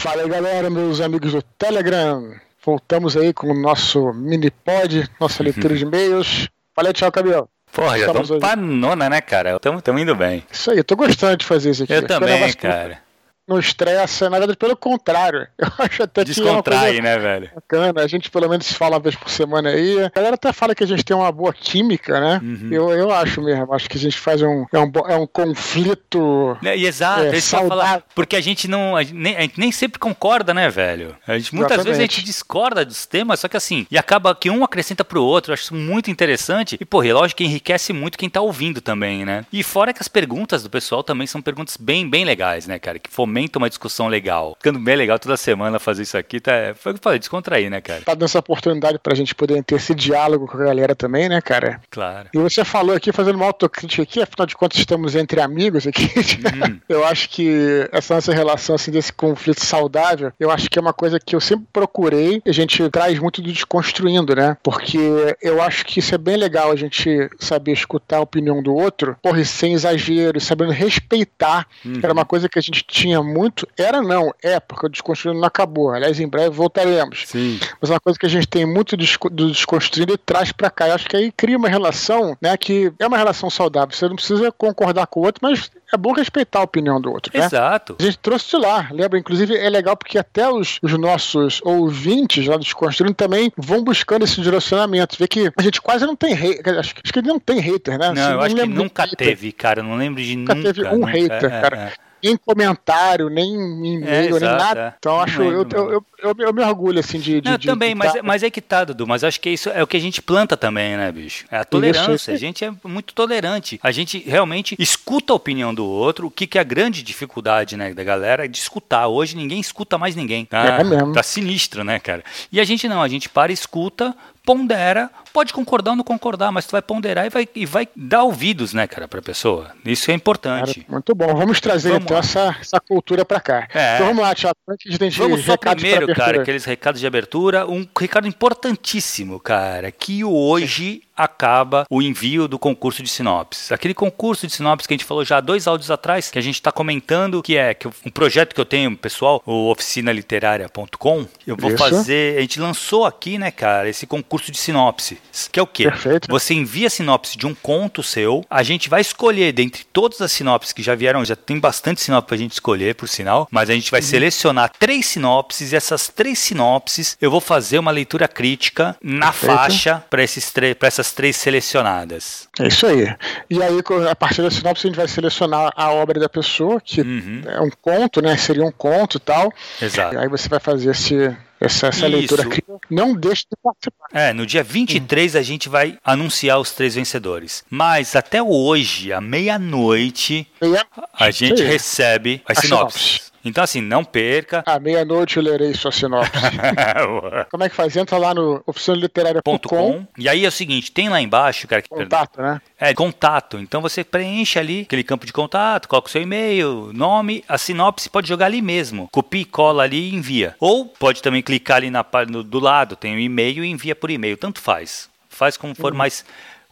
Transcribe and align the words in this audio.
Fala 0.00 0.22
aí, 0.22 0.28
galera, 0.30 0.70
meus 0.70 0.98
amigos 0.98 1.32
do 1.32 1.42
Telegram. 1.42 2.34
Voltamos 2.64 3.18
aí 3.18 3.34
com 3.34 3.48
o 3.48 3.54
nosso 3.54 4.14
mini 4.14 4.50
pod, 4.50 5.06
nossa 5.20 5.42
leitura 5.42 5.76
de 5.76 5.84
e-mails. 5.84 6.48
Falei 6.74 6.94
tchau, 6.94 7.12
Cabelo. 7.12 7.46
Porra, 7.70 7.98
já 7.98 8.06
estamos 8.06 8.30
pra 8.38 8.56
nona, 8.56 9.10
né, 9.10 9.20
cara? 9.20 9.56
Estamos 9.56 10.00
indo 10.00 10.16
bem. 10.16 10.42
Isso 10.50 10.70
aí, 10.70 10.78
eu 10.78 10.84
tô 10.84 10.96
gostando 10.96 11.36
de 11.36 11.44
fazer 11.44 11.72
isso 11.72 11.82
aqui. 11.82 11.92
Eu 11.92 12.06
também, 12.06 12.50
cara 12.54 13.09
não 13.50 13.58
estressa, 13.58 14.30
na 14.30 14.38
verdade, 14.38 14.56
pelo 14.56 14.76
contrário. 14.76 15.46
Eu 15.58 15.68
acho 15.78 16.02
até 16.04 16.24
que. 16.24 16.30
Descontrai, 16.30 16.98
é 16.98 17.02
né, 17.02 17.18
velho? 17.18 17.50
Bacana. 17.54 18.00
A 18.00 18.06
gente 18.06 18.30
pelo 18.30 18.48
menos 18.48 18.66
se 18.66 18.74
fala 18.74 18.96
uma 18.96 19.02
vez 19.02 19.16
por 19.16 19.28
semana 19.28 19.70
aí. 19.70 20.04
A 20.04 20.08
galera 20.14 20.36
até 20.36 20.52
fala 20.52 20.74
que 20.74 20.84
a 20.84 20.86
gente 20.86 21.04
tem 21.04 21.16
uma 21.16 21.32
boa 21.32 21.52
química, 21.52 22.20
né? 22.20 22.40
Uhum. 22.42 22.68
Eu, 22.70 22.90
eu 22.90 23.10
acho 23.10 23.42
mesmo. 23.42 23.72
Acho 23.74 23.88
que 23.88 23.96
a 23.96 24.00
gente 24.00 24.18
faz 24.18 24.40
um. 24.40 24.64
É 24.72 24.78
um, 24.78 24.92
é 25.08 25.16
um 25.16 25.26
conflito. 25.26 26.56
É, 26.64 26.76
exato, 26.76 27.24
é, 27.24 27.40
falar, 27.40 28.02
porque 28.14 28.36
a 28.36 28.40
gente 28.40 28.68
não. 28.68 28.96
A 28.96 29.02
gente 29.02 29.16
nem, 29.16 29.36
a 29.36 29.40
gente 29.42 29.58
nem, 29.58 29.72
sempre 29.72 29.98
concorda, 29.98 30.54
né, 30.54 30.68
velho? 30.70 31.16
A 31.26 31.36
gente, 31.36 31.54
muitas 31.54 31.72
Exatamente. 31.72 31.84
vezes 31.84 31.98
a 31.98 32.02
gente 32.02 32.24
discorda 32.24 32.84
dos 32.84 33.04
temas, 33.06 33.40
só 33.40 33.48
que 33.48 33.56
assim, 33.56 33.86
e 33.90 33.98
acaba 33.98 34.34
que 34.34 34.48
um 34.48 34.62
acrescenta 34.62 35.04
pro 35.04 35.22
outro. 35.22 35.50
Eu 35.50 35.54
acho 35.54 35.64
isso 35.64 35.74
muito 35.74 36.10
interessante. 36.10 36.76
E, 36.80 36.84
porra, 36.84 37.12
lógico 37.12 37.38
que 37.38 37.44
enriquece 37.44 37.92
muito 37.92 38.16
quem 38.16 38.30
tá 38.30 38.40
ouvindo 38.40 38.80
também, 38.80 39.24
né? 39.24 39.44
E 39.52 39.62
fora 39.62 39.92
que 39.92 40.00
as 40.00 40.08
perguntas 40.08 40.62
do 40.62 40.70
pessoal 40.70 41.02
também 41.02 41.26
são 41.26 41.42
perguntas 41.42 41.76
bem, 41.76 42.08
bem 42.08 42.24
legais, 42.24 42.66
né, 42.66 42.78
cara? 42.78 42.98
Que 42.98 43.10
fomentam 43.10 43.39
fomenta 43.40 43.58
uma 43.58 43.68
discussão 43.68 44.08
legal. 44.08 44.54
Ficando 44.58 44.78
bem 44.78 44.96
legal 44.96 45.18
toda 45.18 45.36
semana 45.36 45.78
fazer 45.78 46.02
isso 46.02 46.18
aqui, 46.18 46.40
tá? 46.40 46.52
Foi 46.74 46.92
o 46.92 46.94
que 46.94 46.98
eu 46.98 47.02
falei, 47.02 47.18
descontrair, 47.18 47.70
né, 47.70 47.80
cara? 47.80 48.02
Tá 48.02 48.12
dando 48.12 48.24
essa 48.24 48.38
oportunidade 48.38 48.98
pra 48.98 49.14
gente 49.14 49.34
poder 49.34 49.62
ter 49.64 49.76
esse 49.76 49.94
diálogo 49.94 50.46
com 50.46 50.58
a 50.58 50.64
galera 50.64 50.94
também, 50.94 51.28
né, 51.28 51.40
cara? 51.40 51.80
Claro. 51.90 52.28
E 52.34 52.38
você 52.38 52.64
falou 52.64 52.94
aqui, 52.94 53.12
fazendo 53.12 53.36
uma 53.36 53.46
autocrítica 53.46 54.02
aqui, 54.02 54.22
afinal 54.22 54.46
de 54.46 54.56
contas 54.56 54.78
estamos 54.78 55.14
entre 55.14 55.40
amigos 55.40 55.86
aqui. 55.86 56.02
Uhum. 56.02 56.80
eu 56.88 57.04
acho 57.06 57.30
que 57.30 57.88
essa 57.92 58.14
nossa 58.14 58.32
relação, 58.32 58.74
assim, 58.74 58.90
desse 58.90 59.12
conflito 59.12 59.64
saudável, 59.64 60.32
eu 60.38 60.50
acho 60.50 60.68
que 60.68 60.78
é 60.78 60.82
uma 60.82 60.92
coisa 60.92 61.18
que 61.18 61.34
eu 61.34 61.40
sempre 61.40 61.66
procurei, 61.72 62.42
a 62.46 62.52
gente 62.52 62.88
traz 62.90 63.18
muito 63.18 63.40
do 63.40 63.50
desconstruindo, 63.50 64.34
né? 64.34 64.56
Porque 64.62 64.98
eu 65.40 65.62
acho 65.62 65.84
que 65.84 65.98
isso 65.98 66.14
é 66.14 66.18
bem 66.18 66.36
legal, 66.36 66.70
a 66.70 66.76
gente 66.76 67.28
saber 67.38 67.72
escutar 67.72 68.18
a 68.18 68.22
opinião 68.22 68.62
do 68.62 68.74
outro, 68.74 69.16
porra, 69.22 69.44
sem 69.44 69.72
exagero, 69.72 70.40
sabendo 70.40 70.72
respeitar. 70.72 71.66
Uhum. 71.84 72.00
Era 72.02 72.12
uma 72.12 72.24
coisa 72.24 72.48
que 72.48 72.58
a 72.58 72.62
gente 72.62 72.84
tinha 72.86 73.22
muito. 73.32 73.66
Era 73.78 74.02
não, 74.02 74.34
é, 74.42 74.58
porque 74.58 74.86
o 74.86 74.88
desconstruindo 74.88 75.40
não 75.40 75.46
acabou. 75.46 75.90
Aliás, 75.90 76.18
em 76.20 76.28
breve 76.28 76.50
voltaremos. 76.50 77.24
Sim. 77.26 77.58
Mas 77.80 77.90
é 77.90 77.94
uma 77.94 78.00
coisa 78.00 78.18
que 78.18 78.26
a 78.26 78.30
gente 78.30 78.46
tem 78.46 78.66
muito 78.66 78.96
do 78.96 79.48
desconstruindo 79.48 80.12
e 80.12 80.18
traz 80.18 80.52
para 80.52 80.70
cá. 80.70 80.88
Eu 80.88 80.94
acho 80.94 81.08
que 81.08 81.16
aí 81.16 81.32
cria 81.32 81.56
uma 81.56 81.68
relação, 81.68 82.36
né, 82.40 82.56
que 82.56 82.92
é 82.98 83.06
uma 83.06 83.16
relação 83.16 83.48
saudável. 83.48 83.94
Você 83.94 84.08
não 84.08 84.16
precisa 84.16 84.52
concordar 84.52 85.06
com 85.06 85.20
o 85.20 85.24
outro, 85.24 85.40
mas 85.42 85.70
é 85.92 85.96
bom 85.96 86.12
respeitar 86.12 86.60
a 86.60 86.62
opinião 86.62 87.00
do 87.00 87.10
outro. 87.10 87.36
Né? 87.36 87.44
Exato. 87.44 87.96
A 87.98 88.02
gente 88.02 88.18
trouxe 88.18 88.50
de 88.50 88.56
lá, 88.56 88.88
lembra? 88.92 89.18
Inclusive 89.18 89.56
é 89.56 89.68
legal 89.68 89.96
porque 89.96 90.18
até 90.18 90.48
os, 90.48 90.78
os 90.82 90.92
nossos 90.98 91.60
ouvintes 91.64 92.46
lá 92.46 92.56
do 92.56 92.62
Desconstruindo 92.62 93.14
também 93.14 93.52
vão 93.56 93.82
buscando 93.82 94.24
esse 94.24 94.40
direcionamento. 94.40 95.16
Vê 95.18 95.26
que 95.26 95.50
a 95.56 95.62
gente 95.62 95.80
quase 95.80 96.06
não 96.06 96.14
tem 96.14 96.34
hater. 96.34 96.78
Acho, 96.78 96.94
acho 97.02 97.12
que 97.12 97.22
não 97.22 97.40
tem 97.40 97.60
hater, 97.60 97.98
né? 97.98 98.12
Não, 98.12 98.12
assim, 98.12 98.22
eu 98.22 98.36
não 98.36 98.44
acho 98.44 98.54
que 98.54 98.66
nunca 98.66 99.08
teve, 99.16 99.52
cara. 99.52 99.80
Eu 99.80 99.84
não 99.84 99.96
lembro 99.96 100.22
de 100.22 100.36
nunca. 100.36 100.54
Nunca 100.54 100.72
teve 100.72 100.88
um 100.88 100.98
nunca, 100.98 101.12
hater, 101.12 101.52
é, 101.52 101.60
cara. 101.60 101.76
É 101.76 102.09
nem 102.22 102.36
comentário, 102.36 103.28
nem 103.28 103.54
e-mail, 103.54 104.36
é, 104.36 104.40
nem 104.40 104.48
nada. 104.48 104.80
É. 104.80 104.94
Então 104.98 105.20
acho, 105.20 105.42
eu, 105.42 105.62
eu, 105.62 105.90
eu, 105.90 106.06
eu, 106.22 106.34
eu 106.38 106.52
me 106.52 106.62
orgulho 106.62 107.00
assim 107.00 107.18
de. 107.18 107.42
Não, 107.42 107.56
de 107.56 107.66
também, 107.66 107.90
de, 107.90 107.94
mas, 107.94 108.14
é, 108.14 108.22
mas 108.22 108.42
é 108.42 108.50
que 108.50 108.60
tá, 108.60 108.84
Dudu. 108.84 109.06
Mas 109.06 109.24
acho 109.24 109.40
que 109.40 109.50
isso 109.50 109.68
é 109.70 109.82
o 109.82 109.86
que 109.86 109.96
a 109.96 110.00
gente 110.00 110.20
planta 110.22 110.56
também, 110.56 110.96
né, 110.96 111.10
bicho? 111.10 111.46
É 111.50 111.58
a 111.58 111.64
tolerância. 111.64 112.34
A 112.34 112.36
gente 112.36 112.64
é 112.64 112.72
muito 112.84 113.14
tolerante. 113.14 113.78
A 113.82 113.90
gente 113.90 114.18
realmente 114.18 114.76
escuta 114.78 115.32
a 115.32 115.36
opinião 115.36 115.74
do 115.74 115.84
outro. 115.84 116.26
O 116.26 116.30
que, 116.30 116.46
que 116.46 116.58
é 116.58 116.60
a 116.60 116.64
grande 116.64 117.02
dificuldade, 117.02 117.76
né, 117.76 117.94
da 117.94 118.04
galera 118.04 118.44
é 118.44 118.48
de 118.48 118.58
escutar. 118.58 119.06
Hoje 119.08 119.36
ninguém 119.36 119.60
escuta 119.60 119.98
mais 119.98 120.14
ninguém. 120.14 120.44
Tá, 120.44 120.80
é 120.80 120.84
mesmo. 120.84 121.12
tá 121.12 121.22
sinistro, 121.22 121.84
né, 121.84 121.98
cara? 121.98 122.22
E 122.52 122.60
a 122.60 122.64
gente 122.64 122.88
não, 122.88 123.02
a 123.02 123.08
gente 123.08 123.28
para, 123.28 123.52
escuta, 123.52 124.14
pondera, 124.44 125.10
pode 125.32 125.52
concordar 125.52 125.92
ou 125.92 125.96
não 125.96 126.04
concordar, 126.04 126.52
mas 126.52 126.66
tu 126.66 126.72
vai 126.72 126.82
ponderar 126.82 127.26
e 127.26 127.30
vai, 127.30 127.48
e 127.54 127.66
vai 127.66 127.88
dar 127.96 128.24
ouvidos, 128.24 128.74
né, 128.74 128.86
cara, 128.86 129.08
pra 129.08 129.22
pessoa. 129.22 129.70
Isso 129.84 130.10
é 130.10 130.14
importante. 130.14 130.80
Cara, 130.80 130.92
muito 130.92 131.14
bom. 131.14 131.34
Vamos 131.34 131.60
trazer 131.60 131.90
vamos 131.90 132.04
então 132.04 132.18
essa, 132.18 132.56
essa 132.60 132.80
cultura 132.80 133.24
pra 133.24 133.40
cá. 133.40 133.68
É. 133.72 133.94
Então 133.94 134.08
vamos 134.08 134.22
lá, 134.22 134.34
Tiago. 134.34 134.56
Antes 134.68 134.98
de 134.98 135.10
vamos 135.10 135.44
só 135.44 135.56
primeiro, 135.56 136.14
cara, 136.14 136.42
aqueles 136.42 136.64
recados 136.64 137.00
de 137.00 137.06
abertura. 137.06 137.66
Um 137.66 137.86
recado 137.98 138.26
importantíssimo, 138.26 139.40
cara, 139.40 139.90
que 139.90 140.24
hoje 140.24 141.02
acaba 141.24 141.84
o 141.90 142.00
envio 142.00 142.48
do 142.48 142.58
concurso 142.58 143.02
de 143.02 143.08
sinopses. 143.08 143.70
Aquele 143.70 143.92
concurso 143.92 144.46
de 144.46 144.52
sinopses 144.52 144.86
que 144.86 144.94
a 144.94 144.96
gente 144.96 145.04
falou 145.04 145.24
já 145.24 145.36
há 145.36 145.40
dois 145.40 145.66
áudios 145.66 145.90
atrás, 145.90 146.30
que 146.30 146.38
a 146.38 146.42
gente 146.42 146.54
está 146.54 146.72
comentando, 146.72 147.42
que 147.42 147.56
é 147.56 147.74
que 147.74 147.86
um 147.86 148.10
projeto 148.10 148.54
que 148.54 148.60
eu 148.60 148.64
tenho, 148.64 148.96
pessoal, 148.96 149.42
o 149.44 149.70
oficinaliteraria.com, 149.70 151.26
eu 151.46 151.56
vou 151.56 151.70
Isso. 151.70 151.78
fazer, 151.78 152.38
a 152.38 152.40
gente 152.40 152.58
lançou 152.58 153.04
aqui, 153.04 153.38
né, 153.38 153.50
cara, 153.50 153.88
esse 153.88 154.06
concurso 154.06 154.50
de 154.50 154.58
sinopses, 154.58 155.18
que 155.50 155.58
é 155.58 155.62
o 155.62 155.66
quê? 155.66 155.84
Perfeito. 155.84 156.28
Você 156.28 156.54
envia 156.54 156.86
a 156.86 156.90
sinopse 156.90 157.36
de 157.36 157.46
um 157.46 157.54
conto 157.54 158.02
seu, 158.02 158.44
a 158.50 158.62
gente 158.62 158.88
vai 158.88 159.00
escolher 159.00 159.52
dentre 159.52 159.84
todas 159.84 160.20
as 160.20 160.32
sinopses 160.32 160.72
que 160.72 160.82
já 160.82 160.94
vieram, 160.94 161.24
já 161.24 161.36
tem 161.36 161.58
bastante 161.58 162.00
sinopse 162.00 162.28
pra 162.28 162.36
gente 162.36 162.52
escolher, 162.52 162.94
por 162.94 163.08
sinal, 163.08 163.48
mas 163.50 163.70
a 163.70 163.74
gente 163.74 163.90
vai 163.90 164.00
uhum. 164.00 164.06
selecionar 164.06 164.72
três 164.78 165.06
sinopses 165.06 165.72
e 165.72 165.76
essas 165.76 166.08
três 166.08 166.38
sinopses 166.38 167.16
eu 167.20 167.30
vou 167.30 167.40
fazer 167.40 167.78
uma 167.78 167.90
leitura 167.90 168.26
crítica 168.26 168.96
na 169.02 169.32
Perfeito. 169.32 169.54
faixa 169.54 170.04
para 170.10 170.22
esses 170.22 170.50
para 170.50 170.88
essas 170.88 171.12
três 171.12 171.36
selecionadas. 171.36 172.48
É 172.58 172.68
isso 172.68 172.86
aí. 172.86 173.14
E 173.48 173.62
aí, 173.62 173.80
a 174.10 174.16
partir 174.16 174.42
da 174.42 174.50
sinopse, 174.50 174.86
a 174.86 174.90
gente 174.90 174.96
vai 174.96 175.08
selecionar 175.08 175.72
a 175.74 175.90
obra 175.90 176.18
da 176.18 176.28
pessoa, 176.28 176.80
que 176.80 177.00
uhum. 177.00 177.42
é 177.46 177.60
um 177.60 177.70
conto, 177.80 178.20
né? 178.20 178.36
Seria 178.36 178.64
um 178.64 178.72
conto 178.72 179.16
e 179.16 179.20
tal. 179.20 179.52
Exato. 179.80 180.14
E 180.14 180.18
aí 180.18 180.28
você 180.28 180.48
vai 180.48 180.60
fazer 180.60 180.90
esse, 180.90 181.36
essa, 181.60 181.88
essa 181.88 182.06
leitura 182.06 182.42
aqui. 182.42 182.62
Não 182.88 183.14
deixe 183.14 183.42
de 183.42 183.56
participar. 183.62 184.06
É, 184.12 184.32
no 184.32 184.46
dia 184.46 184.62
23 184.62 185.34
hum. 185.34 185.38
a 185.38 185.42
gente 185.42 185.68
vai 185.68 185.98
anunciar 186.04 186.58
os 186.58 186.72
três 186.72 186.94
vencedores. 186.94 187.62
Mas 187.68 188.16
até 188.16 188.42
hoje, 188.42 189.12
à 189.12 189.20
meia-noite, 189.20 190.46
meia 190.60 190.86
a 191.12 191.30
gente 191.30 191.62
recebe 191.62 192.42
as 192.46 192.58
sinopses. 192.58 193.29
Então, 193.44 193.64
assim, 193.64 193.80
não 193.80 194.04
perca. 194.04 194.62
À 194.66 194.78
meia-noite 194.78 195.36
eu 195.36 195.42
lerei 195.42 195.74
sua 195.74 195.90
sinopse. 195.90 196.30
Como 197.50 197.64
é 197.64 197.68
que 197.68 197.74
faz? 197.74 197.96
Entra 197.96 198.18
lá 198.18 198.34
no 198.34 198.62
oficinaliterária.com. 198.66 200.06
E 200.18 200.28
aí 200.28 200.44
é 200.44 200.48
o 200.48 200.52
seguinte, 200.52 200.92
tem 200.92 201.08
lá 201.08 201.20
embaixo, 201.20 201.66
cara. 201.66 201.82
Contato, 201.88 202.36
perdão, 202.36 202.54
né? 202.54 202.60
É, 202.78 202.94
contato. 202.94 203.58
Então 203.58 203.80
você 203.80 204.04
preenche 204.04 204.58
ali 204.58 204.82
aquele 204.82 205.04
campo 205.04 205.26
de 205.26 205.32
contato, 205.32 205.88
coloca 205.88 206.08
o 206.08 206.10
seu 206.10 206.22
e-mail, 206.22 206.90
nome, 206.92 207.44
a 207.48 207.56
sinopse 207.56 208.10
pode 208.10 208.28
jogar 208.28 208.46
ali 208.46 208.60
mesmo. 208.60 209.08
Copia, 209.10 209.46
cola 209.50 209.84
ali 209.84 210.10
e 210.10 210.14
envia. 210.14 210.54
Ou 210.60 210.86
pode 210.86 211.22
também 211.22 211.42
clicar 211.42 211.78
ali 211.78 211.90
na, 211.90 212.04
no, 212.28 212.42
do 212.42 212.58
lado, 212.58 212.96
tem 212.96 213.12
o 213.12 213.16
um 213.16 213.20
e-mail 213.20 213.64
e 213.64 213.70
envia 213.70 213.96
por 213.96 214.10
e-mail. 214.10 214.36
Tanto 214.36 214.60
faz. 214.60 215.08
Faz 215.28 215.56
como 215.56 215.74
for 215.74 215.92
uhum. 215.92 215.98
mais 215.98 216.24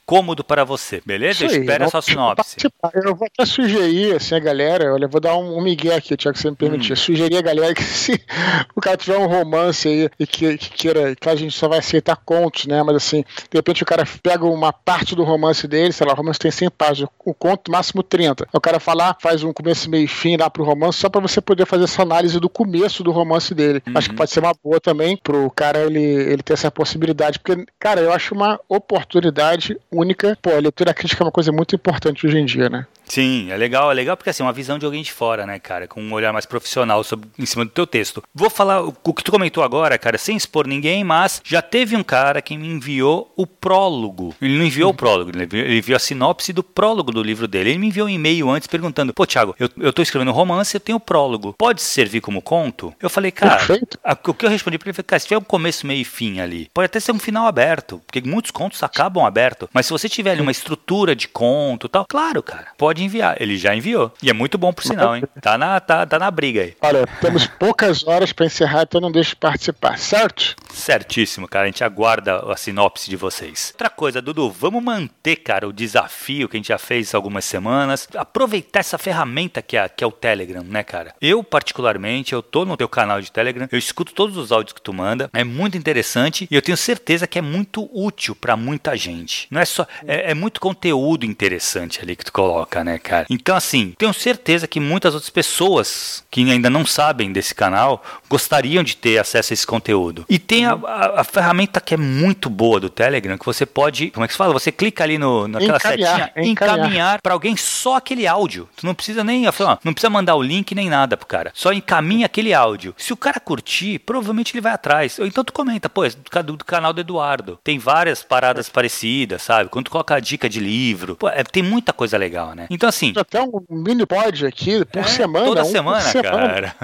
cômodo 0.08 0.42
para 0.42 0.64
você, 0.64 1.02
beleza? 1.04 1.44
Isso 1.44 1.56
Espera 1.56 1.84
a 1.84 1.88
sua 1.90 2.00
sinopse. 2.00 2.56
Eu 2.94 3.14
vou 3.14 3.26
até 3.26 3.44
sugerir, 3.44 4.16
assim, 4.16 4.34
a 4.34 4.38
galera, 4.38 4.94
olha, 4.94 5.04
eu 5.04 5.08
vou 5.08 5.20
dar 5.20 5.36
um, 5.36 5.58
um 5.58 5.60
migué 5.60 5.94
aqui, 5.94 6.16
Tiago, 6.16 6.34
se 6.38 6.44
você 6.44 6.50
me 6.50 6.56
permitir. 6.56 6.94
Hum. 6.94 6.96
Sugerir 6.96 7.36
a 7.36 7.42
galera 7.42 7.74
que 7.74 7.82
se 7.82 8.18
o 8.74 8.80
cara 8.80 8.96
tiver 8.96 9.18
um 9.18 9.26
romance 9.26 9.86
aí 9.86 10.08
e 10.18 10.26
que, 10.26 10.56
que 10.56 10.70
queira, 10.70 11.14
que 11.14 11.28
a 11.28 11.36
gente 11.36 11.52
só 11.54 11.68
vai 11.68 11.80
aceitar 11.80 12.16
contos, 12.16 12.64
né? 12.64 12.82
Mas 12.82 12.96
assim, 12.96 13.22
de 13.50 13.58
repente 13.58 13.82
o 13.82 13.86
cara 13.86 14.02
pega 14.22 14.46
uma 14.46 14.72
parte 14.72 15.14
do 15.14 15.24
romance 15.24 15.68
dele, 15.68 15.92
sei 15.92 16.06
lá, 16.06 16.14
o 16.14 16.16
romance 16.16 16.38
tem 16.38 16.50
100 16.50 16.70
páginas, 16.70 17.10
o 17.22 17.34
conto 17.34 17.70
máximo 17.70 18.02
30. 18.02 18.48
O 18.50 18.60
cara 18.62 18.80
falar, 18.80 19.14
faz 19.20 19.42
um 19.42 19.52
começo, 19.52 19.90
meio 19.90 20.04
e 20.04 20.08
fim 20.08 20.38
lá 20.38 20.48
pro 20.48 20.64
romance, 20.64 20.98
só 20.98 21.10
para 21.10 21.20
você 21.20 21.38
poder 21.38 21.66
fazer 21.66 21.84
essa 21.84 22.00
análise 22.00 22.40
do 22.40 22.48
começo 22.48 23.04
do 23.04 23.12
romance 23.12 23.54
dele. 23.54 23.82
Uhum. 23.86 23.92
Acho 23.94 24.08
que 24.08 24.16
pode 24.16 24.30
ser 24.30 24.40
uma 24.40 24.54
boa 24.64 24.80
também 24.80 25.18
pro 25.18 25.50
cara 25.50 25.80
ele, 25.80 26.02
ele 26.02 26.42
ter 26.42 26.54
essa 26.54 26.70
possibilidade, 26.70 27.38
porque, 27.38 27.66
cara, 27.78 28.00
eu 28.00 28.10
acho 28.10 28.34
uma 28.34 28.58
oportunidade 28.70 29.78
única. 29.98 30.36
Pô, 30.40 30.50
a 30.50 30.60
leitura 30.60 30.94
crítica 30.94 31.22
é 31.22 31.26
uma 31.26 31.32
coisa 31.32 31.52
muito 31.52 31.74
importante 31.74 32.26
hoje 32.26 32.38
em 32.38 32.44
dia, 32.44 32.68
né? 32.68 32.86
Sim, 33.08 33.50
é 33.50 33.56
legal, 33.56 33.90
é 33.90 33.94
legal 33.94 34.16
porque 34.16 34.30
assim, 34.30 34.42
uma 34.42 34.52
visão 34.52 34.78
de 34.78 34.84
alguém 34.84 35.02
de 35.02 35.12
fora, 35.12 35.46
né, 35.46 35.58
cara, 35.58 35.88
com 35.88 36.02
um 36.02 36.12
olhar 36.12 36.32
mais 36.32 36.46
profissional 36.46 37.02
sobre, 37.02 37.28
em 37.38 37.46
cima 37.46 37.64
do 37.64 37.70
teu 37.70 37.86
texto. 37.86 38.22
Vou 38.34 38.50
falar 38.50 38.82
o, 38.82 38.92
que 38.92 39.24
tu 39.24 39.32
comentou 39.32 39.62
agora, 39.62 39.98
cara, 39.98 40.18
sem 40.18 40.36
expor 40.36 40.66
ninguém, 40.66 41.02
mas 41.02 41.40
já 41.44 41.62
teve 41.62 41.96
um 41.96 42.02
cara 42.02 42.42
que 42.42 42.56
me 42.56 42.68
enviou 42.68 43.32
o 43.36 43.46
prólogo. 43.46 44.34
Ele 44.40 44.58
não 44.58 44.64
enviou 44.64 44.90
o 44.90 44.94
prólogo, 44.94 45.30
ele 45.30 45.44
enviou, 45.44 45.64
ele 45.64 45.78
enviou 45.78 45.96
a 45.96 46.00
sinopse 46.00 46.52
do 46.52 46.62
prólogo 46.62 47.10
do 47.10 47.22
livro 47.22 47.48
dele. 47.48 47.70
Ele 47.70 47.78
me 47.78 47.88
enviou 47.88 48.06
um 48.06 48.10
e-mail 48.10 48.50
antes 48.50 48.68
perguntando: 48.68 49.14
"Pô, 49.14 49.26
Thiago, 49.26 49.54
eu, 49.58 49.68
eu 49.78 49.92
tô 49.92 50.02
escrevendo 50.02 50.30
um 50.30 50.34
romance, 50.34 50.74
eu 50.74 50.80
tenho 50.80 50.96
o 50.96 51.00
prólogo. 51.00 51.54
Pode 51.58 51.82
servir 51.82 52.20
como 52.20 52.42
conto?" 52.42 52.94
Eu 53.00 53.10
falei: 53.10 53.30
"Cara, 53.30 53.62
a, 54.04 54.12
o 54.12 54.34
que 54.34 54.44
eu 54.44 54.50
respondi 54.50 54.78
para 54.78 54.88
ele 54.88 54.94
foi: 54.94 55.04
"Cara, 55.04 55.18
se 55.18 55.26
tiver 55.26 55.38
um 55.38 55.42
começo, 55.44 55.86
meio 55.86 56.02
e 56.02 56.04
fim 56.04 56.40
ali, 56.40 56.70
pode 56.74 56.86
até 56.86 57.00
ser 57.00 57.12
um 57.12 57.18
final 57.18 57.46
aberto, 57.46 58.00
porque 58.06 58.20
muitos 58.20 58.50
contos 58.50 58.82
acabam 58.82 59.24
aberto, 59.24 59.68
mas 59.72 59.86
se 59.86 59.92
você 59.92 60.08
tiver 60.08 60.32
ali 60.32 60.40
uma 60.40 60.50
estrutura 60.50 61.16
de 61.16 61.28
conto, 61.28 61.88
tal, 61.88 62.06
claro, 62.08 62.42
cara, 62.42 62.68
pode 62.76 62.97
pode 62.98 63.04
enviar. 63.04 63.36
Ele 63.40 63.56
já 63.56 63.74
enviou. 63.74 64.12
E 64.22 64.28
é 64.28 64.32
muito 64.32 64.58
bom 64.58 64.72
por 64.72 64.82
sinal, 64.82 65.16
hein? 65.16 65.22
Tá 65.40 65.56
na, 65.56 65.78
tá, 65.78 66.04
tá 66.04 66.18
na 66.18 66.30
briga 66.30 66.62
aí. 66.62 66.76
Olha, 66.82 67.06
temos 67.20 67.46
poucas 67.58 68.06
horas 68.06 68.32
para 68.32 68.46
encerrar, 68.46 68.82
então 68.82 69.00
não 69.00 69.12
deixe 69.12 69.30
de 69.30 69.36
participar, 69.36 69.98
certo? 69.98 70.56
Certíssimo, 70.72 71.46
cara. 71.46 71.64
A 71.64 71.66
gente 71.66 71.84
aguarda 71.84 72.40
a 72.50 72.56
sinopse 72.56 73.08
de 73.08 73.16
vocês. 73.16 73.70
Outra 73.74 73.90
coisa, 73.90 74.20
Dudu, 74.20 74.50
vamos 74.50 74.82
manter, 74.82 75.36
cara, 75.36 75.68
o 75.68 75.72
desafio 75.72 76.48
que 76.48 76.56
a 76.56 76.58
gente 76.58 76.68
já 76.68 76.78
fez 76.78 77.14
algumas 77.14 77.44
semanas. 77.44 78.08
Aproveitar 78.16 78.80
essa 78.80 78.98
ferramenta 78.98 79.62
que 79.62 79.76
é, 79.76 79.88
que 79.88 80.02
é 80.02 80.06
o 80.06 80.12
Telegram, 80.12 80.64
né, 80.64 80.82
cara? 80.82 81.14
Eu, 81.20 81.44
particularmente, 81.44 82.32
eu 82.32 82.42
tô 82.42 82.64
no 82.64 82.76
teu 82.76 82.88
canal 82.88 83.20
de 83.20 83.30
Telegram, 83.30 83.68
eu 83.70 83.78
escuto 83.78 84.12
todos 84.12 84.36
os 84.36 84.50
áudios 84.50 84.72
que 84.72 84.82
tu 84.82 84.92
manda. 84.92 85.30
É 85.32 85.44
muito 85.44 85.76
interessante 85.76 86.48
e 86.50 86.54
eu 86.54 86.62
tenho 86.62 86.76
certeza 86.76 87.26
que 87.26 87.38
é 87.38 87.42
muito 87.42 87.88
útil 87.92 88.34
para 88.34 88.56
muita 88.56 88.96
gente. 88.96 89.46
Não 89.50 89.60
é 89.60 89.64
só. 89.64 89.86
É, 90.06 90.30
é 90.30 90.34
muito 90.34 90.60
conteúdo 90.60 91.24
interessante 91.24 92.00
ali 92.00 92.16
que 92.16 92.24
tu 92.24 92.32
coloca, 92.32 92.82
né, 92.82 92.87
cara? 92.96 93.26
Então, 93.28 93.56
assim, 93.56 93.92
tenho 93.98 94.14
certeza 94.14 94.68
que 94.68 94.78
muitas 94.78 95.14
outras 95.14 95.30
pessoas 95.30 96.24
que 96.30 96.48
ainda 96.50 96.70
não 96.70 96.86
sabem 96.86 97.32
desse 97.32 97.54
canal 97.54 98.02
gostariam 98.28 98.84
de 98.84 98.96
ter 98.96 99.18
acesso 99.18 99.52
a 99.52 99.54
esse 99.54 99.66
conteúdo. 99.66 100.24
E 100.28 100.38
tem 100.38 100.64
a, 100.64 100.72
a, 100.72 101.20
a 101.20 101.24
ferramenta 101.24 101.80
que 101.80 101.94
é 101.94 101.96
muito 101.96 102.48
boa 102.48 102.78
do 102.78 102.88
Telegram, 102.88 103.36
que 103.36 103.44
você 103.44 103.66
pode. 103.66 104.10
Como 104.10 104.24
é 104.24 104.28
que 104.28 104.34
se 104.34 104.38
fala? 104.38 104.52
Você 104.52 104.70
clica 104.70 105.02
ali 105.02 105.18
no, 105.18 105.48
naquela 105.48 105.76
encaminhar, 105.76 106.10
setinha, 106.10 106.32
encaminhar, 106.36 106.78
encaminhar 106.78 107.22
para 107.22 107.32
alguém 107.32 107.56
só 107.56 107.96
aquele 107.96 108.26
áudio. 108.26 108.68
Tu 108.76 108.86
não 108.86 108.94
precisa 108.94 109.24
nem. 109.24 109.44
Não 109.84 109.92
precisa 109.92 110.10
mandar 110.10 110.36
o 110.36 110.42
link 110.42 110.74
nem 110.74 110.88
nada 110.88 111.16
pro 111.16 111.26
cara. 111.26 111.50
Só 111.54 111.72
encaminha 111.72 112.26
aquele 112.26 112.54
áudio. 112.54 112.94
Se 112.96 113.12
o 113.12 113.16
cara 113.16 113.40
curtir, 113.40 113.98
provavelmente 113.98 114.54
ele 114.54 114.60
vai 114.60 114.72
atrás. 114.72 115.18
Ou 115.18 115.26
então 115.26 115.44
tu 115.44 115.52
comenta, 115.52 115.88
pô, 115.88 116.02
do, 116.42 116.56
do 116.56 116.64
canal 116.64 116.92
do 116.92 117.00
Eduardo. 117.00 117.58
Tem 117.64 117.78
várias 117.78 118.22
paradas 118.22 118.68
parecidas, 118.68 119.42
sabe? 119.42 119.68
Quando 119.68 119.86
tu 119.86 119.90
coloca 119.90 120.14
a 120.14 120.20
dica 120.20 120.48
de 120.48 120.60
livro. 120.60 121.16
Pô, 121.16 121.28
é, 121.28 121.42
tem 121.42 121.62
muita 121.62 121.92
coisa 121.92 122.16
legal, 122.16 122.54
né? 122.54 122.66
Então, 122.78 122.88
assim. 122.88 123.12
Até 123.16 123.42
um 123.42 123.60
mini 123.68 124.06
pod 124.06 124.46
aqui 124.46 124.84
por 124.84 125.00
é, 125.00 125.04
semana. 125.04 125.46
Toda 125.46 125.62
um 125.62 125.64
semana, 125.64 126.00
semana, 126.00 126.72
cara. 126.72 126.76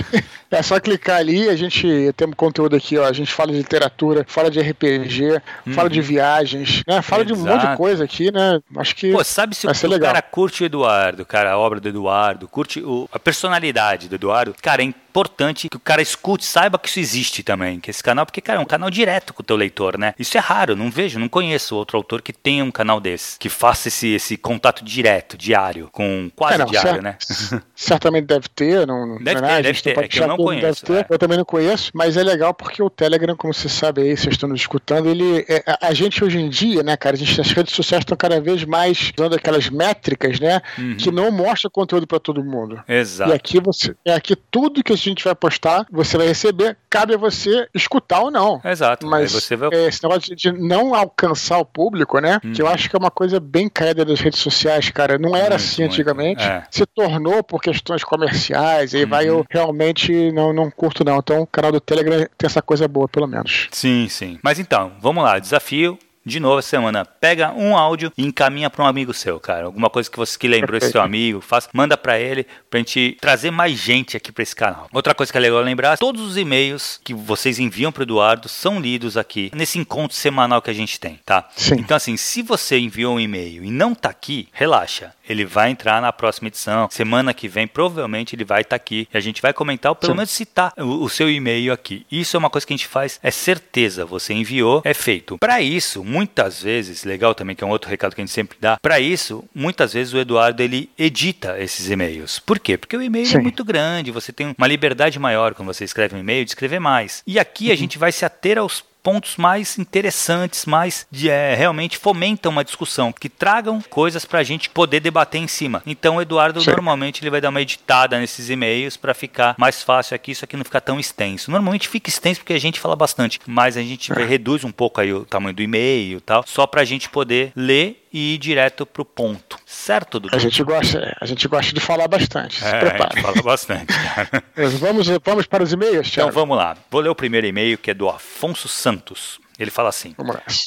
é 0.50 0.62
só 0.62 0.80
clicar 0.80 1.18
ali, 1.18 1.48
a 1.48 1.54
gente 1.54 2.12
tem 2.16 2.26
um 2.26 2.32
conteúdo 2.32 2.74
aqui, 2.74 2.98
ó. 2.98 3.06
A 3.06 3.12
gente 3.12 3.32
fala 3.32 3.52
de 3.52 3.58
literatura, 3.58 4.24
fala 4.26 4.50
de 4.50 4.60
RPG, 4.60 5.40
fala 5.72 5.88
de 5.88 6.00
uhum. 6.00 6.06
viagens, 6.06 6.82
né? 6.88 7.00
Fala 7.00 7.22
Exato. 7.22 7.36
de 7.36 7.40
um 7.40 7.52
monte 7.52 7.68
de 7.68 7.76
coisa 7.76 8.02
aqui, 8.02 8.32
né? 8.32 8.60
Acho 8.76 8.96
que. 8.96 9.12
Pô, 9.12 9.22
sabe 9.22 9.54
se 9.54 9.64
o, 9.64 9.70
o 9.70 10.00
cara 10.00 10.20
curte 10.20 10.64
o 10.64 10.66
Eduardo, 10.66 11.24
cara, 11.24 11.52
a 11.52 11.58
obra 11.58 11.78
do 11.78 11.88
Eduardo, 11.88 12.48
curte 12.48 12.80
o, 12.80 13.08
a 13.12 13.18
personalidade 13.20 14.08
do 14.08 14.16
Eduardo, 14.16 14.52
cara, 14.60 14.82
é 14.82 14.86
importante 15.12 15.68
que 15.68 15.76
o 15.76 15.80
cara 15.80 16.00
escute, 16.00 16.42
saiba 16.42 16.78
que 16.78 16.88
isso 16.88 16.98
existe 16.98 17.42
também, 17.42 17.78
que 17.78 17.90
esse 17.90 18.02
canal, 18.02 18.24
porque, 18.24 18.40
cara, 18.40 18.58
é 18.58 18.62
um 18.62 18.66
canal 18.66 18.90
direto 18.90 19.34
com 19.34 19.42
o 19.42 19.44
teu 19.44 19.56
leitor, 19.56 19.98
né? 19.98 20.14
Isso 20.18 20.38
é 20.38 20.40
raro, 20.40 20.74
não 20.74 20.90
vejo, 20.90 21.18
não 21.18 21.28
conheço 21.28 21.76
outro 21.76 21.98
autor 21.98 22.22
que 22.22 22.32
tenha 22.32 22.64
um 22.64 22.70
canal 22.70 22.98
desse, 22.98 23.38
que 23.38 23.50
faça 23.50 23.88
esse, 23.88 24.08
esse 24.08 24.38
contato 24.38 24.82
direto, 24.82 25.36
diário, 25.36 25.90
com 25.92 26.30
quase 26.34 26.54
é, 26.54 26.58
não, 26.58 26.66
diário, 26.66 27.02
né? 27.02 27.16
Certamente 27.76 28.24
deve 28.24 28.48
ter, 28.48 28.86
não, 28.86 29.18
deve 29.18 29.40
não 29.40 29.48
é 29.48 29.56
ter, 29.56 29.62
deve 29.64 29.82
ter, 29.82 29.98
é 29.98 30.08
que 30.08 30.18
eu 30.18 30.28
não 30.28 30.38
conheço. 30.38 30.86
Ter, 30.86 31.00
é. 31.00 31.06
Eu 31.10 31.18
também 31.18 31.36
não 31.36 31.44
conheço, 31.44 31.90
mas 31.94 32.16
é 32.16 32.22
legal 32.22 32.54
porque 32.54 32.82
o 32.82 32.88
Telegram, 32.88 33.36
como 33.36 33.52
você 33.52 33.68
sabe 33.68 34.00
aí, 34.00 34.16
vocês 34.16 34.34
estão 34.34 34.48
nos 34.48 34.60
escutando, 34.60 35.10
ele, 35.10 35.44
é, 35.46 35.62
a 35.82 35.92
gente 35.92 36.24
hoje 36.24 36.40
em 36.40 36.48
dia, 36.48 36.82
né, 36.82 36.96
cara, 36.96 37.16
a 37.16 37.18
gente, 37.18 37.38
as 37.38 37.50
redes 37.50 37.74
sociais 37.74 38.00
estão 38.00 38.16
cada 38.16 38.40
vez 38.40 38.64
mais 38.64 39.12
usando 39.18 39.34
aquelas 39.34 39.68
métricas, 39.68 40.40
né, 40.40 40.62
uhum. 40.78 40.96
que 40.96 41.10
não 41.10 41.30
mostra 41.30 41.68
conteúdo 41.68 42.06
para 42.06 42.18
todo 42.18 42.42
mundo. 42.42 42.82
Exato. 42.88 43.30
E 43.30 43.34
aqui 43.34 43.60
você, 43.60 43.94
é 44.06 44.14
aqui 44.14 44.34
tudo 44.34 44.82
que 44.82 44.92
a 44.92 45.01
gente 45.10 45.24
vai 45.24 45.34
postar, 45.34 45.86
você 45.90 46.16
vai 46.16 46.26
receber, 46.26 46.76
cabe 46.88 47.14
a 47.14 47.18
você 47.18 47.68
escutar 47.74 48.20
ou 48.20 48.30
não. 48.30 48.60
Exato. 48.64 49.06
Mas 49.06 49.48
vai... 49.50 49.68
é, 49.72 49.88
esse 49.88 50.02
negócio 50.02 50.34
de 50.34 50.52
não 50.52 50.94
alcançar 50.94 51.58
o 51.58 51.64
público, 51.64 52.18
né? 52.18 52.40
Hum. 52.44 52.52
Que 52.52 52.62
eu 52.62 52.66
acho 52.66 52.88
que 52.88 52.96
é 52.96 52.98
uma 52.98 53.10
coisa 53.10 53.40
bem 53.40 53.68
caída 53.68 54.04
das 54.04 54.20
redes 54.20 54.40
sociais, 54.40 54.90
cara. 54.90 55.18
Não 55.18 55.34
era 55.34 55.50
muito, 55.50 55.54
assim 55.54 55.82
antigamente. 55.82 56.42
É. 56.42 56.64
Se 56.70 56.86
tornou 56.86 57.42
por 57.42 57.60
questões 57.60 58.04
comerciais, 58.04 58.94
e 58.94 59.04
vai 59.04 59.28
eu 59.28 59.38
uhum. 59.38 59.44
realmente 59.50 60.32
não, 60.32 60.52
não 60.52 60.70
curto, 60.70 61.04
não. 61.04 61.18
Então 61.18 61.42
o 61.42 61.46
canal 61.46 61.72
do 61.72 61.80
Telegram 61.80 62.26
tem 62.36 62.46
essa 62.46 62.62
coisa 62.62 62.86
boa, 62.88 63.08
pelo 63.08 63.26
menos. 63.26 63.68
Sim, 63.70 64.06
sim. 64.08 64.38
Mas 64.42 64.58
então, 64.58 64.92
vamos 65.00 65.22
lá, 65.22 65.38
desafio 65.38 65.98
de 66.24 66.40
novo 66.40 66.58
essa 66.58 66.68
semana, 66.68 67.04
pega 67.04 67.52
um 67.52 67.76
áudio 67.76 68.12
e 68.16 68.24
encaminha 68.24 68.70
para 68.70 68.84
um 68.84 68.86
amigo 68.86 69.12
seu, 69.12 69.38
cara. 69.40 69.66
Alguma 69.66 69.90
coisa 69.90 70.10
que 70.10 70.16
você 70.16 70.38
que 70.38 70.48
lembrou 70.48 70.78
esse 70.78 70.90
seu 70.90 71.00
amigo, 71.00 71.40
faz, 71.40 71.68
manda 71.72 71.96
para 71.96 72.18
ele 72.18 72.46
pra 72.70 72.78
gente 72.78 73.16
trazer 73.20 73.50
mais 73.50 73.78
gente 73.78 74.16
aqui 74.16 74.32
para 74.32 74.42
esse 74.42 74.54
canal. 74.54 74.88
Outra 74.92 75.14
coisa 75.14 75.30
que 75.30 75.38
é 75.38 75.40
legal 75.40 75.60
lembrar, 75.60 75.98
todos 75.98 76.22
os 76.22 76.36
e-mails 76.36 77.00
que 77.04 77.14
vocês 77.14 77.58
enviam 77.58 77.92
para 77.92 78.02
Eduardo 78.02 78.48
são 78.48 78.80
lidos 78.80 79.16
aqui 79.16 79.50
nesse 79.54 79.78
encontro 79.78 80.16
semanal 80.16 80.62
que 80.62 80.70
a 80.70 80.74
gente 80.74 80.98
tem, 80.98 81.20
tá? 81.24 81.48
Sim. 81.56 81.76
Então 81.78 81.96
assim, 81.96 82.16
se 82.16 82.42
você 82.42 82.78
enviou 82.78 83.16
um 83.16 83.20
e-mail 83.20 83.64
e 83.64 83.70
não 83.70 83.94
tá 83.94 84.10
aqui, 84.10 84.48
relaxa. 84.52 85.12
Ele 85.28 85.44
vai 85.44 85.70
entrar 85.70 86.00
na 86.02 86.12
próxima 86.12 86.48
edição. 86.48 86.88
Semana 86.90 87.32
que 87.32 87.48
vem, 87.48 87.66
provavelmente, 87.66 88.34
ele 88.34 88.44
vai 88.44 88.62
estar 88.62 88.70
tá 88.70 88.76
aqui. 88.76 89.08
E 89.12 89.16
a 89.16 89.20
gente 89.20 89.40
vai 89.40 89.52
comentar, 89.52 89.90
ou 89.90 89.96
pelo 89.96 90.12
Sim. 90.12 90.16
menos 90.16 90.30
citar 90.30 90.72
o, 90.76 91.04
o 91.04 91.08
seu 91.08 91.30
e-mail 91.30 91.72
aqui. 91.72 92.04
Isso 92.10 92.36
é 92.36 92.38
uma 92.38 92.50
coisa 92.50 92.66
que 92.66 92.72
a 92.72 92.76
gente 92.76 92.88
faz, 92.88 93.18
é 93.22 93.30
certeza. 93.30 94.04
Você 94.04 94.34
enviou, 94.34 94.82
é 94.84 94.92
feito. 94.92 95.38
Para 95.38 95.60
isso, 95.60 96.04
muitas 96.12 96.62
vezes, 96.62 97.04
legal 97.04 97.34
também, 97.34 97.56
que 97.56 97.64
é 97.64 97.66
um 97.66 97.70
outro 97.70 97.88
recado 97.88 98.14
que 98.14 98.20
a 98.20 98.24
gente 98.24 98.32
sempre 98.32 98.58
dá, 98.60 98.78
para 98.80 99.00
isso, 99.00 99.42
muitas 99.54 99.94
vezes 99.94 100.12
o 100.12 100.18
Eduardo 100.18 100.62
ele 100.62 100.90
edita 100.98 101.58
esses 101.58 101.88
e-mails. 101.88 102.38
Por 102.38 102.58
quê? 102.58 102.76
Porque 102.76 102.96
o 102.96 103.02
e-mail 103.02 103.26
é 103.34 103.38
muito 103.40 103.64
grande, 103.64 104.10
você 104.10 104.32
tem 104.32 104.54
uma 104.56 104.66
liberdade 104.66 105.18
maior 105.18 105.54
quando 105.54 105.72
você 105.72 105.84
escreve 105.84 106.14
um 106.14 106.18
e-mail 106.18 106.44
de 106.44 106.50
escrever 106.50 106.78
mais. 106.78 107.22
E 107.26 107.38
aqui 107.38 107.68
uhum. 107.68 107.72
a 107.72 107.76
gente 107.76 107.98
vai 107.98 108.12
se 108.12 108.24
ater 108.24 108.58
aos 108.58 108.84
pontos 109.02 109.36
mais 109.36 109.78
interessantes, 109.78 110.64
mais 110.64 111.06
de, 111.10 111.28
é, 111.28 111.54
realmente 111.54 111.98
fomentam 111.98 112.52
uma 112.52 112.64
discussão, 112.64 113.12
que 113.12 113.28
tragam 113.28 113.82
coisas 113.90 114.24
para 114.24 114.38
a 114.38 114.42
gente 114.42 114.70
poder 114.70 115.00
debater 115.00 115.40
em 115.40 115.48
cima. 115.48 115.82
Então 115.86 116.16
o 116.16 116.22
Eduardo 116.22 116.60
Sim. 116.60 116.70
normalmente 116.70 117.22
ele 117.22 117.30
vai 117.30 117.40
dar 117.40 117.48
uma 117.48 117.60
editada 117.60 118.18
nesses 118.18 118.48
e-mails 118.48 118.96
para 118.96 119.14
ficar 119.14 119.54
mais 119.58 119.82
fácil 119.82 120.14
aqui, 120.14 120.32
isso 120.32 120.44
aqui 120.44 120.56
não 120.56 120.64
ficar 120.64 120.80
tão 120.80 121.00
extenso. 121.00 121.50
Normalmente 121.50 121.88
fica 121.88 122.08
extenso 122.08 122.40
porque 122.40 122.52
a 122.52 122.60
gente 122.60 122.80
fala 122.80 122.94
bastante, 122.94 123.40
mas 123.46 123.76
a 123.76 123.82
gente 123.82 124.12
é. 124.12 124.24
reduz 124.24 124.64
um 124.64 124.72
pouco 124.72 125.00
aí 125.00 125.12
o 125.12 125.24
tamanho 125.24 125.54
do 125.54 125.62
e-mail 125.62 126.18
e 126.18 126.20
tal, 126.20 126.44
só 126.46 126.66
para 126.66 126.82
a 126.82 126.84
gente 126.84 127.08
poder 127.08 127.52
ler 127.56 128.01
e 128.12 128.34
ir 128.34 128.38
direto 128.38 128.84
pro 128.84 129.04
ponto. 129.04 129.58
Certo, 129.64 130.20
Dudu? 130.20 130.36
A 130.36 130.38
gente 130.38 130.62
gosta, 130.62 131.16
a 131.20 131.26
gente 131.26 131.48
gosta 131.48 131.72
de 131.72 131.80
falar 131.80 132.08
bastante. 132.08 132.56
Se 132.56 132.66
é, 132.66 132.78
prepara. 132.78 133.10
A 133.12 133.14
gente 133.14 133.22
fala 133.22 133.42
bastante. 133.42 133.94
vamos, 134.78 135.08
vamos 135.24 135.46
para 135.46 135.62
os 135.62 135.72
e-mails, 135.72 136.10
Thiago? 136.10 136.30
Então 136.30 136.40
vamos 136.40 136.56
lá. 136.56 136.76
Vou 136.90 137.00
ler 137.00 137.08
o 137.08 137.14
primeiro 137.14 137.46
e-mail 137.46 137.78
que 137.78 137.90
é 137.90 137.94
do 137.94 138.08
Afonso 138.08 138.68
Santos. 138.68 139.40
Ele 139.58 139.70
fala 139.70 139.90
assim: 139.90 140.14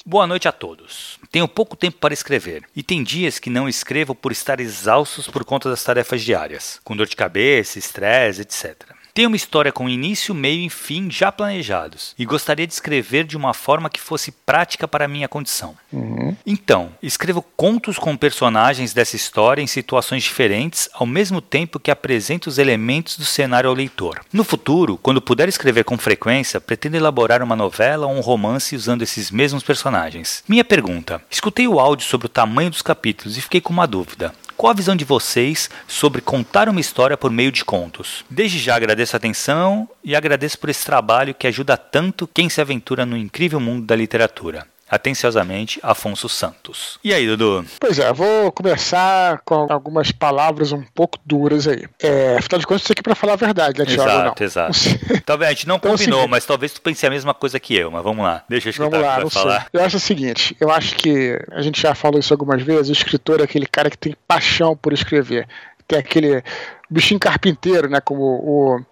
Boa 0.05 0.25
noite 0.25 0.47
a 0.47 0.51
todos. 0.51 1.19
Tenho 1.31 1.47
pouco 1.47 1.75
tempo 1.75 1.97
para 1.97 2.13
escrever 2.13 2.63
e 2.75 2.81
tem 2.81 3.03
dias 3.03 3.39
que 3.39 3.49
não 3.49 3.67
escrevo 3.67 4.15
por 4.15 4.31
estar 4.31 4.59
exaustos 4.59 5.27
por 5.27 5.43
conta 5.43 5.69
das 5.69 5.83
tarefas 5.83 6.21
diárias, 6.21 6.79
com 6.83 6.95
dor 6.95 7.07
de 7.07 7.15
cabeça, 7.15 7.77
estresse, 7.77 8.41
etc. 8.41 8.94
Tenho 9.15 9.29
uma 9.29 9.37
história 9.37 9.71
com 9.71 9.87
início, 9.87 10.35
meio 10.35 10.65
e 10.65 10.69
fim 10.69 11.09
já 11.09 11.31
planejados 11.31 12.13
e 12.19 12.25
gostaria 12.25 12.67
de 12.67 12.73
escrever 12.73 13.23
de 13.23 13.37
uma 13.37 13.53
forma 13.53 13.89
que 13.89 14.01
fosse 14.01 14.29
prática 14.29 14.89
para 14.89 15.05
a 15.05 15.07
minha 15.07 15.29
condição. 15.29 15.73
Uhum. 15.89 16.35
Então, 16.45 16.91
escrevo 17.01 17.41
contos 17.55 17.97
com 17.97 18.17
personagens 18.17 18.93
dessa 18.93 19.15
história 19.15 19.61
em 19.61 19.67
situações 19.67 20.21
diferentes, 20.21 20.89
ao 20.93 21.05
mesmo 21.05 21.39
tempo 21.39 21.79
que 21.79 21.89
apresento 21.89 22.49
os 22.49 22.57
elementos 22.57 23.17
do 23.17 23.23
cenário 23.23 23.69
ao 23.69 23.75
leitor. 23.75 24.19
No 24.33 24.43
futuro, 24.43 24.99
quando 25.01 25.21
puder 25.21 25.47
escrever 25.47 25.85
com 25.85 25.97
frequência, 25.97 26.59
pretendo 26.59 26.97
elaborar 26.97 27.41
uma 27.41 27.55
novela 27.55 28.07
ou 28.07 28.13
um 28.13 28.19
romance 28.19 28.75
usando 28.75 29.01
esses 29.01 29.31
mesmos 29.31 29.63
personagens. 29.63 30.43
Minha 30.45 30.65
pergunta: 30.65 31.21
escutei 31.31 31.69
o 31.69 31.79
áudio 31.79 32.05
sobre 32.05 32.25
o 32.25 32.29
tamanho 32.29 32.69
dos 32.69 32.81
capítulos 32.81 33.37
e 33.37 33.41
fiquei 33.41 33.61
com 33.61 33.71
uma 33.71 33.87
dúvida. 33.87 34.33
Qual 34.57 34.71
a 34.71 34.73
visão 34.73 34.95
de 34.95 35.03
vocês 35.03 35.69
sobre 35.85 36.21
contar 36.21 36.69
uma 36.69 36.79
história 36.79 37.17
por 37.17 37.29
meio 37.29 37.51
de 37.51 37.65
contos? 37.65 38.23
Desde 38.29 38.57
já 38.57 38.75
agradeço 38.75 39.13
a 39.13 39.17
atenção 39.17 39.87
e 40.01 40.15
agradeço 40.15 40.57
por 40.57 40.69
esse 40.69 40.85
trabalho 40.85 41.35
que 41.35 41.45
ajuda 41.45 41.75
tanto 41.75 42.25
quem 42.25 42.47
se 42.47 42.61
aventura 42.61 43.05
no 43.05 43.17
incrível 43.17 43.59
mundo 43.59 43.85
da 43.85 43.97
literatura. 43.97 44.65
Atenciosamente, 44.89 45.79
Afonso 45.81 46.29
Santos. 46.29 46.99
E 47.03 47.11
aí, 47.11 47.25
Dudu? 47.25 47.65
Pois 47.79 47.97
é, 47.97 48.13
vou 48.13 48.51
começar 48.51 49.41
com 49.43 49.65
algumas 49.69 50.11
palavras 50.11 50.71
um 50.71 50.83
pouco 50.83 51.17
duras 51.25 51.67
aí. 51.67 51.87
É, 51.99 52.37
afinal 52.37 52.59
de 52.59 52.67
contas, 52.67 52.83
isso 52.83 52.91
aqui 52.91 52.99
é 52.99 53.03
para 53.03 53.15
falar 53.15 53.33
a 53.33 53.37
verdade, 53.37 53.79
né, 53.79 53.85
Thiago? 53.85 54.03
Exato, 54.03 54.39
não. 54.39 54.45
exato. 54.45 54.73
talvez 55.25 55.49
a 55.49 55.53
gente 55.53 55.67
não 55.67 55.77
então, 55.77 55.91
é 55.91 55.97
combinou, 55.97 56.27
mas 56.27 56.45
talvez 56.45 56.71
tu 56.71 56.81
pense 56.81 57.05
a 57.05 57.09
mesma 57.09 57.33
coisa 57.33 57.59
que 57.59 57.75
eu, 57.75 57.89
mas 57.89 58.03
vamos 58.03 58.23
lá. 58.23 58.43
Deixa 58.47 58.67
eu 58.67 58.71
escutar 58.71 58.89
vamos 58.89 59.05
lá, 59.05 59.13
o 59.13 59.17
que 59.17 59.23
vai 59.23 59.43
falar. 59.43 59.67
Eu 59.73 59.83
acho 59.83 59.97
o 59.97 59.99
seguinte, 59.99 60.55
eu 60.59 60.69
acho 60.69 60.95
que 60.95 61.39
a 61.51 61.61
gente 61.63 61.81
já 61.81 61.95
falou 61.95 62.19
isso 62.19 62.33
algumas 62.33 62.61
vezes, 62.61 62.89
o 62.89 62.93
escritor 62.93 63.41
é 63.41 63.43
aquele 63.43 63.65
cara 63.65 63.89
que 63.89 63.97
tem 63.97 64.15
paixão 64.27 64.77
por 64.77 64.93
escrever. 64.93 65.47
Tem 65.87 65.97
aquele 65.97 66.43
bichinho 66.89 67.19
carpinteiro, 67.19 67.89
né, 67.89 67.99
como 67.99 68.21
o 68.21 68.85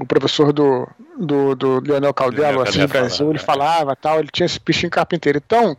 o 0.00 0.06
professor 0.06 0.52
do, 0.52 0.88
do, 1.18 1.54
do 1.54 1.80
Leonel 1.80 2.12
Caldelo, 2.12 2.62
assim, 2.62 2.80
no 2.80 2.88
Brasil, 2.88 3.30
ele 3.30 3.38
é. 3.38 3.42
falava 3.42 3.94
tal, 3.94 4.18
ele 4.18 4.28
tinha 4.32 4.46
esse 4.46 4.58
bichinho 4.58 4.90
carpinteiro. 4.90 5.40
Então, 5.44 5.76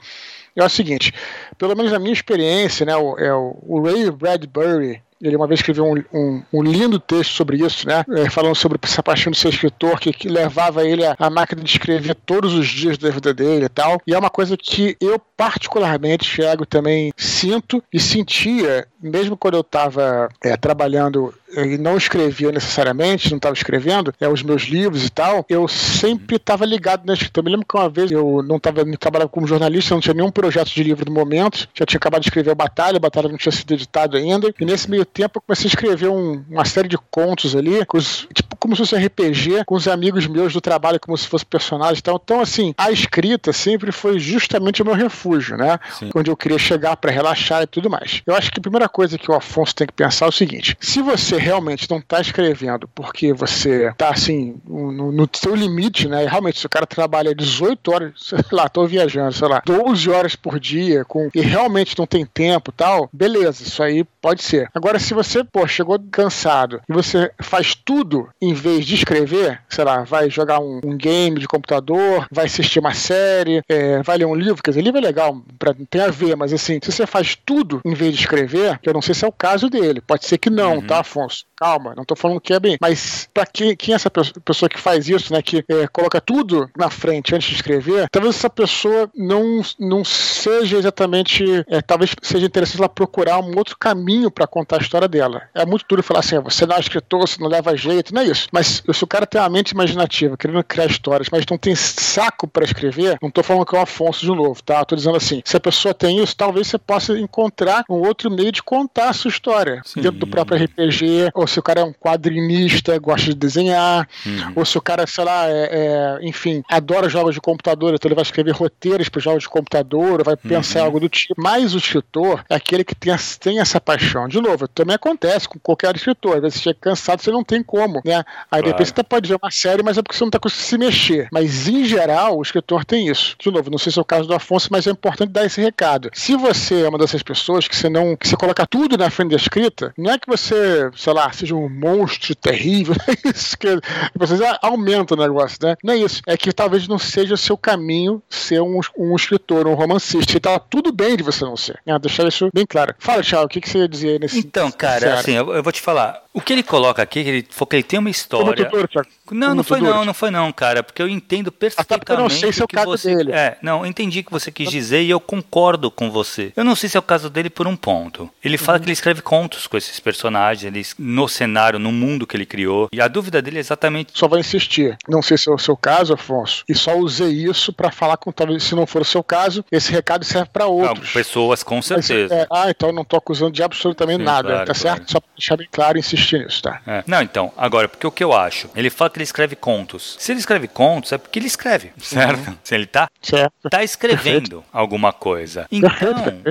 é 0.55 0.63
o 0.63 0.69
seguinte, 0.69 1.13
pelo 1.57 1.75
menos 1.75 1.91
a 1.91 1.99
minha 1.99 2.13
experiência, 2.13 2.85
né, 2.85 2.95
o, 2.95 3.17
é 3.19 3.33
o, 3.33 3.57
o 3.61 3.81
Ray 3.81 4.09
Bradbury 4.09 5.01
Ele 5.21 5.35
uma 5.35 5.47
vez 5.47 5.59
escreveu 5.59 5.85
um, 5.85 6.01
um, 6.13 6.43
um 6.53 6.63
lindo 6.63 6.97
texto 6.97 7.31
sobre 7.31 7.57
isso, 7.57 7.87
né? 7.87 8.05
É, 8.09 8.29
falando 8.29 8.55
sobre 8.55 8.77
essa 8.81 9.03
paixão 9.03 9.31
de 9.31 9.37
ser 9.37 9.49
escritor, 9.49 9.99
que, 9.99 10.13
que 10.13 10.29
levava 10.29 10.85
ele 10.85 11.05
a, 11.05 11.15
a 11.19 11.29
máquina 11.29 11.61
de 11.61 11.69
escrever 11.69 12.15
todos 12.25 12.53
os 12.53 12.67
dias 12.67 12.97
da 12.97 13.09
vida 13.09 13.33
dele 13.33 13.65
e 13.65 13.69
tal. 13.69 14.01
E 14.07 14.13
é 14.13 14.17
uma 14.17 14.29
coisa 14.29 14.55
que 14.55 14.95
eu, 15.01 15.19
particularmente, 15.35 16.33
Thiago, 16.33 16.65
também 16.65 17.11
sinto 17.17 17.83
e 17.91 17.99
sentia, 17.99 18.87
mesmo 19.01 19.35
quando 19.35 19.55
eu 19.55 19.61
estava 19.61 20.29
é, 20.41 20.55
trabalhando 20.55 21.33
e 21.55 21.77
não 21.77 21.97
escrevia 21.97 22.51
necessariamente, 22.51 23.29
não 23.31 23.37
estava 23.37 23.55
escrevendo, 23.55 24.13
é, 24.19 24.27
os 24.27 24.43
meus 24.43 24.63
livros 24.63 25.05
e 25.05 25.09
tal, 25.09 25.45
eu 25.49 25.67
sempre 25.67 26.35
estava 26.35 26.65
ligado 26.65 27.05
na 27.05 27.13
escrita. 27.13 27.39
Eu 27.39 27.43
me 27.43 27.51
lembro 27.51 27.65
que 27.65 27.77
uma 27.77 27.89
vez 27.89 28.11
eu 28.11 28.43
não 28.43 28.57
estava 28.57 28.85
trabalhando 28.97 29.29
como 29.29 29.47
jornalista, 29.47 29.93
não 29.93 30.01
tinha 30.01 30.13
nenhum 30.13 30.31
projeto 30.31 30.69
de 30.69 30.83
livro 30.83 31.05
no 31.05 31.15
momento, 31.15 31.67
já 31.73 31.85
tinha 31.85 31.97
acabado 31.97 32.21
de 32.21 32.27
escrever 32.27 32.51
a 32.51 32.55
Batalha, 32.55 32.97
a 32.97 32.99
Batalha 32.99 33.29
não 33.29 33.37
tinha 33.37 33.51
sido 33.51 33.73
editado 33.73 34.17
ainda, 34.17 34.53
e 34.59 34.65
nesse 34.65 34.89
meio 34.89 35.05
tempo 35.05 35.37
eu 35.37 35.41
comecei 35.41 35.67
a 35.67 35.69
escrever 35.69 36.09
um, 36.09 36.43
uma 36.49 36.65
série 36.65 36.87
de 36.87 36.97
contos 36.97 37.55
ali, 37.55 37.85
os, 37.93 38.27
tipo 38.33 38.54
como 38.65 38.75
se 38.75 38.81
fosse 38.81 38.95
RPG, 38.95 39.63
com 39.63 39.75
os 39.75 39.87
amigos 39.87 40.25
meus 40.25 40.51
do 40.51 40.59
trabalho, 40.59 40.99
como 40.99 41.15
se 41.15 41.27
fosse 41.27 41.45
personagem 41.45 41.99
e 41.99 42.01
tal. 42.01 42.19
Então, 42.23 42.41
assim, 42.41 42.73
a 42.75 42.91
escrita 42.91 43.53
sempre 43.53 43.91
foi 43.91 44.17
justamente 44.17 44.81
o 44.81 44.85
meu 44.85 44.95
refúgio, 44.95 45.55
né? 45.55 45.79
Sim. 45.99 46.09
Onde 46.15 46.31
eu 46.31 46.35
queria 46.35 46.57
chegar 46.57 46.97
para 46.97 47.11
relaxar 47.11 47.61
e 47.61 47.67
tudo 47.67 47.91
mais. 47.91 48.23
Eu 48.25 48.35
acho 48.35 48.51
que 48.51 48.59
a 48.59 48.61
primeira 48.61 48.89
coisa 48.89 49.19
que 49.19 49.29
o 49.29 49.35
Afonso 49.35 49.75
tem 49.75 49.85
que 49.85 49.93
pensar 49.93 50.25
é 50.25 50.29
o 50.29 50.31
seguinte: 50.31 50.75
se 50.81 50.99
você 50.99 51.37
realmente 51.37 51.87
não 51.87 51.99
está 51.99 52.19
escrevendo 52.19 52.87
porque 52.95 53.31
você 53.33 53.89
está 53.89 54.09
assim, 54.09 54.55
no, 54.67 55.11
no 55.11 55.29
seu 55.31 55.53
limite, 55.55 56.07
né? 56.07 56.23
E 56.23 56.27
realmente, 56.27 56.59
se 56.59 56.65
o 56.65 56.69
cara 56.69 56.87
trabalha 56.87 57.35
18 57.35 57.91
horas, 57.91 58.13
sei 58.17 58.39
lá, 58.51 58.67
tô 58.67 58.87
viajando, 58.87 59.31
sei 59.31 59.47
lá, 59.47 59.61
12 59.63 60.09
horas 60.09 60.35
por 60.35 60.59
dia, 60.59 61.05
com, 61.05 61.29
e 61.35 61.41
realmente 61.41 61.95
não 61.99 62.07
tem 62.07 62.25
tempo 62.25 62.71
tal, 62.71 63.07
beleza, 63.13 63.61
isso 63.61 63.83
aí 63.83 64.03
pode 64.19 64.41
ser. 64.41 64.71
Agora, 64.73 64.97
se 64.97 65.13
você, 65.13 65.43
pô, 65.43 65.67
chegou 65.67 65.99
cansado 66.11 66.81
e 66.89 66.93
você 66.93 67.31
faz 67.39 67.75
tudo 67.75 68.27
em 68.41 68.54
vez 68.55 68.85
de 68.85 68.95
escrever, 68.95 69.61
sei 69.69 69.83
lá, 69.83 70.03
vai 70.03 70.29
jogar 70.29 70.59
um, 70.59 70.81
um 70.83 70.97
game 70.97 71.39
de 71.39 71.47
computador, 71.47 72.27
vai 72.31 72.45
assistir 72.45 72.79
uma 72.79 72.93
série, 72.93 73.61
é, 73.69 74.01
vai 74.01 74.17
ler 74.17 74.25
um 74.25 74.35
livro, 74.35 74.61
quer 74.61 74.71
dizer, 74.71 74.81
livro 74.81 74.99
é 74.99 75.01
legal, 75.01 75.41
pra, 75.59 75.73
tem 75.89 76.01
a 76.01 76.09
ver, 76.09 76.35
mas 76.35 76.53
assim, 76.53 76.79
se 76.81 76.91
você 76.91 77.05
faz 77.05 77.37
tudo 77.45 77.81
em 77.85 77.93
vez 77.93 78.13
de 78.13 78.21
escrever, 78.21 78.79
que 78.79 78.89
eu 78.89 78.93
não 78.93 79.01
sei 79.01 79.13
se 79.13 79.25
é 79.25 79.27
o 79.27 79.31
caso 79.31 79.69
dele, 79.69 80.01
pode 80.01 80.25
ser 80.25 80.37
que 80.37 80.49
não, 80.49 80.75
uhum. 80.75 80.87
tá, 80.87 80.99
Afonso? 80.99 81.45
Calma, 81.57 81.93
não 81.95 82.03
tô 82.03 82.15
falando 82.15 82.41
que 82.41 82.53
é 82.53 82.59
bem. 82.59 82.77
Mas 82.81 83.29
para 83.33 83.45
quem, 83.45 83.75
quem 83.75 83.93
é 83.93 83.95
essa 83.95 84.11
pessoa 84.11 84.69
que 84.69 84.79
faz 84.79 85.07
isso, 85.07 85.31
né? 85.31 85.41
Que 85.41 85.63
é, 85.69 85.87
coloca 85.87 86.19
tudo 86.19 86.69
na 86.77 86.89
frente 86.89 87.33
antes 87.33 87.47
de 87.49 87.55
escrever, 87.55 88.07
talvez 88.11 88.35
essa 88.35 88.49
pessoa 88.49 89.09
não, 89.15 89.61
não 89.79 90.03
seja 90.03 90.77
exatamente. 90.77 91.45
É, 91.67 91.81
talvez 91.81 92.13
seja 92.21 92.45
interessante 92.45 92.79
ela 92.79 92.89
procurar 92.89 93.39
um 93.39 93.57
outro 93.57 93.77
caminho 93.77 94.29
para 94.29 94.45
contar 94.45 94.77
a 94.77 94.81
história 94.81 95.07
dela. 95.07 95.43
É 95.53 95.65
muito 95.65 95.85
duro 95.87 96.03
falar 96.03 96.19
assim, 96.19 96.35
ah, 96.35 96.41
você 96.41 96.65
não 96.65 96.75
é 96.75 96.79
escritor, 96.79 97.27
você 97.27 97.41
não 97.41 97.47
leva 97.47 97.75
jeito, 97.77 98.13
não 98.13 98.21
é 98.21 98.25
isso. 98.25 98.44
Mas 98.51 98.83
se 98.91 99.03
o 99.03 99.07
cara 99.07 99.25
tem 99.25 99.39
uma 99.39 99.49
mente 99.49 99.71
imaginativa, 99.71 100.37
querendo 100.37 100.63
criar 100.63 100.85
histórias, 100.85 101.29
mas 101.31 101.45
não 101.49 101.57
tem 101.57 101.75
saco 101.75 102.47
para 102.47 102.63
escrever, 102.63 103.17
não 103.21 103.29
tô 103.29 103.43
falando 103.43 103.65
que 103.65 103.75
é 103.75 103.79
o 103.79 103.81
Afonso 103.81 104.21
de 104.21 104.31
novo, 104.31 104.61
tá? 104.63 104.83
Tô 104.85 104.95
dizendo 104.95 105.17
assim, 105.17 105.41
se 105.45 105.55
a 105.57 105.59
pessoa 105.59 105.93
tem 105.93 106.21
isso, 106.21 106.35
talvez 106.35 106.67
você 106.67 106.77
possa 106.77 107.17
encontrar 107.17 107.83
um 107.89 107.95
outro 107.95 108.29
meio 108.31 108.51
de 108.51 108.63
contar 108.63 109.09
a 109.09 109.13
sua 109.13 109.29
história 109.29 109.81
Sim. 109.85 110.01
dentro 110.01 110.19
do 110.19 110.27
próprio 110.27 110.63
RPG, 110.63 111.29
ou 111.33 111.47
se 111.47 111.59
o 111.59 111.63
cara 111.63 111.81
é 111.81 111.83
um 111.83 111.93
quadrinista, 111.93 112.97
gosta 112.99 113.29
de 113.29 113.35
desenhar, 113.35 114.07
uhum. 114.25 114.53
ou 114.55 114.65
se 114.65 114.77
o 114.77 114.81
cara, 114.81 115.05
sei 115.07 115.23
lá, 115.23 115.47
é, 115.47 115.69
é, 115.71 116.19
enfim, 116.21 116.63
adora 116.69 117.09
jogos 117.09 117.35
de 117.35 117.41
computador, 117.41 117.93
então 117.93 118.07
ele 118.07 118.15
vai 118.15 118.23
escrever 118.23 118.51
roteiros 118.51 119.09
para 119.09 119.21
jogos 119.21 119.43
de 119.43 119.49
computador, 119.49 120.23
vai 120.23 120.35
uhum. 120.35 120.49
pensar 120.49 120.81
algo 120.81 120.99
do 120.99 121.09
tipo. 121.09 121.35
Mas 121.37 121.73
o 121.73 121.77
escritor 121.77 122.43
é 122.49 122.55
aquele 122.55 122.83
que 122.83 122.95
tem, 122.95 123.13
tem 123.39 123.59
essa 123.59 123.79
paixão. 123.79 124.27
De 124.27 124.39
novo, 124.41 124.67
também 124.67 124.95
acontece 124.95 125.47
com 125.47 125.59
qualquer 125.59 125.95
escritor. 125.95 126.37
Às 126.37 126.41
vezes 126.41 126.57
você 126.57 126.63
chega 126.63 126.79
cansado, 126.79 127.21
você 127.21 127.31
não 127.31 127.43
tem 127.43 127.63
como, 127.63 128.01
né? 128.05 128.23
Aí 128.51 128.61
claro. 128.61 128.65
depois 128.65 128.89
você 128.89 129.03
pode 129.03 129.29
ver 129.29 129.37
uma 129.41 129.51
série, 129.51 129.83
mas 129.83 129.97
é 129.97 130.01
porque 130.01 130.17
você 130.17 130.23
não 130.23 130.29
está 130.29 130.39
conseguindo 130.39 130.65
se 130.65 130.77
mexer. 130.77 131.27
Mas 131.31 131.67
em 131.67 131.83
geral, 131.85 132.37
o 132.37 132.41
escritor 132.41 132.85
tem 132.85 133.07
isso. 133.07 133.35
De 133.39 133.51
novo, 133.51 133.69
não 133.69 133.77
sei 133.77 133.91
se 133.91 133.99
é 133.99 134.01
o 134.01 134.05
caso 134.05 134.27
do 134.27 134.33
Afonso, 134.33 134.69
mas 134.71 134.87
é 134.87 134.91
importante 134.91 135.31
dar 135.31 135.45
esse 135.45 135.61
recado. 135.61 136.09
Se 136.13 136.35
você 136.35 136.83
é 136.83 136.89
uma 136.89 136.97
dessas 136.97 137.23
pessoas 137.23 137.67
que 137.67 137.75
você 137.75 137.89
não, 137.89 138.15
que 138.15 138.27
você 138.27 138.35
coloca 138.35 138.65
tudo 138.65 138.97
na 138.97 139.09
frente 139.09 139.31
da 139.31 139.35
escrita, 139.35 139.93
não 139.97 140.11
é 140.11 140.17
que 140.17 140.27
você, 140.27 140.89
sei 140.95 141.13
lá, 141.13 141.31
seja 141.31 141.55
um 141.55 141.69
monstro 141.69 142.35
terrível, 142.35 142.95
não 142.95 143.13
é 143.13 143.35
isso 143.35 143.57
que 143.57 143.79
vocês 144.15 144.39
aumentam 144.61 145.17
o 145.17 145.21
negócio, 145.21 145.57
né? 145.61 145.75
Não 145.83 145.93
é 145.93 145.97
isso. 145.97 146.21
É 146.25 146.37
que 146.37 146.51
talvez 146.51 146.87
não 146.87 146.97
seja 146.97 147.33
o 147.33 147.37
seu 147.37 147.57
caminho 147.57 148.21
ser 148.29 148.61
um, 148.61 148.79
um 148.97 149.15
escritor, 149.15 149.67
um 149.67 149.73
romancista. 149.73 150.37
E 150.37 150.39
tá 150.39 150.59
tudo 150.59 150.91
bem 150.91 151.15
de 151.15 151.23
você 151.23 151.43
não 151.43 151.57
ser. 151.57 151.79
Né? 151.85 151.97
Deixar 151.99 152.27
isso 152.27 152.49
bem 152.53 152.65
claro. 152.65 152.95
Fala, 152.99 153.23
Thiago, 153.23 153.45
o 153.45 153.49
que, 153.49 153.61
que 153.61 153.69
você 153.69 153.79
ia 153.79 153.87
dizer 153.87 154.19
nesse 154.19 154.39
Então, 154.39 154.71
cara, 154.71 155.19
assim, 155.19 155.33
eu, 155.33 155.53
eu, 155.53 155.63
vou 155.63 155.71
te 155.71 155.81
falar. 155.81 156.24
O 156.35 156.41
que 156.41 156.51
ele 156.51 156.63
coloca 156.63 157.01
aqui, 157.01 157.23
que 157.23 157.29
ele, 157.29 157.43
que 157.43 157.75
ele 157.77 157.83
tem 157.83 157.97
uma 157.97 158.09
história. 158.09 158.65
Tutor, 158.65 158.89
Thiago. 158.89 159.07
Não, 159.31 159.55
não 159.55 159.63
foi 159.63 159.81
não, 159.81 160.05
não 160.05 160.13
foi 160.13 160.31
não, 160.31 160.51
cara, 160.51 160.83
porque 160.83 161.01
eu 161.01 161.09
entendo 161.09 161.51
perfeitamente. 161.51 162.11
eu 162.11 162.17
não 162.17 162.29
sei 162.29 162.51
se 162.51 162.61
é 162.61 162.65
o 162.65 162.67
caso 162.67 162.87
você, 162.87 163.15
dele. 163.15 163.31
É, 163.31 163.57
não, 163.61 163.79
eu 163.79 163.85
entendi 163.85 164.19
o 164.19 164.23
que 164.23 164.31
você 164.31 164.51
quis 164.51 164.69
dizer 164.69 165.01
e 165.01 165.09
eu 165.09 165.19
concordo 165.19 165.89
com 165.89 166.11
você. 166.11 166.51
Eu 166.55 166.63
não 166.63 166.75
sei 166.75 166.89
se 166.89 166.97
é 166.97 166.99
o 166.99 167.03
caso 167.03 167.29
dele 167.29 167.49
por 167.49 167.67
um 167.67 167.75
ponto. 167.75 168.29
Ele 168.43 168.57
fala 168.57 168.77
uhum. 168.77 168.83
que 168.83 168.85
ele 168.87 168.93
escreve 168.93 169.21
contos 169.21 169.67
com 169.67 169.77
esses 169.77 169.99
personagens, 169.99 170.63
ele, 170.63 170.85
no 170.99 171.27
cenário, 171.27 171.79
no 171.79 171.91
mundo 171.91 172.27
que 172.27 172.37
ele 172.37 172.45
criou. 172.45 172.87
E 172.91 173.01
a 173.01 173.07
dúvida 173.07 173.41
dele 173.41 173.57
é 173.57 173.59
exatamente. 173.59 174.11
Só 174.13 174.27
vai 174.27 174.39
insistir. 174.39 174.97
Não 175.07 175.21
sei 175.21 175.37
se 175.37 175.49
é 175.49 175.53
o 175.53 175.57
seu 175.57 175.75
caso, 175.75 176.13
Afonso. 176.13 176.63
E 176.67 176.75
só 176.75 176.95
usei 176.97 177.31
isso 177.31 177.73
para 177.73 177.91
falar 177.91 178.17
com 178.17 178.31
talvez 178.31 178.63
se 178.63 178.75
não 178.75 178.85
for 178.85 179.01
o 179.01 179.05
seu 179.05 179.23
caso, 179.23 179.65
esse 179.71 179.91
recado 179.91 180.23
serve 180.23 180.49
para 180.51 180.65
outros. 180.65 181.07
Não, 181.07 181.13
pessoas, 181.13 181.63
com 181.63 181.81
certeza. 181.81 182.35
Mas, 182.35 182.43
é, 182.43 182.47
ah, 182.51 182.69
então 182.69 182.89
eu 182.89 182.95
não 182.95 183.03
tô 183.03 183.17
acusando 183.17 183.51
de 183.51 183.63
absolutamente 183.63 184.19
Sim, 184.19 184.25
nada, 184.25 184.49
claro, 184.49 184.65
tá 184.65 184.73
claro. 184.73 184.97
certo? 184.97 185.11
Só 185.11 185.19
pra 185.19 185.29
deixar 185.35 185.57
bem 185.57 185.67
claro 185.71 185.97
e 185.97 185.99
insistir 185.99 186.43
nisso, 186.43 186.61
tá? 186.61 186.81
É. 186.85 187.03
Não, 187.07 187.21
então, 187.21 187.51
agora, 187.57 187.87
porque 187.87 188.05
o 188.05 188.11
que 188.11 188.23
eu 188.23 188.33
acho? 188.33 188.69
Ele 188.75 188.89
fala 188.89 189.09
que 189.15 189.19
ele 189.19 189.23
escreve 189.23 189.55
contos. 189.55 190.17
Se 190.19 190.33
ele 190.33 190.39
escreve 190.39 190.67
contos, 190.67 191.13
é 191.13 191.17
porque 191.17 191.39
ele 191.39 191.47
escreve, 191.47 191.93
certo? 191.97 192.49
Uhum. 192.49 192.57
Se 192.61 192.75
ele 192.75 192.85
tá, 192.85 193.09
certo. 193.21 193.69
tá 193.69 193.81
escrevendo 193.81 194.63
alguma 194.73 195.13
coisa. 195.13 195.65
Então, 195.71 195.89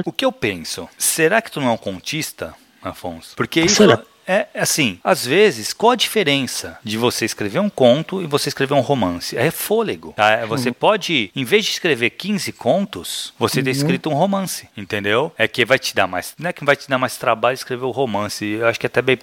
o 0.06 0.10
que 0.10 0.24
eu 0.24 0.32
penso? 0.32 0.88
Será 0.96 1.42
que 1.42 1.50
tu 1.50 1.60
não 1.60 1.68
é 1.68 1.72
um 1.72 1.76
contista, 1.76 2.54
Afonso? 2.82 3.36
Porque 3.36 3.60
isso, 3.60 3.82
é 4.26 4.46
assim, 4.54 4.98
às 5.02 5.26
vezes, 5.26 5.72
qual 5.72 5.92
a 5.92 5.96
diferença 5.96 6.78
de 6.82 6.96
você 6.96 7.24
escrever 7.24 7.58
um 7.58 7.68
conto 7.68 8.22
e 8.22 8.26
você 8.26 8.48
escrever 8.48 8.74
um 8.74 8.80
romance? 8.80 9.36
É 9.36 9.50
fôlego. 9.50 10.12
Tá? 10.16 10.30
É, 10.30 10.46
você 10.46 10.68
uhum. 10.68 10.74
pode, 10.74 11.30
em 11.34 11.44
vez 11.44 11.64
de 11.64 11.72
escrever 11.72 12.10
15 12.10 12.52
contos, 12.52 13.32
você 13.38 13.62
ter 13.62 13.70
uhum. 13.70 13.76
escrito 13.76 14.10
um 14.10 14.14
romance, 14.14 14.68
entendeu? 14.76 15.32
É 15.36 15.46
que 15.46 15.64
vai 15.64 15.78
te 15.78 15.94
dar 15.94 16.06
mais, 16.06 16.34
não 16.38 16.50
é 16.50 16.52
que 16.52 16.64
vai 16.64 16.76
te 16.76 16.88
dar 16.88 16.98
mais 16.98 17.16
trabalho 17.16 17.54
escrever 17.54 17.84
o 17.84 17.90
romance. 17.90 18.44
Eu 18.44 18.66
acho 18.66 18.78
que 18.78 18.86
é 18.86 18.88
até 18.88 19.02
bem 19.02 19.18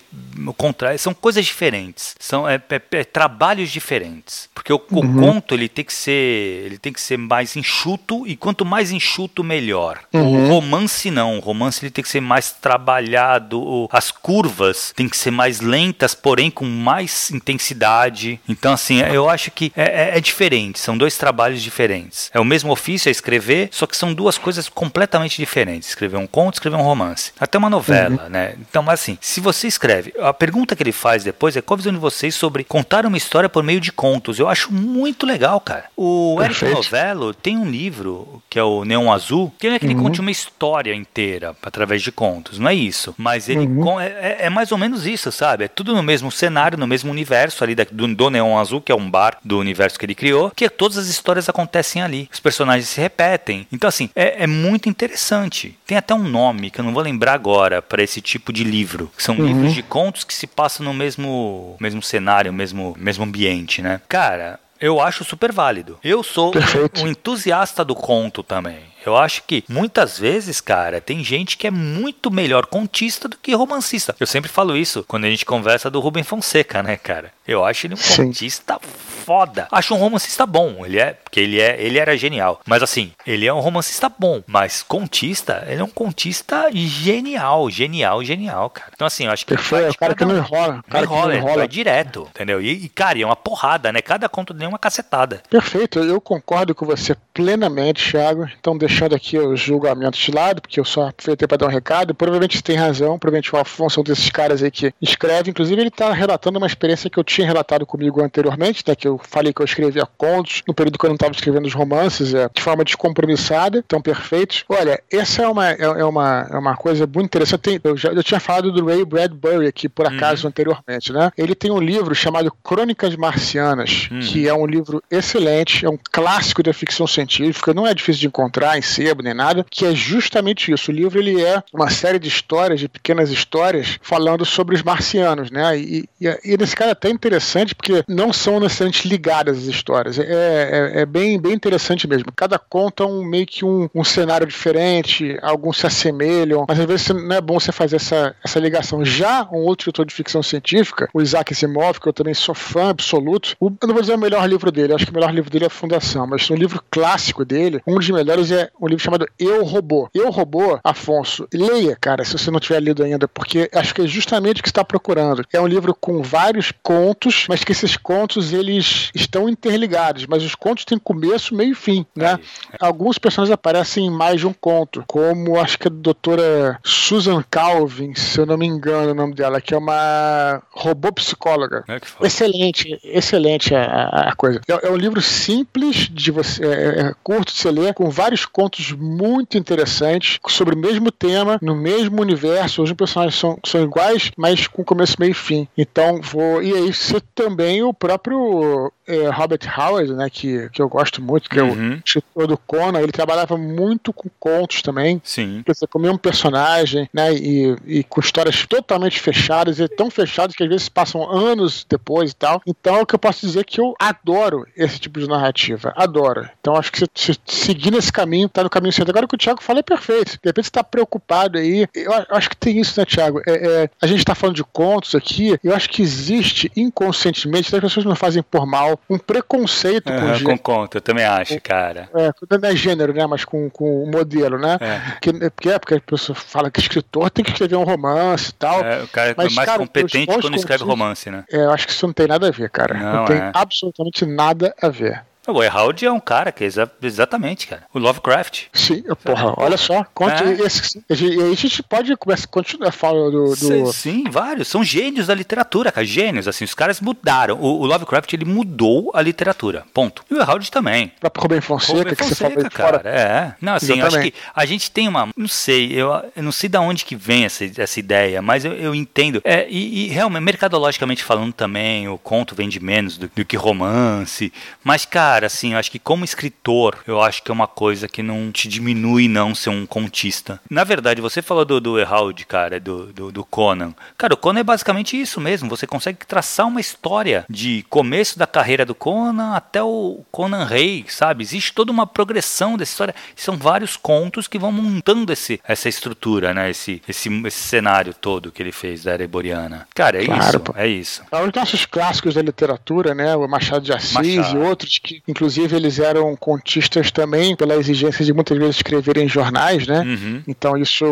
o 0.47 0.53
contrário, 0.53 0.97
são 0.99 1.13
coisas 1.13 1.45
diferentes, 1.45 2.15
são 2.19 2.47
é, 2.47 2.61
é, 2.69 2.81
é 2.91 3.03
trabalhos 3.03 3.69
diferentes, 3.69 4.49
porque 4.53 4.71
o, 4.71 4.81
uhum. 4.91 4.99
o, 4.99 5.21
conto 5.21 5.53
ele 5.53 5.69
tem 5.69 5.85
que 5.85 5.93
ser, 5.93 6.65
ele 6.65 6.77
tem 6.77 6.93
que 6.93 7.01
ser 7.01 7.17
mais 7.17 7.55
enxuto 7.55 8.27
e 8.27 8.35
quanto 8.35 8.65
mais 8.65 8.91
enxuto 8.91 9.43
melhor. 9.43 9.99
O 10.13 10.17
uhum. 10.17 10.47
romance 10.47 11.09
não, 11.11 11.37
o 11.37 11.39
romance 11.39 11.83
ele 11.83 11.91
tem 11.91 12.03
que 12.03 12.09
ser 12.09 12.21
mais 12.21 12.51
trabalhado, 12.51 13.87
as 13.91 14.11
curvas 14.11 14.90
tem 14.95 15.07
que 15.07 15.17
ser 15.17 15.31
mais 15.31 15.59
lentas, 15.59 16.13
porém 16.13 16.49
com 16.49 16.65
mais 16.65 17.31
intensidade. 17.31 18.39
Então, 18.47 18.73
assim, 18.73 18.99
eu 19.01 19.29
acho 19.29 19.51
que 19.51 19.71
é, 19.75 19.83
é, 19.83 20.17
é, 20.17 20.21
diferente, 20.21 20.79
são 20.79 20.97
dois 20.97 21.17
trabalhos 21.17 21.61
diferentes. 21.61 22.29
É 22.33 22.39
o 22.39 22.45
mesmo 22.45 22.71
ofício, 22.71 23.09
é 23.09 23.11
escrever, 23.11 23.69
só 23.71 23.85
que 23.85 23.95
são 23.95 24.13
duas 24.13 24.37
coisas 24.37 24.69
completamente 24.69 25.37
diferentes. 25.37 25.89
Escrever 25.89 26.17
um 26.17 26.27
conto, 26.27 26.55
escrever 26.55 26.77
um 26.77 26.81
romance. 26.81 27.31
Até 27.39 27.57
uma 27.57 27.69
novela, 27.69 28.23
uhum. 28.23 28.29
né? 28.29 28.55
Então, 28.59 28.83
mas 28.83 29.01
assim, 29.01 29.17
se 29.21 29.39
você 29.39 29.67
escreve, 29.67 30.13
a 30.19 30.33
pergunta 30.33 30.75
que 30.75 30.83
ele 30.83 30.91
faz 30.91 31.23
depois 31.23 31.55
é 31.55 31.61
qual 31.61 31.75
a 31.75 31.77
visão 31.77 31.93
de 31.93 31.99
vocês 31.99 32.35
sobre 32.35 32.63
contar 32.63 33.05
uma 33.05 33.17
história 33.17 33.49
por 33.49 33.63
meio 33.63 33.79
de 33.79 33.91
contos. 33.91 34.39
Eu 34.39 34.47
acho 34.47 34.73
muito 34.73 35.25
legal, 35.25 35.59
cara. 35.59 35.85
O 35.95 36.35
Perfeito. 36.37 36.65
Eric 36.65 36.75
Novello 36.75 37.33
tem 37.33 37.57
um 37.57 37.69
livro, 37.69 38.41
que 38.49 38.59
é 38.59 38.63
o 38.63 38.83
Neon 38.83 39.11
Azul, 39.11 39.53
que 39.59 39.67
não 39.67 39.75
é 39.75 39.79
que 39.79 39.85
ele 39.85 39.95
uhum. 39.95 40.03
conte 40.03 40.19
uma 40.19 40.31
história 40.31 40.93
inteira 40.93 41.55
através 41.61 42.01
de 42.01 42.11
contos, 42.11 42.59
não 42.59 42.69
é 42.69 42.75
isso. 42.75 43.13
Mas 43.17 43.49
ele 43.49 43.65
uhum. 43.65 43.99
é, 43.99 44.07
é, 44.07 44.37
é 44.41 44.49
mais 44.49 44.71
ou 44.71 44.77
menos 44.81 45.05
isso, 45.05 45.31
sabe? 45.31 45.65
É 45.65 45.67
tudo 45.67 45.95
no 45.95 46.03
mesmo 46.03 46.31
cenário, 46.31 46.77
no 46.77 46.87
mesmo 46.87 47.11
universo 47.11 47.63
ali 47.63 47.75
do, 47.75 48.07
do 48.07 48.29
Neon 48.29 48.57
Azul, 48.57 48.81
que 48.81 48.91
é 48.91 48.95
um 48.95 49.09
bar 49.09 49.37
do 49.43 49.59
universo 49.59 49.97
que 49.97 50.05
ele 50.05 50.15
criou, 50.15 50.51
que 50.51 50.69
todas 50.69 50.97
as 50.97 51.07
histórias 51.07 51.47
acontecem 51.47 52.01
ali. 52.01 52.29
Os 52.31 52.39
personagens 52.39 52.89
se 52.89 52.99
repetem. 52.99 53.67
Então, 53.71 53.87
assim, 53.87 54.09
é, 54.15 54.43
é 54.43 54.47
muito 54.47 54.89
interessante. 54.89 55.77
Tem 55.85 55.97
até 55.97 56.13
um 56.13 56.23
nome 56.23 56.71
que 56.71 56.79
eu 56.79 56.85
não 56.85 56.93
vou 56.93 57.03
lembrar 57.03 57.33
agora 57.33 57.81
para 57.81 58.03
esse 58.03 58.21
tipo 58.21 58.51
de 58.51 58.63
livro. 58.63 59.11
Que 59.15 59.23
são 59.23 59.35
uhum. 59.37 59.45
livros 59.45 59.73
de 59.73 59.83
contos 59.83 60.23
que 60.23 60.33
se 60.33 60.47
passam 60.47 60.85
no 60.85 60.93
mesmo, 60.93 61.75
mesmo 61.79 62.01
cenário, 62.01 62.51
mesmo, 62.51 62.95
mesmo 62.97 63.23
ambiente, 63.23 63.81
né? 63.81 64.01
Cara, 64.07 64.59
eu 64.81 64.99
acho 64.99 65.23
super 65.23 65.51
válido. 65.51 65.99
Eu 66.03 66.23
sou 66.23 66.51
Perfeito. 66.51 67.01
um 67.01 67.07
entusiasta 67.07 67.85
do 67.85 67.93
conto 67.93 68.41
também. 68.41 68.90
Eu 69.05 69.17
acho 69.17 69.43
que 69.43 69.63
muitas 69.67 70.17
vezes, 70.17 70.61
cara, 70.61 71.01
tem 71.01 71.23
gente 71.23 71.57
que 71.57 71.67
é 71.67 71.71
muito 71.71 72.29
melhor 72.29 72.65
contista 72.67 73.27
do 73.27 73.37
que 73.37 73.53
romancista. 73.53 74.15
Eu 74.19 74.27
sempre 74.27 74.49
falo 74.49 74.77
isso 74.77 75.03
quando 75.07 75.25
a 75.25 75.29
gente 75.29 75.45
conversa 75.45 75.89
do 75.89 75.99
Rubem 75.99 76.23
Fonseca, 76.23 76.83
né, 76.83 76.97
cara? 76.97 77.33
Eu 77.51 77.65
acho 77.65 77.87
ele 77.87 77.93
um 77.93 77.97
Sim. 77.97 78.25
contista 78.25 78.79
foda. 79.21 79.67
Acho 79.71 79.93
um 79.93 79.97
romancista 79.97 80.45
bom. 80.45 80.85
Ele 80.85 80.99
é, 80.99 81.13
porque 81.13 81.39
ele 81.39 81.59
é, 81.59 81.81
ele 81.81 81.99
era 81.99 82.17
genial. 82.17 82.59
Mas 82.65 82.81
assim, 82.81 83.11
ele 83.25 83.45
é 83.45 83.53
um 83.53 83.59
romancista 83.59 84.09
bom, 84.09 84.41
mas 84.47 84.83
contista, 84.83 85.63
ele 85.67 85.81
é 85.81 85.83
um 85.83 85.89
contista 85.89 86.69
genial, 86.73 87.69
genial, 87.69 88.23
genial, 88.23 88.69
cara. 88.69 88.91
Então 88.93 89.07
assim, 89.07 89.25
eu 89.25 89.31
acho 89.31 89.45
que 89.45 89.55
Perfeito, 89.55 89.91
o 89.91 89.97
cara 89.97 90.15
que 90.15 90.25
não 90.25 90.37
enrola, 90.37 90.83
cara 90.89 91.05
não 91.05 91.13
enrola, 91.13 91.31
que 91.31 91.39
não 91.39 91.47
enrola. 91.47 91.67
direto, 91.67 92.27
entendeu? 92.29 92.61
E, 92.61 92.85
e 92.85 92.89
cara, 92.89 93.19
é 93.19 93.25
uma 93.25 93.35
porrada, 93.35 93.91
né? 93.91 94.01
Cada 94.01 94.27
conto 94.27 94.53
dele 94.53 94.65
é 94.65 94.69
uma 94.69 94.79
cacetada. 94.79 95.41
Perfeito, 95.49 95.99
eu 95.99 96.19
concordo 96.19 96.73
com 96.73 96.85
você 96.85 97.15
plenamente, 97.33 98.11
Thiago. 98.11 98.49
Então 98.59 98.77
deixando 98.77 99.15
aqui 99.15 99.37
os 99.37 99.59
julgamentos 99.59 100.19
de 100.19 100.31
lado, 100.31 100.61
porque 100.61 100.79
eu 100.79 100.85
só 100.85 101.09
aproveitei 101.09 101.47
para 101.47 101.57
dar 101.57 101.67
um 101.67 101.69
recado. 101.69 102.15
Provavelmente 102.15 102.57
você 102.57 102.63
tem 102.63 102.75
razão, 102.75 103.19
provavelmente 103.19 103.53
o 103.55 103.59
Afonso 103.59 103.99
é 103.99 104.01
um 104.01 104.03
desses 104.03 104.29
caras 104.29 104.63
aí 104.63 104.71
que 104.71 104.93
escreve. 105.01 105.51
Inclusive, 105.51 105.79
ele 105.79 105.89
está 105.89 106.11
relatando 106.11 106.57
uma 106.57 106.67
experiência 106.67 107.09
que 107.09 107.17
eu 107.17 107.23
tinha 107.41 107.47
relatado 107.47 107.85
comigo 107.85 108.21
anteriormente, 108.21 108.83
né? 108.87 108.95
Que 108.95 109.07
eu 109.07 109.19
falei 109.23 109.51
que 109.51 109.61
eu 109.61 109.65
escrevia 109.65 110.05
contos 110.17 110.61
no 110.67 110.73
período 110.73 110.97
que 110.97 111.05
eu 111.05 111.09
não 111.09 111.15
estava 111.15 111.33
escrevendo 111.33 111.65
os 111.65 111.73
romances, 111.73 112.33
é, 112.33 112.49
de 112.53 112.61
forma 112.61 112.83
descompromissada, 112.83 113.83
então 113.85 114.01
perfeitos. 114.01 114.63
Olha, 114.69 115.01
essa 115.11 115.43
é 115.43 115.47
uma, 115.47 115.71
é, 115.71 115.81
é 115.81 116.05
uma, 116.05 116.47
é 116.49 116.57
uma 116.57 116.75
coisa 116.75 117.05
muito 117.05 117.25
interessante. 117.25 117.81
Eu, 117.83 117.97
já, 117.97 118.09
eu 118.09 118.23
tinha 118.23 118.39
falado 118.39 118.71
do 118.71 118.85
Ray 118.85 119.03
Bradbury 119.03 119.67
aqui, 119.67 119.89
por 119.89 120.07
acaso, 120.07 120.43
uhum. 120.43 120.49
anteriormente, 120.49 121.11
né? 121.11 121.31
Ele 121.37 121.55
tem 121.55 121.71
um 121.71 121.79
livro 121.79 122.13
chamado 122.13 122.51
Crônicas 122.63 123.15
Marcianas, 123.15 124.09
uhum. 124.11 124.19
que 124.19 124.47
é 124.47 124.53
um 124.53 124.65
livro 124.65 125.01
excelente, 125.09 125.85
é 125.85 125.89
um 125.89 125.97
clássico 126.11 126.61
da 126.61 126.73
ficção 126.73 127.07
científica, 127.07 127.73
não 127.73 127.87
é 127.87 127.93
difícil 127.93 128.21
de 128.21 128.27
encontrar 128.27 128.77
em 128.77 128.81
sebo 128.81 129.23
nem 129.23 129.33
nada, 129.33 129.65
que 129.69 129.85
é 129.85 129.95
justamente 129.95 130.71
isso. 130.71 130.91
O 130.91 130.93
livro 130.93 131.19
ele 131.19 131.41
é 131.41 131.63
uma 131.73 131.89
série 131.89 132.19
de 132.19 132.27
histórias, 132.27 132.79
de 132.79 132.87
pequenas 132.87 133.29
histórias, 133.31 133.99
falando 134.01 134.45
sobre 134.45 134.75
os 134.75 134.83
marcianos, 134.83 135.49
né? 135.49 135.77
E, 135.77 136.09
e, 136.19 136.27
e 136.43 136.57
nesse 136.57 136.75
caso 136.75 136.89
é 136.89 136.93
até 136.93 137.09
interessante 137.21 137.75
porque 137.75 138.03
não 138.07 138.33
são 138.33 138.59
necessariamente 138.59 139.07
ligadas 139.07 139.59
as 139.59 139.63
histórias. 139.65 140.17
É, 140.17 140.23
é, 140.23 141.01
é, 141.01 141.05
bem, 141.05 141.39
bem 141.39 141.53
interessante 141.53 142.07
mesmo. 142.07 142.31
Cada 142.35 142.57
conta 142.57 143.03
é 143.03 143.05
um, 143.05 143.23
meio 143.23 143.45
que 143.45 143.63
um, 143.63 143.89
um 143.93 144.03
cenário 144.03 144.47
diferente, 144.47 145.37
alguns 145.41 145.77
se 145.77 145.87
assemelham, 145.87 146.65
mas 146.67 146.79
às 146.79 146.85
vezes 146.85 147.09
não 147.09 147.35
é 147.35 147.41
bom 147.41 147.59
você 147.59 147.71
fazer 147.71 147.97
essa, 147.97 148.35
essa 148.43 148.59
ligação. 148.59 149.05
Já 149.05 149.47
um 149.51 149.59
outro 149.59 149.83
escritor 149.83 150.05
de 150.05 150.13
ficção 150.13 150.41
científica, 150.41 151.09
o 151.13 151.21
Isaac 151.21 151.53
Asimov, 151.53 151.99
que 151.99 152.07
eu 152.07 152.13
também 152.13 152.33
sou 152.33 152.55
fã 152.55 152.89
absoluto, 152.89 153.55
o, 153.59 153.67
eu 153.67 153.87
não 153.87 153.93
vou 153.93 154.01
dizer 154.01 154.15
o 154.15 154.19
melhor 154.19 154.47
livro 154.47 154.71
dele, 154.71 154.93
acho 154.93 155.05
que 155.05 155.11
o 155.11 155.15
melhor 155.15 155.33
livro 155.33 155.49
dele 155.49 155.65
é 155.65 155.67
a 155.67 155.69
Fundação, 155.69 156.25
mas 156.25 156.49
um 156.49 156.55
livro 156.55 156.81
clássico 156.89 157.45
dele, 157.45 157.81
um 157.85 157.95
dos 157.95 158.09
melhores 158.09 158.51
é 158.51 158.69
um 158.79 158.87
livro 158.87 159.03
chamado 159.03 159.27
Eu 159.39 159.63
Robô. 159.63 160.09
Eu 160.13 160.29
Robô, 160.29 160.79
Afonso, 160.83 161.47
leia, 161.53 161.97
cara, 161.99 162.23
se 162.23 162.33
você 162.33 162.49
não 162.49 162.59
tiver 162.59 162.79
lido 162.79 163.03
ainda, 163.03 163.27
porque 163.27 163.69
acho 163.73 163.93
que 163.93 164.01
é 164.01 164.07
justamente 164.07 164.59
o 164.59 164.63
que 164.63 164.69
está 164.69 164.83
procurando. 164.83 165.43
É 165.51 165.59
um 165.59 165.67
livro 165.67 165.95
com 165.95 166.21
vários 166.21 166.71
contos, 166.83 167.10
mas 167.47 167.63
que 167.63 167.71
esses 167.71 167.97
contos 167.97 168.53
eles 168.53 169.11
estão 169.13 169.49
interligados, 169.49 170.25
mas 170.25 170.43
os 170.43 170.55
contos 170.55 170.85
têm 170.85 170.97
começo, 170.97 171.55
meio 171.55 171.71
e 171.71 171.75
fim, 171.75 172.05
né? 172.15 172.39
Alguns 172.79 173.17
personagens 173.17 173.53
aparecem 173.53 174.05
em 174.05 174.09
mais 174.09 174.39
de 174.39 174.47
um 174.47 174.53
conto, 174.53 175.03
como 175.07 175.59
acho 175.59 175.77
que 175.77 175.87
a 175.87 175.91
doutora 175.91 176.79
Susan 176.83 177.43
Calvin, 177.49 178.13
se 178.15 178.39
eu 178.39 178.45
não 178.45 178.57
me 178.57 178.65
engano 178.65 179.11
o 179.11 179.15
nome 179.15 179.33
dela, 179.33 179.61
que 179.61 179.73
é 179.73 179.77
uma 179.77 180.61
robô 180.71 181.11
psicóloga. 181.11 181.83
É 181.87 181.99
excelente, 182.25 182.99
excelente 183.03 183.73
a, 183.75 184.29
a 184.29 184.35
coisa. 184.35 184.61
É, 184.67 184.87
é, 184.87 184.91
um 184.91 184.95
livro 184.95 185.21
simples 185.21 186.07
de 186.09 186.31
você, 186.31 186.63
é, 186.65 187.01
é 187.01 187.13
curto 187.23 187.51
de 187.51 187.59
se 187.59 187.69
ler, 187.69 187.93
com 187.93 188.09
vários 188.09 188.45
contos 188.45 188.91
muito 188.91 189.57
interessantes 189.57 190.39
sobre 190.47 190.75
o 190.75 190.77
mesmo 190.77 191.11
tema, 191.11 191.57
no 191.61 191.75
mesmo 191.75 192.21
universo. 192.21 192.83
Os 192.83 192.93
personagens 192.93 193.35
são, 193.35 193.57
são 193.65 193.81
iguais, 193.81 194.31
mas 194.37 194.67
com 194.67 194.83
começo, 194.83 195.15
meio 195.19 195.31
e 195.31 195.35
fim. 195.35 195.67
Então 195.77 196.21
vou. 196.21 196.61
E 196.61 196.73
aí, 196.73 196.93
também 197.33 197.81
o 197.83 197.93
próprio 197.93 198.91
é, 199.13 199.29
Robert 199.29 199.59
Howard, 199.77 200.13
né, 200.13 200.29
que, 200.29 200.69
que 200.69 200.81
eu 200.81 200.89
gosto 200.89 201.21
muito, 201.21 201.49
que 201.49 201.59
uhum. 201.59 201.67
é 201.67 201.71
o 201.71 201.75
uhum. 201.75 202.01
escritor 202.05 202.47
do 202.47 202.57
Conan, 202.57 202.99
ele 202.99 203.11
trabalhava 203.11 203.57
muito 203.57 204.13
com 204.13 204.29
contos 204.39 204.81
também. 204.81 205.21
Sim. 205.23 205.63
Você 205.67 205.87
comia 205.87 206.11
um 206.11 206.17
personagem, 206.17 207.09
né, 207.13 207.33
e, 207.33 207.75
e 207.85 208.03
com 208.03 208.19
histórias 208.19 208.65
totalmente 208.65 209.19
fechadas, 209.19 209.79
e 209.79 209.87
tão 209.87 210.09
fechadas 210.09 210.55
que 210.55 210.63
às 210.63 210.69
vezes 210.69 210.89
passam 210.89 211.29
anos 211.29 211.85
depois 211.89 212.31
e 212.31 212.35
tal. 212.35 212.61
Então, 212.65 212.95
é 212.95 213.01
o 213.01 213.05
que 213.05 213.15
eu 213.15 213.19
posso 213.19 213.45
dizer 213.45 213.61
é 213.61 213.63
que 213.63 213.79
eu 213.79 213.95
adoro 213.99 214.65
esse 214.75 214.99
tipo 214.99 215.19
de 215.19 215.27
narrativa. 215.27 215.93
Adoro. 215.95 216.49
Então, 216.59 216.75
acho 216.75 216.91
que 216.91 216.99
se, 216.99 217.07
se 217.45 217.71
seguir 217.71 217.91
nesse 217.91 218.11
caminho, 218.11 218.49
tá 218.49 218.63
no 218.63 218.69
caminho 218.69 218.91
certo. 218.91 219.09
Agora 219.09 219.25
o 219.25 219.27
que 219.27 219.35
o 219.35 219.37
Thiago 219.37 219.61
fala 219.61 219.79
é 219.79 219.83
perfeito. 219.83 220.33
De 220.33 220.49
repente 220.49 220.65
você 220.65 220.71
tá 220.71 220.83
preocupado 220.83 221.57
aí. 221.57 221.87
Eu, 221.93 222.11
eu 222.11 222.35
acho 222.35 222.49
que 222.49 222.57
tem 222.57 222.79
isso, 222.79 222.99
né, 222.99 223.05
Thiago? 223.05 223.41
É, 223.47 223.83
é, 223.83 223.89
a 224.01 224.07
gente 224.07 224.25
tá 224.25 224.35
falando 224.35 224.55
de 224.55 224.63
contos 224.63 225.15
aqui, 225.15 225.57
eu 225.63 225.73
acho 225.73 225.89
que 225.89 226.01
existe 226.01 226.71
inconscientemente, 226.75 227.73
as 227.73 227.81
pessoas 227.81 228.05
não 228.05 228.15
fazem 228.15 228.43
por 228.43 228.65
mal, 228.65 228.99
um 229.09 229.17
preconceito 229.17 230.09
uhum, 230.09 230.19
com 230.19 230.33
gênero. 230.33 230.45
Com 230.45 230.57
conto, 230.57 230.97
eu 230.97 231.01
também 231.01 231.25
acho, 231.25 231.59
cara. 231.61 232.09
É, 232.15 232.31
não 232.57 232.69
é 232.69 232.75
gênero, 232.75 233.13
né? 233.13 233.25
Mas 233.27 233.43
com, 233.43 233.69
com 233.69 234.03
o 234.03 234.09
modelo, 234.09 234.57
né? 234.57 234.77
É. 234.79 235.19
Que, 235.19 235.33
porque 235.49 235.69
é 235.69 235.79
porque 235.79 235.95
a 235.95 236.01
pessoa 236.01 236.35
fala 236.35 236.71
que 236.71 236.79
escritor 236.79 237.29
tem 237.29 237.43
que 237.43 237.51
escrever 237.51 237.75
um 237.75 237.83
romance 237.83 238.49
e 238.49 238.53
tal. 238.53 238.83
É, 238.83 239.03
o 239.03 239.07
cara 239.07 239.31
é 239.31 239.35
mas, 239.35 239.53
mais 239.53 239.65
cara, 239.67 239.79
competente 239.79 240.39
quando 240.39 240.55
escreve 240.55 240.83
romance, 240.83 241.29
né? 241.29 241.43
É, 241.51 241.57
eu 241.57 241.71
acho 241.71 241.87
que 241.87 241.93
isso 241.93 242.05
não 242.07 242.13
tem 242.13 242.27
nada 242.27 242.47
a 242.47 242.51
ver, 242.51 242.69
cara. 242.69 242.93
Não, 242.93 243.13
não 243.13 243.25
tem 243.25 243.37
é. 243.37 243.51
absolutamente 243.53 244.25
nada 244.25 244.73
a 244.81 244.89
ver. 244.89 245.23
O 245.51 245.63
Erhard 245.63 246.05
é 246.05 246.11
um 246.11 246.19
cara 246.19 246.51
que 246.51 246.63
é 246.63 246.67
exa 246.67 246.91
exatamente, 247.01 247.67
cara. 247.67 247.83
O 247.93 247.99
Lovecraft. 247.99 248.65
Sim, 248.73 249.03
porra, 249.23 249.53
olha 249.57 249.77
só. 249.77 250.05
Conte 250.13 250.43
é. 250.43 250.65
esse, 250.65 251.03
a 251.09 251.15
gente 251.55 251.83
pode 251.83 252.15
começar, 252.15 252.47
continuar 252.47 252.91
falando 252.91 253.55
do, 253.55 253.83
do... 253.83 253.93
Sim, 253.93 254.25
vários. 254.29 254.67
São 254.67 254.83
gênios 254.83 255.27
da 255.27 255.33
literatura, 255.33 255.91
cara. 255.91 256.05
Gênios, 256.05 256.47
assim. 256.47 256.65
Os 256.65 256.73
caras 256.73 256.99
mudaram. 256.99 257.57
O, 257.59 257.81
o 257.81 257.85
Lovecraft, 257.85 258.33
ele 258.33 258.45
mudou 258.45 259.11
a 259.13 259.21
literatura. 259.21 259.85
Ponto. 259.93 260.23
E 260.29 260.33
o 260.33 260.39
Erhard 260.39 260.69
também. 260.71 261.11
Próprio 261.19 261.43
Rubem 261.43 261.61
Fonseca, 261.61 261.97
Rubem 261.97 262.15
que 262.15 262.23
Fonseca, 262.23 262.49
você 262.49 262.55
falou 262.55 262.71
cara. 262.71 262.99
Fora. 262.99 263.09
É. 263.09 263.55
Não, 263.61 263.73
assim, 263.73 263.99
eu 263.99 264.05
acho 264.05 264.21
que 264.21 264.33
a 264.53 264.65
gente 264.65 264.91
tem 264.91 265.07
uma... 265.07 265.29
Não 265.35 265.47
sei, 265.47 265.91
eu, 265.93 266.09
eu 266.35 266.43
não 266.43 266.51
sei 266.51 266.69
de 266.69 266.77
onde 266.77 267.05
que 267.05 267.15
vem 267.15 267.45
essa, 267.45 267.65
essa 267.77 267.99
ideia, 267.99 268.41
mas 268.41 268.65
eu, 268.65 268.73
eu 268.73 268.95
entendo. 268.95 269.41
É, 269.43 269.67
e, 269.69 270.05
e, 270.05 270.07
realmente, 270.07 270.43
mercadologicamente 270.43 271.23
falando 271.23 271.53
também, 271.53 272.07
o 272.07 272.17
conto 272.17 272.55
vende 272.55 272.79
menos 272.79 273.17
do, 273.17 273.29
do 273.33 273.45
que 273.45 273.55
romance. 273.55 274.51
Mas, 274.83 275.05
cara, 275.05 275.40
cara, 275.41 275.47
assim, 275.47 275.73
eu 275.73 275.79
acho 275.79 275.91
que 275.91 275.97
como 275.97 276.23
escritor, 276.23 276.99
eu 277.07 277.21
acho 277.21 277.41
que 277.41 277.49
é 277.49 277.53
uma 277.53 277.67
coisa 277.67 278.07
que 278.07 278.21
não 278.21 278.51
te 278.51 278.67
diminui 278.67 279.27
não 279.27 279.55
ser 279.55 279.69
um 279.69 279.85
contista. 279.85 280.59
Na 280.69 280.83
verdade, 280.83 281.21
você 281.21 281.41
falou 281.41 281.65
do, 281.65 281.81
do 281.81 281.99
Herald, 281.99 282.45
cara, 282.45 282.79
do, 282.79 283.07
do, 283.07 283.31
do, 283.31 283.43
Conan. 283.43 283.93
Cara, 284.17 284.35
o 284.35 284.37
Conan 284.37 284.59
é 284.59 284.63
basicamente 284.63 285.19
isso 285.19 285.41
mesmo. 285.41 285.69
Você 285.69 285.87
consegue 285.87 286.25
traçar 286.25 286.67
uma 286.67 286.79
história 286.79 287.45
de 287.49 287.83
começo 287.89 288.37
da 288.37 288.45
carreira 288.45 288.85
do 288.85 288.93
Conan 288.93 289.55
até 289.55 289.81
o 289.81 290.23
Conan 290.31 290.65
Rei, 290.65 291.05
sabe? 291.07 291.43
Existe 291.43 291.73
toda 291.73 291.91
uma 291.91 292.05
progressão 292.05 292.77
dessa 292.77 292.91
história. 292.91 293.15
São 293.35 293.57
vários 293.57 293.97
contos 293.97 294.47
que 294.47 294.59
vão 294.59 294.71
montando 294.71 295.33
esse, 295.33 295.59
essa 295.67 295.89
estrutura, 295.89 296.53
né? 296.53 296.69
Esse, 296.69 297.01
esse, 297.07 297.29
esse 297.47 297.59
cenário 297.59 298.13
todo 298.13 298.51
que 298.51 298.61
ele 298.61 298.71
fez 298.71 299.03
da 299.03 299.13
Ereboriana. 299.13 299.87
Cara, 299.95 300.21
é 300.21 300.25
claro, 300.25 300.43
isso. 300.43 300.59
Pô. 300.59 300.73
É 300.75 300.87
isso. 300.87 301.23
É 301.31 301.37
um 301.37 301.49
dos 301.49 301.55
nossos 301.55 301.85
clássicos 301.85 302.35
da 302.35 302.41
literatura, 302.41 303.15
né? 303.15 303.35
O 303.35 303.47
Machado 303.47 303.83
de 303.83 303.91
Assis 303.91 304.13
Machado. 304.13 304.55
e 304.55 304.59
outros 304.59 304.97
que 304.97 305.20
Inclusive, 305.27 305.75
eles 305.75 305.99
eram 305.99 306.35
contistas 306.35 307.11
também 307.11 307.55
pela 307.55 307.75
exigência 307.75 308.25
de 308.25 308.33
muitas 308.33 308.57
vezes 308.57 308.77
escreverem 308.77 309.27
jornais, 309.27 309.87
né? 309.87 310.01
Uhum. 310.01 310.43
Então, 310.47 310.77
isso 310.77 311.05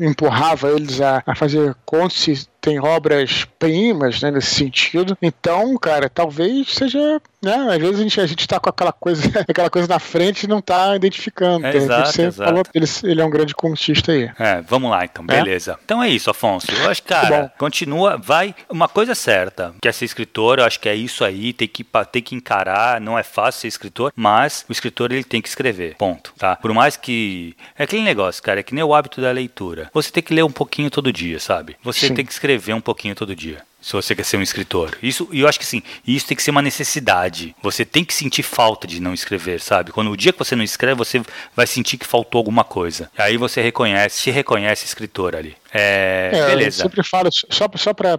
empurrava 0.00 0.70
eles 0.70 1.00
a, 1.00 1.22
a 1.26 1.34
fazer 1.34 1.74
contos 1.84 2.48
tem 2.62 2.78
obras-primas 2.78 4.22
né, 4.22 4.30
nesse 4.30 4.54
sentido. 4.54 5.18
Então, 5.20 5.76
cara, 5.76 6.08
talvez 6.08 6.72
seja. 6.72 7.20
Né, 7.42 7.56
às 7.70 7.78
vezes 7.78 7.98
a 7.98 8.02
gente, 8.04 8.20
a 8.20 8.26
gente 8.26 8.46
tá 8.46 8.60
com 8.60 8.70
aquela 8.70 8.92
coisa, 8.92 9.28
aquela 9.48 9.68
coisa 9.68 9.88
na 9.88 9.98
frente 9.98 10.44
e 10.44 10.46
não 10.46 10.62
tá 10.62 10.94
identificando. 10.94 11.66
É, 11.66 11.76
exato, 11.76 12.12
você 12.12 12.22
exato. 12.22 12.48
falou 12.48 12.62
ele, 12.72 12.86
ele 13.02 13.20
é 13.20 13.24
um 13.24 13.30
grande 13.30 13.52
contista 13.52 14.12
aí. 14.12 14.30
É, 14.38 14.62
vamos 14.62 14.88
lá 14.88 15.04
então, 15.04 15.24
é? 15.28 15.42
beleza. 15.42 15.72
É? 15.72 15.76
Então 15.84 16.00
é 16.00 16.08
isso, 16.08 16.30
Afonso. 16.30 16.68
Eu 16.70 16.88
acho 16.88 17.02
que, 17.02 17.08
cara, 17.08 17.52
continua, 17.58 18.16
vai. 18.16 18.54
Uma 18.70 18.86
coisa 18.86 19.12
certa, 19.16 19.74
quer 19.82 19.92
ser 19.92 20.04
escritor, 20.04 20.60
eu 20.60 20.64
acho 20.64 20.78
que 20.78 20.88
é 20.88 20.94
isso 20.94 21.24
aí, 21.24 21.52
tem 21.52 21.66
que, 21.66 21.84
tem 22.12 22.22
que 22.22 22.36
encarar, 22.36 23.00
não 23.00 23.18
é 23.18 23.24
fácil 23.24 23.62
ser 23.62 23.68
escritor, 23.68 24.12
mas 24.14 24.64
o 24.68 24.72
escritor 24.72 25.10
ele 25.10 25.24
tem 25.24 25.42
que 25.42 25.48
escrever. 25.48 25.96
Ponto. 25.96 26.32
Tá? 26.38 26.54
Por 26.54 26.72
mais 26.72 26.96
que. 26.96 27.56
É 27.76 27.82
aquele 27.82 28.02
negócio, 28.02 28.40
cara, 28.40 28.60
é 28.60 28.62
que 28.62 28.72
nem 28.72 28.84
o 28.84 28.94
hábito 28.94 29.20
da 29.20 29.32
leitura. 29.32 29.90
Você 29.92 30.12
tem 30.12 30.22
que 30.22 30.32
ler 30.32 30.44
um 30.44 30.52
pouquinho 30.52 30.88
todo 30.90 31.12
dia, 31.12 31.40
sabe? 31.40 31.76
Você 31.82 32.06
Sim. 32.06 32.14
tem 32.14 32.24
que 32.24 32.30
escrever 32.32 32.51
escrever 32.52 32.74
um 32.74 32.80
pouquinho 32.80 33.14
todo 33.14 33.34
dia. 33.34 33.62
Se 33.80 33.94
você 33.94 34.14
quer 34.14 34.24
ser 34.24 34.36
um 34.36 34.42
escritor. 34.42 34.96
Isso, 35.02 35.28
e 35.32 35.40
eu 35.40 35.48
acho 35.48 35.58
que 35.58 35.66
sim, 35.66 35.82
isso 36.06 36.26
tem 36.26 36.36
que 36.36 36.42
ser 36.42 36.52
uma 36.52 36.62
necessidade. 36.62 37.54
Você 37.60 37.84
tem 37.84 38.04
que 38.04 38.14
sentir 38.14 38.44
falta 38.44 38.86
de 38.86 39.00
não 39.00 39.12
escrever, 39.12 39.60
sabe? 39.60 39.90
Quando 39.90 40.10
o 40.10 40.16
dia 40.16 40.32
que 40.32 40.38
você 40.38 40.54
não 40.54 40.62
escreve, 40.62 40.94
você 40.94 41.20
vai 41.56 41.66
sentir 41.66 41.96
que 41.96 42.06
faltou 42.06 42.38
alguma 42.38 42.62
coisa. 42.62 43.10
E 43.18 43.22
aí 43.22 43.36
você 43.36 43.60
reconhece, 43.60 44.22
se 44.22 44.30
reconhece 44.30 44.84
escritor 44.84 45.34
ali. 45.34 45.56
É, 45.74 46.30
é 46.32 46.46
beleza. 46.46 46.82
Eu 46.82 46.84
sempre 46.84 47.02
falo, 47.02 47.28
só, 47.32 47.68
só 47.74 47.92
para 47.92 48.16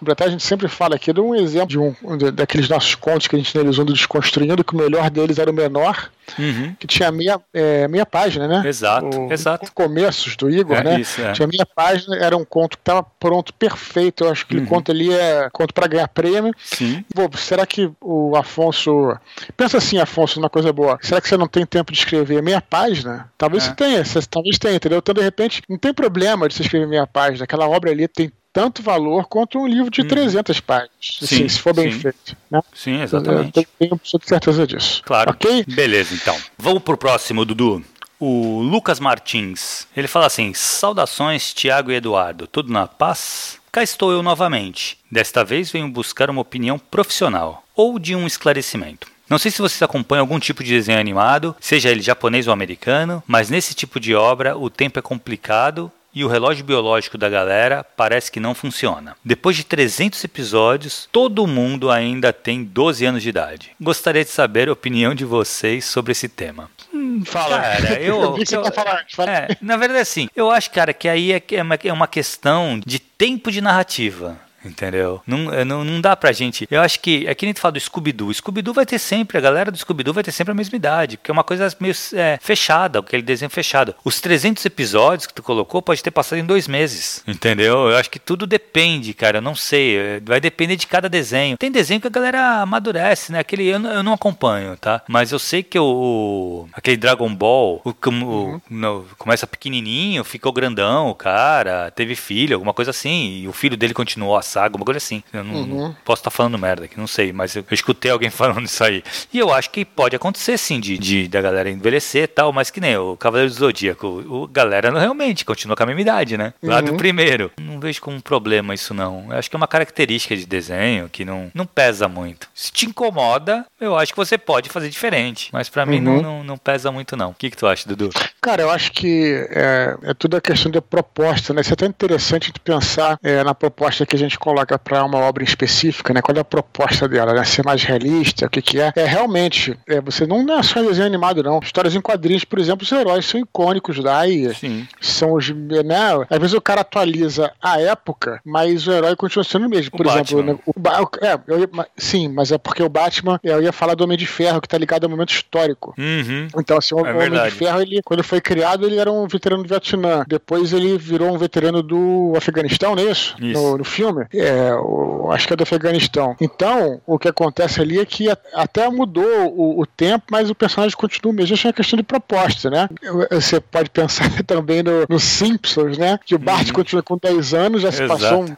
completar, 0.00 0.28
a 0.28 0.30
gente 0.30 0.42
sempre 0.42 0.66
fala 0.66 0.96
aqui 0.96 1.12
de 1.12 1.20
um 1.20 1.34
exemplo 1.34 1.68
de 1.68 1.78
um 1.78 1.94
daqueles 2.32 2.68
nossos 2.68 2.94
contos 2.94 3.28
que 3.28 3.36
a 3.36 3.38
gente 3.38 3.56
analisou 3.56 3.84
do 3.84 3.92
Desconstruindo, 3.92 4.64
que 4.64 4.74
o 4.74 4.78
melhor 4.78 5.10
deles 5.10 5.38
era 5.38 5.50
o 5.50 5.54
menor, 5.54 6.10
uhum. 6.38 6.74
que 6.78 6.86
tinha 6.86 7.12
meia, 7.12 7.38
é, 7.52 7.86
meia 7.86 8.06
página, 8.06 8.48
né? 8.48 8.62
Exato, 8.66 9.20
o, 9.20 9.32
exato. 9.32 9.70
Começos 9.72 10.36
do 10.36 10.50
Igor, 10.50 10.78
é, 10.78 10.84
né? 10.84 11.00
Isso, 11.00 11.20
é. 11.20 11.32
Tinha 11.32 11.46
meia 11.46 11.66
página, 11.66 12.16
era 12.16 12.36
um 12.36 12.44
conto 12.44 12.76
que 12.76 12.82
estava 12.82 13.02
pronto, 13.02 13.52
perfeito. 13.54 14.24
Eu 14.24 14.30
acho 14.30 14.46
que 14.46 14.54
uhum. 14.54 14.60
ele 14.60 14.68
conta 14.68 14.92
ali 14.92 15.12
é 15.12 15.48
conto 15.52 15.74
para 15.74 15.86
ganhar 15.86 16.08
prêmio. 16.08 16.54
Sim. 16.58 17.04
Pô, 17.14 17.28
será 17.36 17.66
que 17.66 17.90
o 18.00 18.34
Afonso. 18.36 19.16
Pensa 19.56 19.78
assim, 19.78 19.98
Afonso, 19.98 20.40
uma 20.40 20.50
coisa 20.50 20.72
boa. 20.72 20.98
Será 21.02 21.20
que 21.20 21.28
você 21.28 21.36
não 21.36 21.46
tem 21.46 21.66
tempo 21.66 21.92
de 21.92 21.98
escrever 21.98 22.42
meia 22.42 22.60
página? 22.60 23.30
Talvez 23.36 23.64
é. 23.64 23.66
você 23.66 23.74
tenha, 23.74 24.04
você, 24.04 24.20
talvez 24.22 24.58
tenha, 24.58 24.76
entendeu? 24.76 24.98
Então, 24.98 25.14
de 25.14 25.22
repente, 25.22 25.62
não 25.68 25.78
tem 25.78 25.92
problema 25.92 26.48
de 26.48 26.54
você 26.54 26.62
escrever 26.62 26.86
meia 26.86 27.06
página. 27.06 27.44
Aquela 27.44 27.68
obra 27.68 27.90
ali 27.90 28.08
tem 28.08 28.32
tanto 28.52 28.82
valor 28.82 29.26
quanto 29.26 29.58
um 29.58 29.66
livro 29.66 29.90
de 29.90 30.02
hum. 30.02 30.08
300 30.08 30.60
páginas, 30.60 30.90
sim, 31.00 31.24
assim, 31.24 31.48
se 31.48 31.60
for 31.60 31.74
bem 31.74 31.92
sim. 31.92 32.00
feito. 32.00 32.36
Né? 32.50 32.60
Sim, 32.74 33.02
exatamente. 33.02 33.58
Eu 33.58 33.66
tenho 33.78 34.00
certeza 34.24 34.66
disso. 34.66 35.02
Claro. 35.04 35.30
Ok? 35.30 35.64
Beleza, 35.68 36.14
então. 36.14 36.36
Vamos 36.58 36.82
pro 36.82 36.96
próximo, 36.96 37.44
Dudu. 37.44 37.84
O 38.18 38.60
Lucas 38.60 39.00
Martins, 39.00 39.86
ele 39.96 40.06
fala 40.06 40.26
assim: 40.26 40.52
Saudações, 40.52 41.54
Tiago 41.54 41.90
e 41.90 41.94
Eduardo, 41.94 42.46
tudo 42.46 42.72
na 42.72 42.86
paz? 42.86 43.58
Cá 43.72 43.82
estou 43.82 44.10
eu 44.12 44.22
novamente. 44.22 44.98
Desta 45.10 45.44
vez 45.44 45.70
venho 45.70 45.88
buscar 45.88 46.28
uma 46.28 46.42
opinião 46.42 46.78
profissional 46.78 47.64
ou 47.74 47.98
de 47.98 48.14
um 48.14 48.26
esclarecimento. 48.26 49.08
Não 49.28 49.38
sei 49.38 49.52
se 49.52 49.62
vocês 49.62 49.80
acompanham 49.80 50.22
algum 50.22 50.40
tipo 50.40 50.64
de 50.64 50.72
desenho 50.72 50.98
animado, 50.98 51.54
seja 51.60 51.88
ele 51.88 52.02
japonês 52.02 52.48
ou 52.48 52.52
americano, 52.52 53.22
mas 53.28 53.48
nesse 53.48 53.74
tipo 53.74 54.00
de 54.00 54.12
obra 54.12 54.58
o 54.58 54.68
tempo 54.68 54.98
é 54.98 55.02
complicado 55.02 55.90
e 56.14 56.24
o 56.24 56.28
relógio 56.28 56.64
biológico 56.64 57.16
da 57.16 57.28
galera 57.28 57.84
parece 57.84 58.30
que 58.30 58.40
não 58.40 58.54
funciona. 58.54 59.16
Depois 59.24 59.56
de 59.56 59.64
300 59.64 60.22
episódios, 60.24 61.08
todo 61.10 61.46
mundo 61.46 61.90
ainda 61.90 62.32
tem 62.32 62.64
12 62.64 63.04
anos 63.04 63.22
de 63.22 63.28
idade. 63.28 63.70
Gostaria 63.80 64.24
de 64.24 64.30
saber 64.30 64.68
a 64.68 64.72
opinião 64.72 65.14
de 65.14 65.24
vocês 65.24 65.84
sobre 65.84 66.12
esse 66.12 66.28
tema. 66.28 66.70
Hum, 66.92 67.22
fala. 67.24 67.60
Cara, 67.60 68.00
eu. 68.00 68.36
eu, 68.50 68.62
eu 68.62 69.24
é, 69.26 69.56
na 69.60 69.76
verdade, 69.76 70.00
assim, 70.00 70.28
eu 70.34 70.50
acho, 70.50 70.70
cara, 70.70 70.92
que 70.92 71.08
aí 71.08 71.32
é, 71.32 71.36
é 71.36 71.88
é 71.88 71.92
uma 71.92 72.08
questão 72.08 72.80
de 72.84 72.98
tempo 72.98 73.50
de 73.50 73.60
narrativa. 73.60 74.38
Entendeu? 74.64 75.22
Não, 75.26 75.52
é, 75.52 75.64
não, 75.64 75.84
não 75.84 76.00
dá 76.00 76.14
pra 76.14 76.32
gente. 76.32 76.68
Eu 76.70 76.80
acho 76.80 77.00
que. 77.00 77.26
É 77.26 77.34
que 77.34 77.46
nem 77.46 77.54
tu 77.54 77.60
fala 77.60 77.72
do 77.72 77.80
Scooby-Doo. 77.80 78.32
Scooby-Doo 78.32 78.74
vai 78.74 78.84
ter 78.84 78.98
sempre, 78.98 79.38
a 79.38 79.40
galera 79.40 79.70
do 79.70 79.78
Scooby-Doo 79.78 80.12
vai 80.12 80.22
ter 80.22 80.32
sempre 80.32 80.52
a 80.52 80.54
mesma 80.54 80.76
idade, 80.76 81.16
porque 81.16 81.30
é 81.30 81.32
uma 81.32 81.44
coisa 81.44 81.74
meio 81.80 81.94
é, 82.14 82.38
fechada, 82.40 82.98
aquele 82.98 83.22
desenho 83.22 83.50
fechado. 83.50 83.94
Os 84.04 84.20
300 84.20 84.64
episódios 84.64 85.26
que 85.26 85.32
tu 85.32 85.42
colocou 85.42 85.80
pode 85.80 86.02
ter 86.02 86.10
passado 86.10 86.38
em 86.38 86.44
dois 86.44 86.68
meses. 86.68 87.22
Entendeu? 87.26 87.88
Eu 87.88 87.96
acho 87.96 88.10
que 88.10 88.18
tudo 88.18 88.46
depende, 88.46 89.14
cara. 89.14 89.38
Eu 89.38 89.42
não 89.42 89.54
sei. 89.54 89.96
É, 89.96 90.20
vai 90.20 90.40
depender 90.40 90.76
de 90.76 90.86
cada 90.86 91.08
desenho. 91.08 91.56
Tem 91.56 91.72
desenho 91.72 92.00
que 92.00 92.06
a 92.06 92.10
galera 92.10 92.60
amadurece, 92.60 93.32
né? 93.32 93.38
Aquele 93.38 93.66
eu, 93.66 93.80
eu 93.80 94.02
não 94.02 94.12
acompanho, 94.12 94.76
tá? 94.76 95.02
Mas 95.08 95.32
eu 95.32 95.38
sei 95.38 95.62
que 95.62 95.78
o. 95.78 95.84
o 95.84 96.68
aquele 96.72 96.98
Dragon 96.98 97.34
Ball, 97.34 97.80
o, 97.84 97.94
uhum. 98.08 98.60
no, 98.68 99.06
começa 99.16 99.46
pequenininho, 99.46 100.22
ficou 100.22 100.52
grandão, 100.52 101.08
o 101.08 101.14
cara, 101.14 101.90
teve 101.90 102.14
filho, 102.14 102.54
alguma 102.54 102.74
coisa 102.74 102.90
assim. 102.90 103.40
E 103.42 103.48
o 103.48 103.52
filho 103.52 103.76
dele 103.76 103.94
continuou 103.94 104.36
assim 104.36 104.49
saga, 104.50 104.76
uma 104.76 104.84
coisa 104.84 104.98
assim. 104.98 105.22
Eu 105.32 105.44
não, 105.44 105.54
uhum. 105.54 105.94
posso 106.04 106.20
estar 106.20 106.30
tá 106.30 106.36
falando 106.36 106.58
merda 106.58 106.84
aqui, 106.84 106.98
não 106.98 107.06
sei, 107.06 107.32
mas 107.32 107.54
eu, 107.54 107.64
eu, 107.68 107.74
escutei 107.74 108.10
alguém 108.10 108.30
falando 108.30 108.66
isso 108.66 108.82
aí. 108.82 109.02
E 109.32 109.38
eu 109.38 109.52
acho 109.52 109.70
que 109.70 109.84
pode 109.84 110.16
acontecer 110.16 110.58
sim, 110.58 110.80
de, 110.80 110.98
de 110.98 111.28
da 111.28 111.40
galera 111.40 111.70
envelhecer 111.70 112.24
e 112.24 112.26
tal, 112.26 112.52
mas 112.52 112.70
que 112.70 112.80
nem 112.80 112.96
o 112.96 113.16
Cavaleiro 113.16 113.52
do 113.52 113.56
Zodíaco, 113.56 114.06
o, 114.06 114.42
o 114.42 114.46
galera 114.48 114.90
realmente 114.98 115.44
continua 115.44 115.76
com 115.76 115.82
a 115.82 115.86
mesma 115.86 116.00
idade, 116.00 116.36
né? 116.36 116.52
Lá 116.62 116.76
uhum. 116.76 116.84
do 116.84 116.94
primeiro. 116.94 117.50
Não 117.60 117.78
vejo 117.78 118.00
como 118.00 118.16
um 118.16 118.20
problema 118.20 118.74
isso 118.74 118.92
não. 118.92 119.26
Eu 119.30 119.38
acho 119.38 119.48
que 119.48 119.56
é 119.56 119.58
uma 119.58 119.68
característica 119.68 120.36
de 120.36 120.46
desenho 120.46 121.08
que 121.08 121.24
não, 121.24 121.50
não 121.54 121.66
pesa 121.66 122.08
muito. 122.08 122.48
Se 122.54 122.72
te 122.72 122.86
incomoda, 122.86 123.64
eu 123.80 123.96
acho 123.96 124.12
que 124.12 124.16
você 124.16 124.36
pode 124.36 124.68
fazer 124.68 124.88
diferente, 124.88 125.50
mas 125.52 125.68
para 125.68 125.84
uhum. 125.84 125.90
mim 125.90 126.00
não, 126.00 126.22
não, 126.22 126.44
não, 126.44 126.58
pesa 126.58 126.90
muito 126.90 127.16
não. 127.16 127.30
O 127.30 127.34
que, 127.34 127.50
que 127.50 127.56
tu 127.56 127.66
acha, 127.66 127.88
Dudu? 127.88 128.10
Cara, 128.40 128.62
eu 128.62 128.70
acho 128.70 128.92
que 128.92 129.46
é, 129.50 129.96
é 130.02 130.14
tudo 130.14 130.36
a 130.36 130.40
questão 130.40 130.70
de 130.70 130.80
proposta, 130.80 131.52
né? 131.52 131.60
Isso 131.60 131.70
é 131.70 131.74
até 131.74 131.86
interessante 131.86 132.52
de 132.52 132.58
pensar 132.58 133.18
é, 133.22 133.44
na 133.44 133.54
proposta 133.54 134.06
que 134.06 134.16
a 134.16 134.18
gente 134.18 134.38
coloca 134.38 134.78
para 134.78 135.04
uma 135.04 135.18
obra 135.18 135.44
específica, 135.44 136.14
né? 136.14 136.22
Qual 136.22 136.36
é 136.36 136.40
a 136.40 136.44
proposta 136.44 137.06
dela, 137.06 137.34
né? 137.34 137.44
Ser 137.44 137.64
mais 137.64 137.82
realista, 137.84 138.46
o 138.46 138.50
que 138.50 138.62
que 138.62 138.80
é? 138.80 138.92
É 138.96 139.04
realmente, 139.04 139.78
é, 139.86 140.00
você 140.00 140.26
não, 140.26 140.42
não 140.42 140.58
é 140.58 140.62
só 140.62 140.82
desenho 140.82 141.06
animado, 141.06 141.42
não. 141.42 141.60
Histórias 141.60 141.94
em 141.94 142.00
quadrinhos, 142.00 142.44
por 142.44 142.58
exemplo, 142.58 142.84
os 142.84 142.92
heróis 142.92 143.26
são 143.26 143.40
icônicos 143.40 143.98
lá 143.98 144.26
e 144.26 144.54
Sim. 144.54 144.88
são 145.00 145.34
os, 145.34 145.50
né? 145.50 146.00
Às 146.30 146.38
vezes 146.38 146.54
o 146.54 146.60
cara 146.60 146.80
atualiza 146.80 147.52
a 147.60 147.80
época, 147.80 148.40
mas 148.44 148.86
o 148.86 148.92
herói 148.92 149.14
continua 149.16 149.44
sendo 149.44 149.66
o 149.66 149.68
mesmo. 149.68 149.90
Por 149.90 150.06
o 150.06 150.10
exemplo, 150.10 150.42
né? 150.42 150.58
o, 150.64 150.72
é, 151.20 151.58
ia, 151.58 151.86
sim, 151.96 152.28
mas 152.28 152.52
é 152.52 152.58
porque 152.58 152.82
o 152.82 152.88
Batman, 152.88 153.38
eu 153.42 153.62
ia 153.62 153.72
falar 153.72 153.94
do 153.94 154.04
Homem 154.04 154.16
de 154.16 154.26
Ferro, 154.26 154.60
que 154.60 154.68
tá 154.68 154.78
ligado 154.78 155.04
ao 155.04 155.10
momento 155.10 155.30
histórico. 155.30 155.94
Uhum. 155.98 156.48
Então, 156.56 156.78
assim, 156.78 156.94
o, 156.94 157.00
é 157.00 157.10
Homem 157.10 157.30
verdade. 157.30 157.50
de 157.50 157.56
Ferro, 157.56 157.82
ele, 157.82 158.00
quando 158.02 158.29
foi 158.30 158.40
criado, 158.40 158.86
ele 158.86 158.96
era 158.96 159.10
um 159.10 159.26
veterano 159.26 159.64
do 159.64 159.68
Vietnã. 159.68 160.24
Depois 160.24 160.72
ele 160.72 160.96
virou 160.96 161.34
um 161.34 161.36
veterano 161.36 161.82
do 161.82 162.32
Afeganistão, 162.36 162.94
não 162.94 163.02
é 163.02 163.10
isso? 163.10 163.34
isso. 163.40 163.60
No, 163.60 163.78
no 163.78 163.84
filme. 163.84 164.24
É, 164.32 164.72
o, 164.72 165.32
acho 165.32 165.48
que 165.48 165.52
é 165.52 165.56
do 165.56 165.64
Afeganistão. 165.64 166.36
Então, 166.40 167.00
o 167.04 167.18
que 167.18 167.26
acontece 167.26 167.80
ali 167.80 167.98
é 167.98 168.06
que 168.06 168.28
até 168.54 168.88
mudou 168.88 169.24
o, 169.52 169.80
o 169.80 169.84
tempo, 169.84 170.26
mas 170.30 170.48
o 170.48 170.54
personagem 170.54 170.96
continua 170.96 171.32
mesmo. 171.32 171.56
Isso 171.56 171.66
é 171.66 171.70
uma 171.70 171.74
questão 171.74 171.96
de 171.96 172.04
proposta, 172.04 172.70
né? 172.70 172.88
Você 173.32 173.60
pode 173.60 173.90
pensar 173.90 174.30
também 174.44 174.80
no, 174.80 175.06
no 175.08 175.18
Simpsons, 175.18 175.98
né? 175.98 176.16
Que 176.24 176.36
o 176.36 176.38
Bart 176.38 176.68
uhum. 176.68 176.74
continua 176.74 177.02
com 177.02 177.18
10 177.18 177.52
anos, 177.52 177.82
já 177.82 177.90
se 177.90 178.04
Exato. 178.04 178.20
passou 178.20 178.44
um 178.44 178.56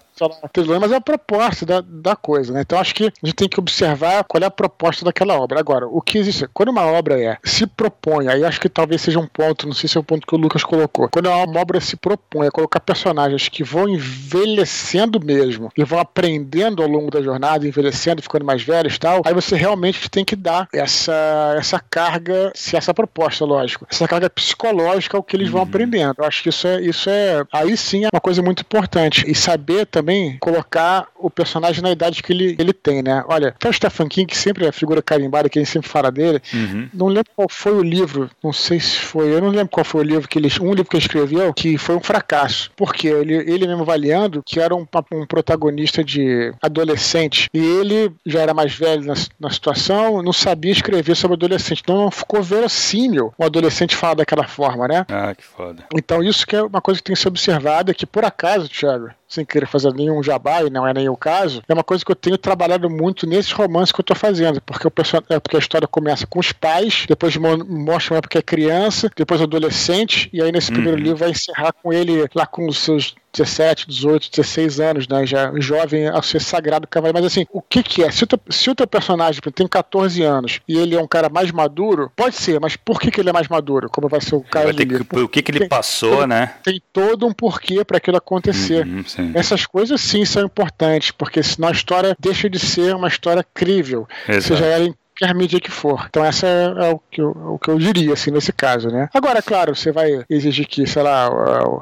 mas 0.80 0.92
é 0.92 0.96
a 0.96 1.00
proposta 1.00 1.64
da, 1.64 1.80
da 1.80 2.16
coisa, 2.16 2.52
né? 2.52 2.60
Então 2.62 2.78
acho 2.78 2.94
que 2.94 3.04
a 3.04 3.26
gente 3.26 3.36
tem 3.36 3.48
que 3.48 3.58
observar 3.58 4.24
qual 4.24 4.42
é 4.42 4.46
a 4.46 4.50
proposta 4.50 5.04
daquela 5.04 5.34
obra. 5.34 5.58
Agora, 5.58 5.86
o 5.86 6.00
que 6.00 6.18
existe, 6.18 6.48
quando 6.52 6.70
uma 6.70 6.86
obra 6.86 7.20
é 7.20 7.36
se 7.44 7.66
propõe, 7.66 8.28
aí 8.28 8.44
acho 8.44 8.60
que 8.60 8.68
talvez 8.68 9.02
seja 9.02 9.18
um 9.18 9.26
ponto, 9.26 9.66
não 9.66 9.74
sei 9.74 9.88
se 9.88 9.96
é 9.96 10.00
o 10.00 10.04
ponto 10.04 10.26
que 10.26 10.34
o 10.34 10.38
Lucas 10.38 10.64
colocou, 10.64 11.08
quando 11.08 11.28
uma 11.28 11.60
obra 11.60 11.80
se 11.80 11.96
propõe 11.96 12.46
a 12.46 12.50
colocar 12.50 12.80
personagens 12.80 13.48
que 13.48 13.64
vão 13.64 13.88
envelhecendo 13.88 15.20
mesmo 15.20 15.70
e 15.76 15.84
vão 15.84 15.98
aprendendo 15.98 16.82
ao 16.82 16.88
longo 16.88 17.10
da 17.10 17.22
jornada, 17.22 17.66
envelhecendo, 17.66 18.22
ficando 18.22 18.44
mais 18.44 18.62
velhos 18.62 18.94
e 18.94 18.98
tal, 18.98 19.22
aí 19.24 19.34
você 19.34 19.56
realmente 19.56 20.10
tem 20.10 20.24
que 20.24 20.36
dar 20.36 20.68
essa, 20.72 21.54
essa 21.58 21.80
carga, 21.80 22.52
se 22.54 22.76
essa 22.76 22.92
proposta, 22.92 23.44
lógico, 23.44 23.86
essa 23.90 24.06
carga 24.06 24.28
psicológica 24.28 25.16
ao 25.16 25.22
que 25.22 25.36
eles 25.36 25.48
uhum. 25.48 25.54
vão 25.54 25.62
aprendendo. 25.62 26.14
Eu 26.18 26.24
acho 26.24 26.42
que 26.42 26.48
isso 26.48 26.66
é, 26.66 26.80
isso 26.80 27.10
é, 27.10 27.44
aí 27.52 27.76
sim 27.76 28.04
é 28.04 28.08
uma 28.12 28.20
coisa 28.20 28.42
muito 28.42 28.60
importante. 28.60 29.24
E 29.28 29.34
saber 29.34 29.86
também 29.86 30.01
também 30.02 30.36
colocar 30.38 31.06
o 31.16 31.30
personagem 31.30 31.80
na 31.80 31.92
idade 31.92 32.22
que 32.22 32.32
ele, 32.32 32.56
ele 32.58 32.72
tem, 32.72 33.02
né? 33.02 33.24
Olha, 33.28 33.48
até 33.48 33.68
o 33.68 33.72
Stephen 33.72 34.08
King, 34.08 34.26
que 34.26 34.36
sempre 34.36 34.66
é 34.66 34.68
a 34.68 34.72
figura 34.72 35.00
carimbada, 35.00 35.48
que 35.48 35.58
a 35.58 35.62
gente 35.62 35.70
sempre 35.70 35.88
fala 35.88 36.10
dele, 36.10 36.42
uhum. 36.52 36.88
não 36.92 37.06
lembro 37.06 37.30
qual 37.36 37.48
foi 37.48 37.72
o 37.72 37.82
livro, 37.82 38.28
não 38.42 38.52
sei 38.52 38.80
se 38.80 38.98
foi, 38.98 39.32
eu 39.32 39.40
não 39.40 39.48
lembro 39.48 39.68
qual 39.68 39.84
foi 39.84 40.00
o 40.00 40.04
livro 40.04 40.28
que 40.28 40.38
ele, 40.38 40.48
um 40.60 40.74
livro 40.74 40.90
que 40.90 40.96
ele 40.96 41.04
escreveu, 41.04 41.54
que 41.54 41.78
foi 41.78 41.94
um 41.94 42.00
fracasso. 42.00 42.70
Porque 42.76 43.06
ele, 43.06 43.34
ele 43.34 43.66
mesmo 43.66 43.82
avaliando 43.82 44.42
que 44.44 44.58
era 44.58 44.74
um, 44.74 44.86
um 45.12 45.26
protagonista 45.26 46.02
de 46.02 46.52
adolescente, 46.60 47.48
e 47.54 47.58
ele 47.58 48.12
já 48.26 48.40
era 48.40 48.52
mais 48.52 48.74
velho 48.74 49.04
na, 49.04 49.14
na 49.38 49.50
situação, 49.50 50.20
não 50.22 50.32
sabia 50.32 50.72
escrever 50.72 51.14
sobre 51.14 51.34
adolescente, 51.34 51.80
então 51.82 51.96
não 51.96 52.10
ficou 52.10 52.42
verossímil 52.42 53.32
um 53.38 53.44
adolescente 53.44 53.94
falar 53.94 54.14
daquela 54.14 54.48
forma, 54.48 54.88
né? 54.88 55.06
Ah, 55.08 55.32
que 55.34 55.44
foda. 55.44 55.84
Então 55.94 56.22
isso 56.22 56.44
que 56.44 56.56
é 56.56 56.62
uma 56.62 56.80
coisa 56.80 56.98
que 56.98 57.04
tem 57.04 57.14
que 57.14 57.22
ser 57.22 57.28
observada, 57.28 57.94
que 57.94 58.04
por 58.04 58.24
acaso, 58.24 58.68
Thiago, 58.68 59.10
sem 59.32 59.44
querer 59.44 59.66
fazer 59.66 59.92
nenhum 59.94 60.22
jabá, 60.22 60.62
e 60.62 60.70
não 60.70 60.86
é 60.86 60.92
nem 60.92 61.08
o 61.08 61.16
caso, 61.16 61.62
é 61.66 61.72
uma 61.72 61.82
coisa 61.82 62.04
que 62.04 62.12
eu 62.12 62.16
tenho 62.16 62.36
trabalhado 62.36 62.88
muito 62.90 63.26
nesses 63.26 63.52
romances 63.52 63.92
que 63.92 64.00
eu 64.00 64.04
tô 64.04 64.14
fazendo, 64.14 64.60
porque, 64.60 64.86
o 64.86 64.90
person... 64.90 65.18
é 65.28 65.40
porque 65.40 65.56
a 65.56 65.60
história 65.60 65.88
começa 65.88 66.26
com 66.26 66.38
os 66.38 66.52
pais, 66.52 67.06
depois 67.08 67.36
mostra 67.36 68.14
uma 68.14 68.18
época 68.18 68.32
que 68.32 68.38
é 68.38 68.42
criança, 68.42 69.10
depois 69.16 69.40
adolescente, 69.40 70.28
e 70.32 70.42
aí 70.42 70.52
nesse 70.52 70.70
uhum. 70.70 70.76
primeiro 70.76 70.98
livro 71.00 71.16
vai 71.16 71.30
encerrar 71.30 71.72
com 71.72 71.92
ele 71.92 72.26
lá 72.34 72.46
com 72.46 72.68
os 72.68 72.78
seus 72.78 73.14
17, 73.32 73.88
18, 73.88 74.30
16 74.30 74.80
anos, 74.80 75.08
né? 75.08 75.26
Já 75.26 75.52
jovem 75.58 76.08
a 76.08 76.20
ser 76.22 76.40
sagrado 76.40 76.86
cavaleiro. 76.86 77.18
Mas 77.18 77.32
assim, 77.32 77.46
o 77.52 77.62
que 77.62 77.82
que 77.82 78.04
é? 78.04 78.10
Se 78.10 78.24
o, 78.24 78.26
teu, 78.26 78.38
se 78.50 78.70
o 78.70 78.74
teu 78.74 78.86
personagem 78.86 79.40
tem 79.54 79.66
14 79.66 80.22
anos 80.22 80.60
e 80.68 80.76
ele 80.76 80.94
é 80.94 81.00
um 81.00 81.06
cara 81.06 81.28
mais 81.28 81.50
maduro, 81.50 82.10
pode 82.14 82.36
ser, 82.36 82.60
mas 82.60 82.76
por 82.76 83.00
que, 83.00 83.10
que 83.10 83.20
ele 83.20 83.30
é 83.30 83.32
mais 83.32 83.48
maduro? 83.48 83.88
Como 83.88 84.08
vai 84.08 84.20
ser 84.20 84.34
o 84.34 84.42
cara 84.42 84.72
que, 84.72 84.82
O 85.18 85.28
que 85.28 85.42
que 85.42 85.50
ele 85.50 85.60
tem, 85.60 85.68
passou, 85.68 86.18
tem, 86.18 86.26
né? 86.26 86.54
Tem 86.62 86.80
todo 86.92 87.26
um 87.26 87.32
porquê 87.32 87.84
para 87.84 87.96
aquilo 87.96 88.16
acontecer. 88.16 88.86
Uhum, 88.86 89.04
Essas 89.34 89.66
coisas 89.66 90.00
sim 90.00 90.24
são 90.24 90.44
importantes, 90.44 91.10
porque 91.10 91.42
senão 91.42 91.68
a 91.68 91.72
história 91.72 92.16
deixa 92.18 92.48
de 92.48 92.58
ser 92.58 92.94
uma 92.94 93.08
história 93.08 93.44
crível. 93.54 94.06
Exato. 94.28 94.42
Seja 94.42 94.66
ela 94.66 94.84
em 94.84 94.94
qualquer 95.18 95.34
mídia 95.34 95.60
que 95.60 95.70
for. 95.70 96.06
Então 96.08 96.24
essa 96.24 96.46
é, 96.46 96.64
é 96.86 96.90
o, 96.90 97.00
que 97.10 97.20
eu, 97.20 97.30
o 97.30 97.58
que 97.58 97.68
eu 97.68 97.78
diria, 97.78 98.12
assim, 98.12 98.30
nesse 98.30 98.52
caso, 98.52 98.88
né? 98.88 99.08
Agora, 99.14 99.42
claro, 99.42 99.74
você 99.74 99.92
vai 99.92 100.24
exigir 100.28 100.66
que, 100.66 100.86
sei 100.86 101.02
lá, 101.02 101.30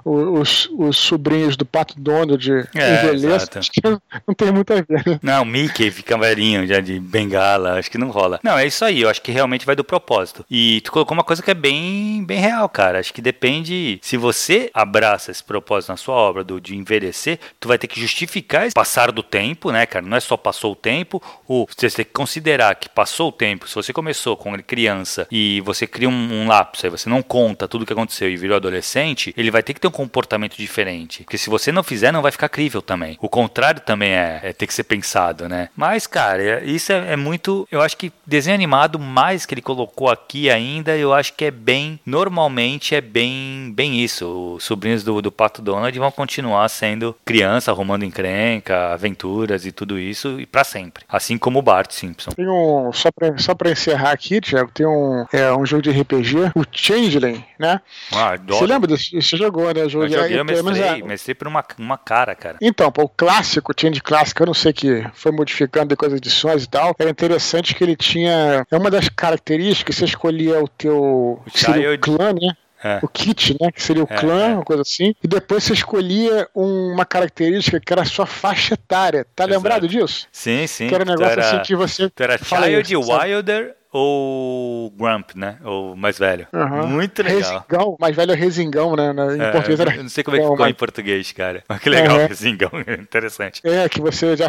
os, 0.04 0.68
os 0.76 0.96
sobrinhos 0.96 1.56
do 1.56 1.64
Pato 1.64 1.94
Donald 1.98 2.50
é, 2.74 2.94
envelheçam, 2.94 3.48
acho 3.56 3.70
que 3.70 3.80
não, 3.82 4.00
não, 4.26 4.34
tem 4.34 4.52
muito 4.52 4.72
a 4.72 4.76
ver. 4.76 5.06
Né? 5.06 5.20
Não, 5.22 5.44
Mickey 5.44 5.90
fica 5.90 6.18
velhinho 6.18 6.66
já 6.66 6.80
de 6.80 6.98
bengala, 6.98 7.78
acho 7.78 7.90
que 7.90 7.98
não 7.98 8.10
rola. 8.10 8.40
Não, 8.42 8.58
é 8.58 8.66
isso 8.66 8.84
aí, 8.84 9.02
eu 9.02 9.08
acho 9.08 9.22
que 9.22 9.32
realmente 9.32 9.66
vai 9.66 9.76
do 9.76 9.84
propósito. 9.84 10.44
E 10.50 10.80
tu 10.82 10.92
colocou 10.92 11.14
uma 11.14 11.24
coisa 11.24 11.42
que 11.42 11.50
é 11.50 11.54
bem, 11.54 12.24
bem 12.24 12.38
real, 12.38 12.68
cara. 12.68 12.98
Acho 12.98 13.14
que 13.14 13.22
depende, 13.22 13.98
se 14.02 14.16
você 14.16 14.70
abraça 14.74 15.30
esse 15.30 15.42
propósito 15.42 15.90
na 15.90 15.96
sua 15.96 16.14
obra 16.14 16.44
do, 16.44 16.60
de 16.60 16.76
envelhecer, 16.76 17.38
tu 17.58 17.68
vai 17.68 17.78
ter 17.78 17.86
que 17.86 18.00
justificar 18.00 18.66
esse 18.66 18.74
passar 18.74 19.12
do 19.12 19.22
tempo, 19.22 19.70
né, 19.70 19.86
cara? 19.86 20.04
Não 20.04 20.16
é 20.16 20.20
só 20.20 20.36
passou 20.36 20.72
o 20.72 20.76
tempo, 20.76 21.22
ou 21.46 21.66
você 21.66 21.88
tem 21.90 22.04
que 22.04 22.12
considerar 22.12 22.74
que 22.74 22.88
passou 22.88 23.29
o 23.30 23.32
tempo. 23.32 23.68
Se 23.68 23.74
você 23.74 23.92
começou 23.92 24.36
com 24.36 24.60
criança 24.62 25.26
e 25.30 25.60
você 25.62 25.86
cria 25.86 26.08
um, 26.08 26.42
um 26.42 26.48
lápis, 26.48 26.84
aí 26.84 26.90
você 26.90 27.08
não 27.08 27.22
conta 27.22 27.66
tudo 27.66 27.82
o 27.82 27.86
que 27.86 27.92
aconteceu 27.92 28.28
e 28.28 28.36
virou 28.36 28.56
adolescente, 28.56 29.32
ele 29.36 29.50
vai 29.50 29.62
ter 29.62 29.74
que 29.74 29.80
ter 29.80 29.88
um 29.88 29.92
comportamento 29.92 30.56
diferente. 30.56 31.24
Porque 31.24 31.38
se 31.38 31.48
você 31.48 31.72
não 31.72 31.82
fizer, 31.82 32.12
não 32.12 32.22
vai 32.22 32.32
ficar 32.32 32.48
crível 32.48 32.82
também. 32.82 33.16
O 33.20 33.28
contrário 33.28 33.80
também 33.80 34.10
é, 34.10 34.40
é 34.42 34.52
ter 34.52 34.66
que 34.66 34.74
ser 34.74 34.84
pensado, 34.84 35.48
né? 35.48 35.68
Mas, 35.76 36.06
cara, 36.06 36.42
é, 36.42 36.64
isso 36.64 36.92
é, 36.92 37.12
é, 37.12 37.16
muito. 37.16 37.66
Eu 37.70 37.80
acho 37.80 37.96
que 37.96 38.12
desenho 38.26 38.54
animado, 38.54 38.98
mais 38.98 39.46
que 39.46 39.54
ele 39.54 39.62
colocou 39.62 40.10
aqui 40.10 40.50
ainda, 40.50 40.96
eu 40.96 41.12
acho 41.14 41.34
que 41.34 41.44
é 41.44 41.50
bem. 41.50 41.98
Normalmente 42.04 42.94
é 42.94 43.00
bem, 43.00 43.72
bem 43.74 44.02
isso. 44.02 44.54
Os 44.56 44.64
sobrinhos 44.64 45.02
do, 45.02 45.22
do 45.22 45.32
Pato 45.32 45.62
Donald 45.62 45.96
vão 45.98 46.10
continuar 46.10 46.68
sendo 46.68 47.16
criança, 47.24 47.70
arrumando 47.70 48.04
encrenca, 48.04 48.92
aventuras 48.92 49.64
e 49.64 49.72
tudo 49.72 49.98
isso, 49.98 50.40
e 50.40 50.46
para 50.46 50.64
sempre. 50.64 51.04
Assim 51.08 51.38
como 51.38 51.58
o 51.58 51.62
Bart 51.62 51.92
Simpson. 51.92 52.30
Tem 52.30 52.48
um. 52.48 52.92
Só 52.92 53.09
só 53.38 53.54
pra 53.54 53.70
encerrar 53.70 54.12
aqui, 54.12 54.40
Tiago, 54.40 54.70
tem 54.72 54.86
um, 54.86 55.24
é, 55.32 55.52
um 55.52 55.64
jogo 55.64 55.82
de 55.82 55.90
RPG, 55.90 56.52
o 56.54 56.64
Changeling, 56.70 57.44
né? 57.58 57.80
Ah. 58.12 58.36
Você 58.46 58.66
lembra 58.66 58.88
desse? 58.88 59.14
Você 59.20 59.36
jogou, 59.36 59.72
né? 59.72 59.82
Eu 59.82 59.88
joguei, 59.88 60.16
eu, 60.16 60.22
joguei, 60.22 60.38
eu 60.38 60.44
mestrei, 60.44 60.82
é, 60.82 61.02
mestrei 61.02 61.34
por 61.34 61.48
uma, 61.48 61.64
uma 61.78 61.98
cara, 61.98 62.34
cara. 62.34 62.58
Então, 62.60 62.90
pô, 62.90 63.02
o 63.02 63.08
clássico, 63.08 63.72
o 63.72 63.80
Change 63.80 64.00
clássico, 64.00 64.42
eu 64.42 64.46
não 64.46 64.54
sei 64.54 64.72
que 64.72 65.06
foi 65.14 65.32
modificando 65.32 65.86
depois 65.86 66.12
das 66.12 66.18
edições 66.18 66.64
e 66.64 66.68
tal, 66.68 66.94
era 66.98 67.10
interessante 67.10 67.74
que 67.74 67.84
ele 67.84 67.96
tinha. 67.96 68.66
É 68.70 68.76
uma 68.76 68.90
das 68.90 69.08
características, 69.08 69.96
você 69.96 70.04
escolhia 70.04 70.62
o 70.62 70.68
teu. 70.68 70.98
O 70.98 71.42
Child... 71.52 71.98
clã, 71.98 72.32
né? 72.32 72.54
É. 72.82 72.98
O 73.02 73.08
kit, 73.08 73.56
né? 73.60 73.70
Que 73.70 73.82
seria 73.82 74.02
o 74.02 74.08
é, 74.10 74.16
clã, 74.16 74.48
é. 74.48 74.54
uma 74.54 74.64
coisa 74.64 74.82
assim. 74.82 75.14
E 75.22 75.28
depois 75.28 75.64
você 75.64 75.72
escolhia 75.72 76.48
uma 76.54 77.04
característica 77.04 77.80
que 77.80 77.92
era 77.92 78.02
a 78.02 78.06
sua 78.06 78.26
faixa 78.26 78.74
etária. 78.74 79.26
Tá 79.34 79.44
Exato. 79.44 79.54
lembrado 79.54 79.88
disso? 79.88 80.26
Sim, 80.32 80.66
sim. 80.66 80.88
Que 80.88 80.94
era 80.94 81.04
um 81.04 81.06
negócio 81.06 81.32
era, 81.32 81.46
assim 81.46 81.62
que 81.62 81.76
você. 81.76 82.08
Tu 82.08 82.22
era 82.22 82.38
Child 82.38 82.96
Wilder 82.96 83.76
ou 83.92 84.90
Grump, 84.90 85.31
né? 85.35 85.57
Ou 85.64 85.96
mais 85.96 86.18
velho. 86.18 86.46
Uhum. 86.53 86.87
Muito 86.87 87.22
legal. 87.22 87.64
Resingão, 87.68 87.96
mais 87.98 88.16
velho 88.16 88.33
é 88.33 88.35
Resingão, 88.35 88.96
né? 88.96 89.12
Em 89.37 89.42
é, 89.42 89.50
português 89.50 89.81
era. 89.81 89.96
Eu 89.96 90.03
não 90.03 90.11
sei 90.11 90.22
como 90.22 90.37
é 90.37 90.40
que 90.40 90.44
ficou 90.44 90.59
mas... 90.59 90.70
em 90.70 90.74
português, 90.74 91.33
cara. 91.33 91.64
Mas 91.68 91.81
que 91.81 91.90
legal, 91.90 92.18
uhum. 92.18 92.26
Resingão, 92.26 92.70
interessante. 93.00 93.61
É, 93.64 93.88
que 93.88 94.00
você 94.00 94.37
já, 94.37 94.48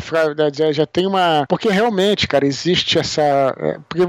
já, 0.53 0.71
já 0.71 0.85
tem 0.85 1.07
uma. 1.07 1.45
Porque 1.47 1.69
realmente, 1.69 2.27
cara, 2.27 2.45
existe 2.45 2.99
essa. 2.99 3.21
É, 3.21 3.79
porque 3.89 4.07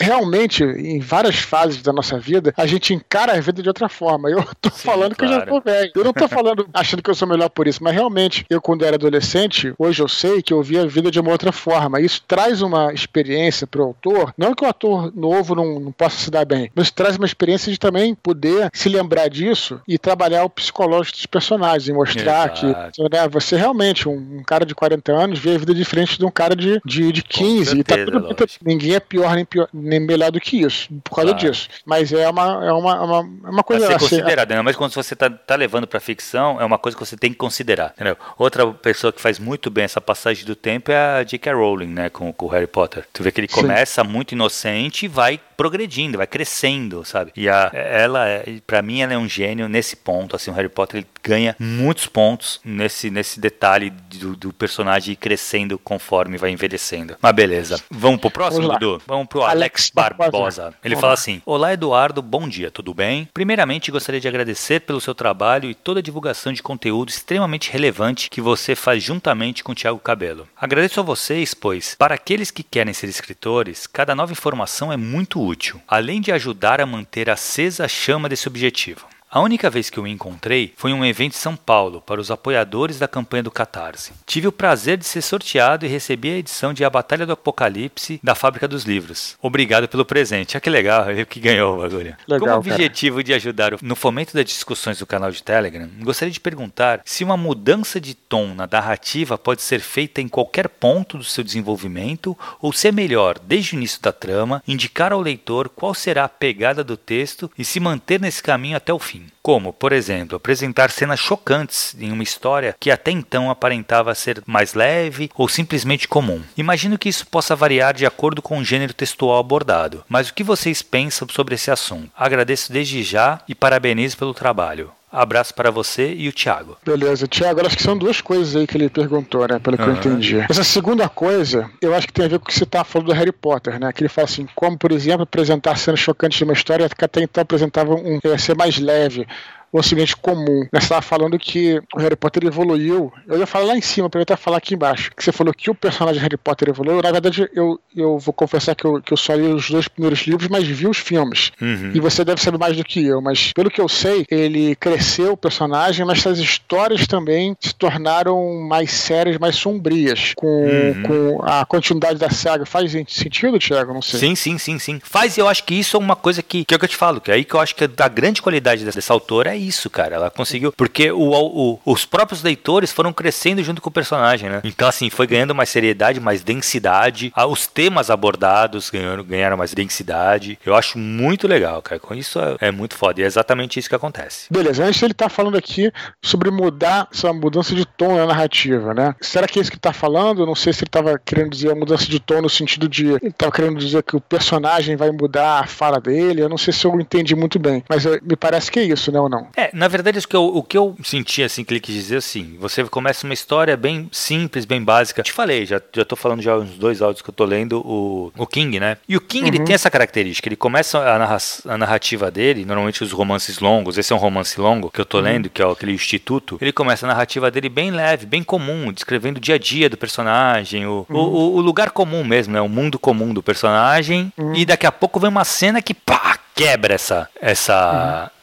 realmente, 0.00 0.62
em 0.62 1.00
várias 1.00 1.36
fases 1.36 1.82
da 1.82 1.92
nossa 1.92 2.18
vida, 2.18 2.54
a 2.56 2.66
gente 2.66 2.94
encara 2.94 3.32
a 3.32 3.40
vida 3.40 3.62
de 3.62 3.68
outra 3.68 3.88
forma. 3.88 4.30
Eu 4.30 4.44
tô 4.60 4.70
Sim, 4.70 4.86
falando 4.86 5.16
claro. 5.16 5.16
que 5.16 5.24
eu 5.24 5.28
já 5.40 5.46
tô 5.46 5.60
velho. 5.60 5.92
Eu 5.94 6.04
não 6.04 6.12
tô 6.12 6.28
falando 6.28 6.68
achando 6.72 7.02
que 7.02 7.10
eu 7.10 7.14
sou 7.14 7.26
melhor 7.26 7.48
por 7.48 7.66
isso, 7.66 7.82
mas 7.82 7.94
realmente, 7.94 8.46
eu 8.48 8.60
quando 8.60 8.84
era 8.84 8.96
adolescente, 8.96 9.74
hoje 9.78 10.02
eu 10.02 10.08
sei 10.08 10.40
que 10.40 10.52
eu 10.52 10.62
via 10.62 10.82
a 10.82 10.86
vida 10.86 11.10
de 11.10 11.18
uma 11.18 11.30
outra 11.30 11.50
forma. 11.50 12.00
Isso 12.00 12.22
traz 12.26 12.62
uma 12.62 12.92
experiência 12.92 13.66
pro 13.66 13.82
autor, 13.82 14.32
não 14.36 14.54
que 14.54 14.64
o 14.64 14.67
ator 14.68 15.12
novo 15.14 15.54
não, 15.54 15.80
não 15.80 15.92
possa 15.92 16.16
se 16.18 16.30
dar 16.30 16.44
bem, 16.44 16.70
mas 16.74 16.90
traz 16.90 17.16
uma 17.16 17.26
experiência 17.26 17.70
de 17.70 17.78
também 17.78 18.14
poder 18.14 18.70
se 18.72 18.88
lembrar 18.88 19.28
disso 19.28 19.80
e 19.86 19.98
trabalhar 19.98 20.44
o 20.44 20.50
psicológico 20.50 21.16
dos 21.16 21.26
personagens, 21.26 21.88
e 21.88 21.92
mostrar 21.92 22.52
Exato. 22.52 22.92
que 22.92 23.02
né, 23.02 23.28
você 23.28 23.56
realmente, 23.56 24.08
um, 24.08 24.38
um, 24.38 24.42
cara 24.44 24.64
de 24.64 24.74
40 24.74 25.12
anos, 25.12 25.38
vê 25.38 25.54
a 25.54 25.58
vida 25.58 25.74
diferente 25.74 26.18
de 26.18 26.24
um 26.24 26.30
cara 26.30 26.54
de, 26.54 26.80
de, 26.84 27.12
de 27.12 27.22
15. 27.22 27.64
Certeza, 27.64 27.76
e 27.76 27.84
tá 27.84 28.04
tudo, 28.04 28.34
tá, 28.34 28.44
ninguém 28.64 28.94
é 28.94 29.00
pior 29.00 29.34
nem, 29.34 29.44
pior 29.44 29.68
nem 29.72 30.00
melhor 30.00 30.30
do 30.30 30.40
que 30.40 30.60
isso, 30.60 30.88
por 31.04 31.16
causa 31.16 31.32
claro. 31.32 31.50
disso. 31.50 31.68
Mas 31.84 32.12
é 32.12 32.28
uma, 32.28 32.66
é 32.66 32.72
uma, 32.72 33.02
uma, 33.02 33.30
é 33.46 33.50
uma 33.50 33.62
coisa... 33.62 33.86
A 33.86 33.98
ser 33.98 33.98
considerada, 33.98 34.54
né? 34.54 34.62
mas 34.62 34.76
quando 34.76 34.92
você 34.92 35.14
tá, 35.14 35.30
tá 35.30 35.56
levando 35.56 35.86
pra 35.86 36.00
ficção, 36.00 36.60
é 36.60 36.64
uma 36.64 36.78
coisa 36.78 36.96
que 36.96 37.04
você 37.04 37.16
tem 37.16 37.30
que 37.30 37.36
considerar, 37.36 37.92
entendeu? 37.94 38.16
Outra 38.36 38.66
pessoa 38.72 39.12
que 39.12 39.20
faz 39.20 39.38
muito 39.38 39.70
bem 39.70 39.84
essa 39.84 40.00
passagem 40.00 40.44
do 40.44 40.54
tempo 40.54 40.90
é 40.90 41.20
a 41.20 41.22
J.K. 41.22 41.52
Rowling, 41.52 41.88
né, 41.88 42.10
com, 42.10 42.32
com 42.32 42.46
o 42.46 42.48
Harry 42.48 42.66
Potter. 42.66 43.06
Tu 43.12 43.22
vê 43.22 43.30
que 43.30 43.40
ele 43.40 43.48
começa 43.48 44.02
Sim. 44.02 44.08
muito 44.08 44.32
inocente 44.32 44.57
e 45.02 45.08
vai 45.08 45.40
progredindo, 45.56 46.18
vai 46.18 46.26
crescendo, 46.26 47.04
sabe? 47.04 47.32
E 47.34 47.48
a, 47.48 47.70
ela, 47.74 48.28
é, 48.28 48.60
para 48.64 48.80
mim, 48.80 49.00
ela 49.00 49.12
é 49.12 49.18
um 49.18 49.28
gênio 49.28 49.68
nesse 49.68 49.96
ponto. 49.96 50.36
Assim, 50.36 50.52
o 50.52 50.54
Harry 50.54 50.68
Potter 50.68 50.98
ele 50.98 51.06
ganha 51.22 51.56
muitos 51.58 52.06
pontos 52.06 52.60
nesse, 52.64 53.10
nesse 53.10 53.40
detalhe 53.40 53.90
do, 53.90 54.36
do 54.36 54.52
personagem 54.52 55.16
crescendo 55.16 55.78
conforme 55.78 56.38
vai 56.38 56.50
envelhecendo. 56.50 57.16
Mas 57.20 57.32
beleza. 57.32 57.82
Vamos 57.90 58.20
pro 58.20 58.30
próximo, 58.30 58.68
Dudu? 58.68 59.02
Vamos 59.06 59.26
pro 59.26 59.42
Alex, 59.42 59.52
Alex 59.58 59.90
Barbosa. 59.92 60.74
Ele 60.84 60.94
fala 60.94 61.14
assim: 61.14 61.42
Olá, 61.44 61.72
Eduardo, 61.72 62.22
bom 62.22 62.48
dia, 62.48 62.70
tudo 62.70 62.94
bem? 62.94 63.28
Primeiramente, 63.34 63.90
gostaria 63.90 64.20
de 64.20 64.28
agradecer 64.28 64.80
pelo 64.80 65.00
seu 65.00 65.14
trabalho 65.14 65.68
e 65.68 65.74
toda 65.74 65.98
a 65.98 66.02
divulgação 66.02 66.52
de 66.52 66.62
conteúdo 66.62 67.08
extremamente 67.08 67.72
relevante 67.72 68.30
que 68.30 68.40
você 68.40 68.76
faz 68.76 69.02
juntamente 69.02 69.64
com 69.64 69.72
o 69.72 69.74
Thiago 69.74 69.98
Cabelo. 69.98 70.48
Agradeço 70.56 71.00
a 71.00 71.02
vocês, 71.02 71.52
pois, 71.52 71.96
para 71.96 72.14
aqueles 72.14 72.52
que 72.52 72.62
querem 72.62 72.94
ser 72.94 73.08
escritores, 73.08 73.88
cada 73.88 74.14
nova 74.14 74.30
informação 74.30 74.47
informação 74.48 74.90
é 74.90 74.96
muito 74.96 75.44
útil, 75.44 75.78
além 75.86 76.22
de 76.22 76.32
ajudar 76.32 76.80
a 76.80 76.86
manter 76.86 77.28
acesa 77.28 77.84
a 77.84 77.88
chama 77.88 78.30
desse 78.30 78.48
objetivo. 78.48 79.06
A 79.30 79.40
única 79.40 79.68
vez 79.68 79.90
que 79.90 79.98
eu 79.98 80.04
o 80.04 80.08
encontrei 80.08 80.72
foi 80.74 80.90
em 80.90 80.94
um 80.94 81.04
evento 81.04 81.34
em 81.34 81.38
São 81.38 81.54
Paulo 81.54 82.00
para 82.00 82.18
os 82.18 82.30
apoiadores 82.30 82.98
da 82.98 83.06
campanha 83.06 83.42
do 83.42 83.50
Catarse. 83.50 84.12
Tive 84.24 84.48
o 84.48 84.52
prazer 84.52 84.96
de 84.96 85.04
ser 85.04 85.20
sorteado 85.20 85.84
e 85.84 85.88
recebi 85.88 86.30
a 86.30 86.38
edição 86.38 86.72
de 86.72 86.82
A 86.82 86.88
Batalha 86.88 87.26
do 87.26 87.32
Apocalipse 87.34 88.18
da 88.22 88.34
Fábrica 88.34 88.66
dos 88.66 88.84
Livros. 88.84 89.36
Obrigado 89.42 89.86
pelo 89.86 90.06
presente. 90.06 90.56
Ah, 90.56 90.60
que 90.60 90.70
legal, 90.70 91.10
eu 91.10 91.26
que 91.26 91.40
ganhou 91.40 91.76
o 91.76 91.82
bagulho. 91.82 92.16
Legal, 92.26 92.56
Como 92.56 92.72
objetivo 92.72 93.16
cara. 93.16 93.24
de 93.24 93.34
ajudar 93.34 93.72
no 93.82 93.94
fomento 93.94 94.32
das 94.32 94.46
discussões 94.46 94.98
do 94.98 95.06
canal 95.06 95.30
de 95.30 95.42
Telegram, 95.42 95.90
gostaria 96.00 96.32
de 96.32 96.40
perguntar 96.40 97.02
se 97.04 97.22
uma 97.22 97.36
mudança 97.36 98.00
de 98.00 98.14
tom 98.14 98.54
na 98.54 98.66
narrativa 98.66 99.36
pode 99.36 99.60
ser 99.60 99.80
feita 99.80 100.22
em 100.22 100.28
qualquer 100.28 100.70
ponto 100.70 101.18
do 101.18 101.24
seu 101.24 101.44
desenvolvimento 101.44 102.34
ou 102.62 102.72
se 102.72 102.88
é 102.88 102.92
melhor, 102.92 103.38
desde 103.38 103.74
o 103.74 103.76
início 103.76 104.00
da 104.00 104.10
trama, 104.10 104.62
indicar 104.66 105.12
ao 105.12 105.20
leitor 105.20 105.68
qual 105.68 105.92
será 105.92 106.24
a 106.24 106.28
pegada 106.30 106.82
do 106.82 106.96
texto 106.96 107.50
e 107.58 107.62
se 107.62 107.78
manter 107.78 108.18
nesse 108.18 108.42
caminho 108.42 108.78
até 108.78 108.90
o 108.90 108.98
fim 108.98 109.17
como, 109.42 109.72
por 109.72 109.92
exemplo, 109.92 110.36
apresentar 110.36 110.90
cenas 110.90 111.20
chocantes 111.20 111.96
em 111.98 112.12
uma 112.12 112.22
história 112.22 112.76
que 112.78 112.90
até 112.90 113.10
então 113.10 113.50
aparentava 113.50 114.14
ser 114.14 114.42
mais 114.46 114.74
leve 114.74 115.30
ou 115.34 115.48
simplesmente 115.48 116.08
comum. 116.08 116.42
Imagino 116.56 116.98
que 116.98 117.08
isso 117.08 117.26
possa 117.26 117.56
variar 117.56 117.94
de 117.94 118.06
acordo 118.06 118.42
com 118.42 118.58
o 118.58 118.64
gênero 118.64 118.92
textual 118.92 119.38
abordado, 119.38 120.04
mas 120.08 120.28
o 120.28 120.34
que 120.34 120.44
vocês 120.44 120.82
pensam 120.82 121.26
sobre 121.30 121.54
esse 121.54 121.70
assunto? 121.70 122.10
Agradeço 122.16 122.72
desde 122.72 123.02
já 123.02 123.40
e 123.48 123.54
parabenizo 123.54 124.16
pelo 124.16 124.34
trabalho. 124.34 124.92
Abraço 125.10 125.54
para 125.54 125.70
você 125.70 126.12
e 126.12 126.28
o 126.28 126.32
Thiago. 126.32 126.76
Beleza, 126.84 127.26
Thiago, 127.26 127.64
acho 127.66 127.76
que 127.76 127.82
são 127.82 127.96
duas 127.96 128.20
coisas 128.20 128.54
aí 128.54 128.66
que 128.66 128.76
ele 128.76 128.90
perguntou, 128.90 129.46
né? 129.48 129.58
Pelo 129.58 129.76
que 129.76 129.82
uhum. 129.82 129.90
eu 129.90 129.96
entendi. 129.96 130.38
Essa 130.48 130.62
segunda 130.62 131.08
coisa, 131.08 131.70
eu 131.80 131.94
acho 131.94 132.06
que 132.06 132.12
tem 132.12 132.26
a 132.26 132.28
ver 132.28 132.38
com 132.38 132.44
o 132.44 132.48
que 132.48 132.54
você 132.54 132.66
tá 132.66 132.84
falando 132.84 133.08
do 133.08 133.14
Harry 133.14 133.32
Potter, 133.32 133.80
né? 133.80 133.92
Que 133.92 134.02
ele 134.02 134.08
fala 134.08 134.26
assim, 134.26 134.46
como, 134.54 134.76
por 134.76 134.92
exemplo, 134.92 135.22
apresentar 135.22 135.76
cenas 135.76 136.00
chocantes 136.00 136.38
de 136.38 136.44
uma 136.44 136.52
história 136.52 136.88
que 136.88 137.04
até 137.04 137.22
então 137.22 137.42
apresentava 137.42 137.94
um 137.94 138.20
ser 138.38 138.56
mais 138.56 138.78
leve 138.78 139.26
um 139.72 139.78
acidente 139.78 140.16
comum. 140.16 140.66
Você 140.72 140.84
estava 140.84 141.02
falando 141.02 141.38
que 141.38 141.80
o 141.94 141.98
Harry 141.98 142.16
Potter 142.16 142.46
evoluiu. 142.46 143.12
Eu 143.26 143.38
ia 143.38 143.46
falar 143.46 143.66
lá 143.66 143.76
em 143.76 143.80
cima, 143.80 144.08
para 144.08 144.20
eu 144.20 144.22
até 144.22 144.36
falar 144.36 144.58
aqui 144.58 144.74
embaixo. 144.74 145.10
Que 145.16 145.22
você 145.22 145.32
falou 145.32 145.52
que 145.52 145.70
o 145.70 145.74
personagem 145.74 146.20
Harry 146.20 146.36
Potter 146.36 146.68
evoluiu. 146.70 147.02
Na 147.02 147.12
verdade, 147.12 147.48
eu, 147.54 147.78
eu 147.94 148.18
vou 148.18 148.32
confessar 148.32 148.74
que 148.74 148.84
eu, 148.84 149.00
que 149.02 149.12
eu 149.12 149.16
só 149.16 149.34
li 149.34 149.42
os 149.42 149.70
dois 149.70 149.88
primeiros 149.88 150.20
livros, 150.20 150.48
mas 150.48 150.66
vi 150.66 150.86
os 150.86 150.98
filmes. 150.98 151.52
Uhum. 151.60 151.92
E 151.94 152.00
você 152.00 152.24
deve 152.24 152.40
saber 152.40 152.58
mais 152.58 152.76
do 152.76 152.84
que 152.84 153.04
eu. 153.04 153.20
Mas 153.20 153.52
pelo 153.52 153.70
que 153.70 153.80
eu 153.80 153.88
sei, 153.88 154.24
ele 154.30 154.74
cresceu 154.76 155.32
o 155.32 155.36
personagem, 155.36 156.04
mas 156.04 156.26
as 156.26 156.38
histórias 156.38 157.06
também 157.06 157.56
se 157.60 157.74
tornaram 157.74 158.60
mais 158.68 158.90
sérias, 158.90 159.38
mais 159.38 159.56
sombrias. 159.56 160.32
Com, 160.34 160.46
uhum. 160.46 161.02
com 161.02 161.42
a 161.42 161.64
continuidade 161.64 162.18
da 162.18 162.30
saga. 162.30 162.64
Faz 162.64 162.90
sentido, 163.08 163.58
Thiago? 163.58 163.92
Não 163.92 164.02
sei. 164.02 164.20
Sim, 164.20 164.34
sim, 164.34 164.58
sim, 164.58 164.78
sim. 164.78 165.00
Faz, 165.02 165.36
eu 165.36 165.48
acho 165.48 165.64
que 165.64 165.74
isso 165.74 165.96
é 165.96 166.00
uma 166.00 166.16
coisa 166.16 166.42
que, 166.42 166.64
que 166.64 166.74
é 166.74 166.76
o 166.76 166.78
que 166.78 166.84
eu 166.84 166.88
te 166.88 166.96
falo, 166.96 167.20
que 167.20 167.30
é 167.30 167.34
aí 167.34 167.44
que 167.44 167.54
eu 167.54 167.60
acho 167.60 167.74
que 167.74 167.84
a 167.84 168.08
grande 168.08 168.40
qualidade 168.40 168.84
dessa 168.84 169.12
autora 169.12 169.54
é 169.54 169.57
isso, 169.58 169.90
cara. 169.90 170.16
Ela 170.16 170.30
conseguiu. 170.30 170.72
Porque 170.72 171.10
o, 171.10 171.32
o, 171.32 171.80
os 171.84 172.04
próprios 172.04 172.42
leitores 172.42 172.92
foram 172.92 173.12
crescendo 173.12 173.62
junto 173.62 173.82
com 173.82 173.88
o 173.88 173.92
personagem, 173.92 174.48
né? 174.48 174.60
Então, 174.64 174.88
assim, 174.88 175.10
foi 175.10 175.26
ganhando 175.26 175.54
mais 175.54 175.68
seriedade, 175.68 176.20
mais 176.20 176.42
densidade. 176.42 177.32
Ah, 177.34 177.46
os 177.46 177.66
temas 177.66 178.10
abordados 178.10 178.90
ganharam, 178.90 179.24
ganharam 179.24 179.56
mais 179.56 179.74
densidade. 179.74 180.58
Eu 180.64 180.74
acho 180.74 180.98
muito 180.98 181.46
legal, 181.46 181.82
cara. 181.82 182.00
Com 182.00 182.14
isso 182.14 182.38
é, 182.38 182.68
é 182.68 182.70
muito 182.70 182.94
foda. 182.94 183.20
E 183.20 183.24
é 183.24 183.26
exatamente 183.26 183.78
isso 183.78 183.88
que 183.88 183.94
acontece. 183.94 184.46
Beleza, 184.50 184.84
antes 184.84 185.02
ele 185.02 185.14
tá 185.14 185.28
falando 185.28 185.56
aqui 185.56 185.92
sobre 186.22 186.50
mudar 186.50 187.08
essa 187.12 187.32
mudança 187.32 187.74
de 187.74 187.84
tom 187.84 188.16
na 188.16 188.26
narrativa, 188.26 188.94
né? 188.94 189.14
Será 189.20 189.46
que 189.46 189.58
é 189.58 189.62
isso 189.62 189.70
que 189.70 189.78
tá 189.78 189.92
falando? 189.92 190.42
Eu 190.42 190.46
não 190.46 190.54
sei 190.54 190.72
se 190.72 190.84
ele 190.84 190.90
tava 190.90 191.18
querendo 191.18 191.50
dizer 191.50 191.72
a 191.72 191.74
mudança 191.74 192.06
de 192.06 192.20
tom 192.20 192.42
no 192.42 192.48
sentido 192.48 192.88
de. 192.88 193.06
Ele 193.06 193.32
tava 193.36 193.52
querendo 193.52 193.78
dizer 193.78 194.02
que 194.02 194.16
o 194.16 194.20
personagem 194.20 194.96
vai 194.96 195.10
mudar 195.10 195.60
a 195.60 195.66
fala 195.66 196.00
dele. 196.00 196.42
Eu 196.42 196.48
não 196.48 196.58
sei 196.58 196.72
se 196.72 196.86
eu 196.86 197.00
entendi 197.00 197.34
muito 197.34 197.58
bem. 197.58 197.82
Mas 197.88 198.04
eu, 198.04 198.18
me 198.22 198.36
parece 198.36 198.70
que 198.70 198.78
é 198.78 198.84
isso, 198.84 199.10
né? 199.10 199.20
Ou 199.20 199.28
não? 199.28 199.47
É, 199.56 199.70
na 199.72 199.88
verdade, 199.88 200.18
o 200.18 200.28
que 200.28 200.36
eu, 200.36 200.44
o 200.44 200.62
que 200.62 200.78
eu 200.78 200.96
senti, 201.02 201.42
assim, 201.42 201.64
que 201.64 201.72
ele 201.72 201.80
quis 201.80 201.94
dizer 201.94 202.16
assim: 202.16 202.56
você 202.58 202.84
começa 202.84 203.26
uma 203.26 203.34
história 203.34 203.76
bem 203.76 204.08
simples, 204.12 204.64
bem 204.64 204.82
básica. 204.82 205.22
Te 205.22 205.32
falei, 205.32 205.66
já, 205.66 205.80
já 205.92 206.04
tô 206.04 206.16
falando 206.16 206.42
já 206.42 206.56
uns 206.56 206.76
dois 206.76 207.02
áudios 207.02 207.22
que 207.22 207.30
eu 207.30 207.34
tô 207.34 207.44
lendo, 207.44 207.80
o, 207.80 208.32
o 208.36 208.46
King, 208.46 208.78
né? 208.78 208.96
E 209.08 209.16
o 209.16 209.20
King, 209.20 209.48
uhum. 209.48 209.54
ele 209.54 209.64
tem 209.64 209.74
essa 209.74 209.90
característica. 209.90 210.48
Ele 210.48 210.56
começa 210.56 210.98
a, 210.98 211.18
narra 211.18 211.38
a 211.66 211.78
narrativa 211.78 212.30
dele, 212.30 212.64
normalmente 212.64 213.02
os 213.02 213.12
romances 213.12 213.58
longos, 213.58 213.98
esse 213.98 214.12
é 214.12 214.16
um 214.16 214.18
romance 214.18 214.60
longo 214.60 214.90
que 214.90 215.00
eu 215.00 215.04
tô 215.04 215.18
uhum. 215.18 215.24
lendo, 215.24 215.50
que 215.50 215.62
é 215.62 215.70
aquele 215.70 215.92
Instituto. 215.92 216.58
Ele 216.60 216.72
começa 216.72 217.06
a 217.06 217.08
narrativa 217.08 217.50
dele 217.50 217.68
bem 217.68 217.90
leve, 217.90 218.26
bem 218.26 218.42
comum, 218.42 218.92
descrevendo 218.92 219.38
o 219.38 219.40
dia 219.40 219.56
a 219.56 219.58
dia 219.58 219.88
do 219.88 219.96
personagem, 219.96 220.86
o, 220.86 221.06
uhum. 221.08 221.16
o, 221.16 221.54
o, 221.56 221.60
lugar 221.60 221.90
comum 221.90 222.24
mesmo, 222.24 222.52
né? 222.52 222.60
O 222.60 222.68
mundo 222.68 222.98
comum 222.98 223.34
do 223.34 223.42
personagem. 223.42 224.32
Uhum. 224.36 224.54
E 224.54 224.64
daqui 224.64 224.86
a 224.86 224.92
pouco 224.92 225.18
vem 225.18 225.28
uma 225.28 225.44
cena 225.44 225.82
que 225.82 225.92
pá, 225.94 226.38
quebra 226.54 226.94
essa, 226.94 227.28
essa, 227.40 228.30
uhum 228.32 228.37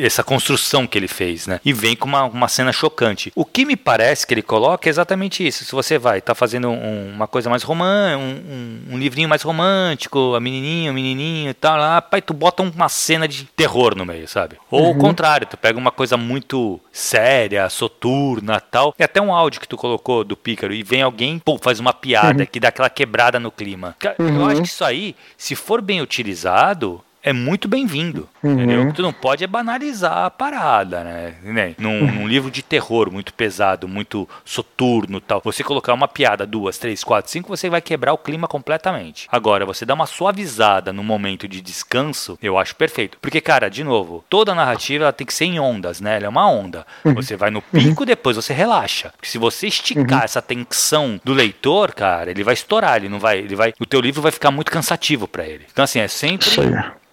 essa 0.00 0.22
construção 0.22 0.86
que 0.86 0.98
ele 0.98 1.08
fez, 1.08 1.46
né? 1.46 1.60
E 1.64 1.72
vem 1.72 1.96
com 1.96 2.08
uma, 2.08 2.24
uma 2.24 2.48
cena 2.48 2.72
chocante. 2.72 3.32
O 3.34 3.44
que 3.44 3.64
me 3.64 3.76
parece 3.76 4.26
que 4.26 4.34
ele 4.34 4.42
coloca 4.42 4.88
é 4.88 4.90
exatamente 4.90 5.46
isso. 5.46 5.64
Se 5.64 5.72
você 5.72 5.98
vai, 5.98 6.20
tá 6.20 6.34
fazendo 6.34 6.68
um, 6.68 7.12
uma 7.12 7.26
coisa 7.26 7.48
mais 7.48 7.62
romântica, 7.62 8.18
um, 8.18 8.30
um, 8.30 8.94
um, 8.94 8.98
livrinho 8.98 9.28
mais 9.28 9.42
romântico, 9.42 10.34
a 10.34 10.40
menininha, 10.40 10.90
o 10.90 10.94
menininho 10.94 11.50
e 11.50 11.54
tal, 11.54 11.76
lá, 11.76 12.02
pai, 12.02 12.20
tu 12.20 12.34
bota 12.34 12.62
uma 12.62 12.88
cena 12.88 13.28
de 13.28 13.44
terror 13.44 13.94
no 13.96 14.04
meio, 14.04 14.26
sabe? 14.28 14.56
Ou 14.70 14.84
uhum. 14.84 14.90
o 14.90 14.98
contrário, 14.98 15.46
tu 15.46 15.56
pega 15.56 15.78
uma 15.78 15.90
coisa 15.90 16.16
muito 16.16 16.80
séria, 16.92 17.68
soturna 17.68 18.60
tal. 18.60 18.94
E 18.98 19.02
até 19.02 19.20
um 19.20 19.32
áudio 19.32 19.60
que 19.60 19.68
tu 19.68 19.76
colocou 19.76 20.24
do 20.24 20.36
Pícaro 20.36 20.72
e 20.72 20.82
vem 20.82 21.02
alguém, 21.02 21.38
pô, 21.38 21.58
faz 21.58 21.78
uma 21.78 21.92
piada 21.92 22.40
uhum. 22.40 22.46
que 22.50 22.60
dá 22.60 22.68
aquela 22.68 22.90
quebrada 22.90 23.38
no 23.38 23.50
clima. 23.50 23.96
Eu 24.18 24.44
acho 24.46 24.62
que 24.62 24.68
isso 24.68 24.84
aí, 24.84 25.14
se 25.36 25.54
for 25.54 25.80
bem 25.80 26.00
utilizado, 26.00 27.02
é 27.22 27.32
muito 27.32 27.68
bem-vindo. 27.68 28.28
Uhum. 28.42 28.52
Entendeu? 28.52 28.92
Tu 28.92 29.02
não 29.02 29.12
pode 29.12 29.42
é 29.42 29.46
banalizar 29.46 30.24
a 30.24 30.30
parada, 30.30 31.02
né? 31.04 31.74
Num, 31.78 32.00
uhum. 32.00 32.12
num, 32.12 32.28
livro 32.28 32.50
de 32.50 32.62
terror 32.62 33.10
muito 33.10 33.34
pesado, 33.34 33.88
muito 33.88 34.28
soturno 34.44 35.20
tal, 35.20 35.40
você 35.44 35.64
colocar 35.64 35.92
uma 35.92 36.08
piada, 36.08 36.46
duas, 36.46 36.78
três, 36.78 37.02
quatro, 37.02 37.30
cinco, 37.30 37.48
você 37.48 37.68
vai 37.68 37.80
quebrar 37.80 38.12
o 38.12 38.18
clima 38.18 38.46
completamente. 38.46 39.26
Agora, 39.30 39.66
você 39.66 39.84
dá 39.84 39.94
uma 39.94 40.06
suavizada 40.06 40.92
no 40.92 41.02
momento 41.02 41.48
de 41.48 41.60
descanso, 41.60 42.38
eu 42.42 42.56
acho 42.56 42.76
perfeito. 42.76 43.18
Porque, 43.20 43.40
cara, 43.40 43.68
de 43.68 43.82
novo, 43.82 44.24
toda 44.28 44.54
narrativa 44.54 45.04
ela 45.04 45.12
tem 45.12 45.26
que 45.26 45.34
ser 45.34 45.46
em 45.46 45.58
ondas, 45.58 46.00
né? 46.00 46.16
Ela 46.16 46.26
é 46.26 46.28
uma 46.28 46.48
onda. 46.48 46.86
Uhum. 47.04 47.14
Você 47.14 47.36
vai 47.36 47.50
no 47.50 47.62
pico, 47.62 48.06
depois 48.06 48.36
você 48.36 48.52
relaxa. 48.52 49.10
Porque 49.16 49.28
se 49.28 49.38
você 49.38 49.66
esticar 49.66 50.20
uhum. 50.20 50.24
essa 50.24 50.42
tensão 50.42 51.20
do 51.24 51.32
leitor, 51.32 51.92
cara, 51.94 52.30
ele 52.30 52.44
vai 52.44 52.54
estourar, 52.54 52.96
ele 52.96 53.08
não 53.08 53.18
vai, 53.18 53.38
ele 53.38 53.56
vai, 53.56 53.74
o 53.80 53.86
teu 53.86 54.00
livro 54.00 54.22
vai 54.22 54.32
ficar 54.32 54.50
muito 54.50 54.70
cansativo 54.70 55.26
para 55.26 55.44
ele. 55.44 55.66
Então, 55.70 55.84
assim, 55.84 56.00
é 56.00 56.08
sempre 56.08 56.48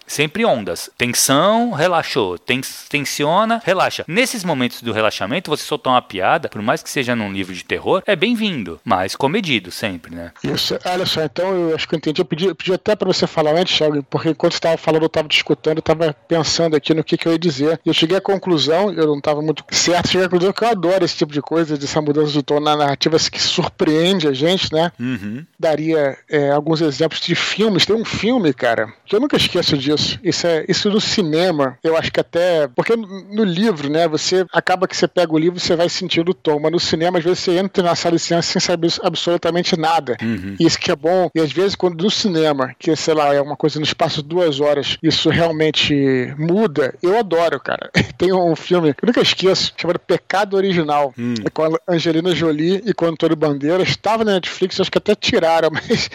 Sempre 0.06 0.44
ondas. 0.44 0.88
Tensão, 0.96 1.72
relaxou. 1.72 2.38
Tens, 2.38 2.86
tensiona, 2.88 3.60
relaxa. 3.64 4.04
Nesses 4.06 4.44
momentos 4.44 4.80
do 4.80 4.92
relaxamento, 4.92 5.50
você 5.50 5.64
soltar 5.64 5.92
uma 5.92 6.02
piada, 6.02 6.48
por 6.48 6.62
mais 6.62 6.82
que 6.82 6.88
seja 6.88 7.16
num 7.16 7.32
livro 7.32 7.54
de 7.54 7.64
terror, 7.64 8.02
é 8.06 8.14
bem-vindo, 8.14 8.80
mas 8.84 9.16
comedido 9.16 9.70
sempre, 9.70 10.14
né? 10.14 10.32
Isso. 10.44 10.78
Olha 10.84 11.04
só, 11.04 11.22
então 11.24 11.52
eu 11.54 11.74
acho 11.74 11.88
que 11.88 11.94
eu 11.94 11.98
entendi. 11.98 12.20
Eu 12.20 12.24
pedi, 12.24 12.46
eu 12.46 12.54
pedi 12.54 12.72
até 12.72 12.94
para 12.94 13.08
você 13.08 13.26
falar 13.26 13.56
antes, 13.56 13.76
Thiago, 13.76 14.02
porque 14.04 14.30
enquanto 14.30 14.52
você 14.52 14.58
estava 14.58 14.76
falando, 14.76 15.02
eu 15.02 15.08
estava 15.08 15.28
discutindo, 15.28 15.76
eu 15.76 15.80
estava 15.80 16.14
pensando 16.28 16.76
aqui 16.76 16.94
no 16.94 17.02
que, 17.02 17.16
que 17.16 17.26
eu 17.26 17.32
ia 17.32 17.38
dizer. 17.38 17.80
E 17.84 17.88
eu 17.88 17.94
cheguei 17.94 18.16
à 18.16 18.20
conclusão, 18.20 18.92
eu 18.92 19.06
não 19.08 19.18
estava 19.18 19.42
muito 19.42 19.64
certo, 19.70 20.08
cheguei 20.08 20.26
à 20.26 20.30
conclusão 20.30 20.52
que 20.52 20.64
eu 20.64 20.68
adoro 20.68 21.04
esse 21.04 21.16
tipo 21.16 21.32
de 21.32 21.42
coisa, 21.42 21.76
dessa 21.76 22.00
mudança 22.00 22.32
de 22.32 22.42
tom 22.42 22.60
na 22.60 22.76
narrativa 22.76 23.16
que 23.30 23.42
surpreende 23.42 24.28
a 24.28 24.32
gente, 24.32 24.72
né? 24.72 24.92
Uhum. 25.00 25.44
Daria 25.58 26.16
é, 26.30 26.50
alguns 26.50 26.80
exemplos 26.80 27.20
de 27.20 27.34
filmes. 27.34 27.84
Tem 27.84 27.96
um 27.96 28.04
filme, 28.04 28.52
cara, 28.54 28.92
que 29.04 29.16
eu 29.16 29.20
nunca 29.20 29.36
esqueço 29.36 29.76
disso 29.76 29.95
isso. 29.96 30.20
Isso, 30.22 30.46
é, 30.46 30.64
isso 30.68 30.90
no 30.90 31.00
cinema, 31.00 31.78
eu 31.82 31.96
acho 31.96 32.12
que 32.12 32.20
até. 32.20 32.68
Porque 32.68 32.94
no 32.94 33.44
livro, 33.44 33.90
né? 33.90 34.06
Você 34.06 34.46
acaba 34.52 34.86
que 34.86 34.96
você 34.96 35.08
pega 35.08 35.32
o 35.32 35.38
livro 35.38 35.58
e 35.58 35.60
você 35.60 35.74
vai 35.74 35.88
sentindo 35.88 36.30
o 36.30 36.34
tom. 36.34 36.60
Mas 36.60 36.72
no 36.72 36.80
cinema, 36.80 37.18
às 37.18 37.24
vezes, 37.24 37.40
você 37.40 37.58
entra 37.58 37.82
na 37.82 37.94
sala 37.94 38.16
de 38.16 38.22
cinema 38.22 38.42
sem 38.42 38.60
saber 38.60 38.92
absolutamente 39.02 39.76
nada. 39.76 40.16
Uhum. 40.22 40.56
Isso 40.60 40.78
que 40.78 40.90
é 40.90 40.96
bom. 40.96 41.30
E 41.34 41.40
às 41.40 41.52
vezes, 41.52 41.74
quando 41.74 42.02
no 42.02 42.10
cinema, 42.10 42.74
que 42.78 42.94
sei 42.94 43.14
lá, 43.14 43.34
é 43.34 43.40
uma 43.40 43.56
coisa 43.56 43.78
no 43.78 43.84
espaço 43.84 44.22
de 44.22 44.28
duas 44.28 44.60
horas, 44.60 44.96
isso 45.02 45.30
realmente 45.30 46.34
muda, 46.38 46.94
eu 47.02 47.18
adoro, 47.18 47.58
cara. 47.60 47.90
Tem 48.18 48.32
um 48.32 48.54
filme 48.54 48.94
que 48.94 49.04
eu 49.04 49.06
nunca 49.06 49.20
esqueço, 49.20 49.72
chamado 49.76 49.98
Pecado 49.98 50.56
Original, 50.56 51.12
hum. 51.18 51.34
com 51.52 51.64
a 51.64 51.78
Angelina 51.88 52.34
Jolie 52.34 52.82
e 52.84 52.92
com 52.92 53.06
o 53.06 53.08
Antônio 53.08 53.36
Bandeira. 53.36 53.82
Estava 53.82 54.24
na 54.24 54.34
Netflix, 54.34 54.80
acho 54.80 54.90
que 54.90 54.98
até 54.98 55.14
tiraram, 55.14 55.70
mas 55.72 56.10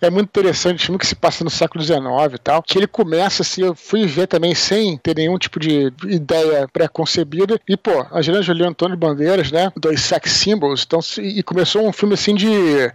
é 0.00 0.10
muito 0.10 0.28
interessante. 0.28 0.82
Um 0.82 0.86
filme 0.86 0.98
que 0.98 1.06
se 1.06 1.14
passa 1.14 1.44
no 1.44 1.50
século 1.50 1.82
XIX 1.82 1.98
e 2.34 2.38
tal, 2.38 2.62
que 2.62 2.78
ele 2.78 2.86
começa 2.86 3.25
começa 3.26 3.42
assim, 3.42 3.62
eu 3.62 3.74
fui 3.74 4.06
ver 4.06 4.28
também 4.28 4.54
sem 4.54 4.96
ter 4.98 5.16
nenhum 5.16 5.36
tipo 5.36 5.58
de 5.58 5.92
ideia 6.04 6.68
pré-concebida. 6.72 7.60
E, 7.68 7.76
pô, 7.76 8.06
Angelina 8.12 8.42
Jolie 8.42 8.62
e 8.62 8.66
Antônio 8.66 8.96
Bandeiras, 8.96 9.50
né? 9.50 9.72
Dois 9.76 10.00
sex 10.00 10.30
symbols. 10.30 10.84
Então, 10.86 11.00
e 11.18 11.42
começou 11.42 11.86
um 11.86 11.92
filme 11.92 12.14
assim 12.14 12.36
de, 12.36 12.46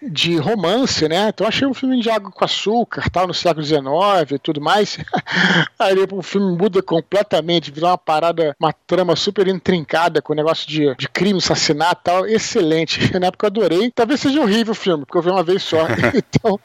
de 0.01 0.37
romance, 0.37 1.07
né? 1.09 1.27
Então 1.29 1.45
achei 1.45 1.67
um 1.67 1.73
filme 1.73 2.01
de 2.01 2.09
água 2.09 2.31
com 2.31 2.45
açúcar, 2.45 3.09
tal, 3.09 3.27
no 3.27 3.33
século 3.33 3.65
XIX 3.65 3.81
e 4.31 4.39
tudo 4.39 4.61
mais. 4.61 4.97
Aí 5.77 5.95
o 6.09 6.21
filme 6.21 6.57
muda 6.57 6.81
completamente, 6.81 7.71
virou 7.71 7.89
uma 7.89 7.97
parada, 7.97 8.55
uma 8.57 8.73
trama 8.87 9.17
super 9.17 9.47
intrincada 9.49 10.21
com 10.21 10.31
o 10.31 10.35
negócio 10.35 10.67
de, 10.67 10.95
de 10.95 11.09
crime, 11.09 11.39
assassinato 11.39 12.01
tal. 12.05 12.25
Excelente. 12.25 13.11
Na 13.19 13.27
época 13.27 13.47
eu 13.47 13.49
adorei. 13.49 13.91
Talvez 13.91 14.21
seja 14.21 14.39
horrível 14.39 14.71
o 14.71 14.75
filme, 14.75 15.05
porque 15.05 15.17
eu 15.17 15.21
vi 15.21 15.29
uma 15.29 15.43
vez 15.43 15.61
só. 15.61 15.85
então, 16.15 16.57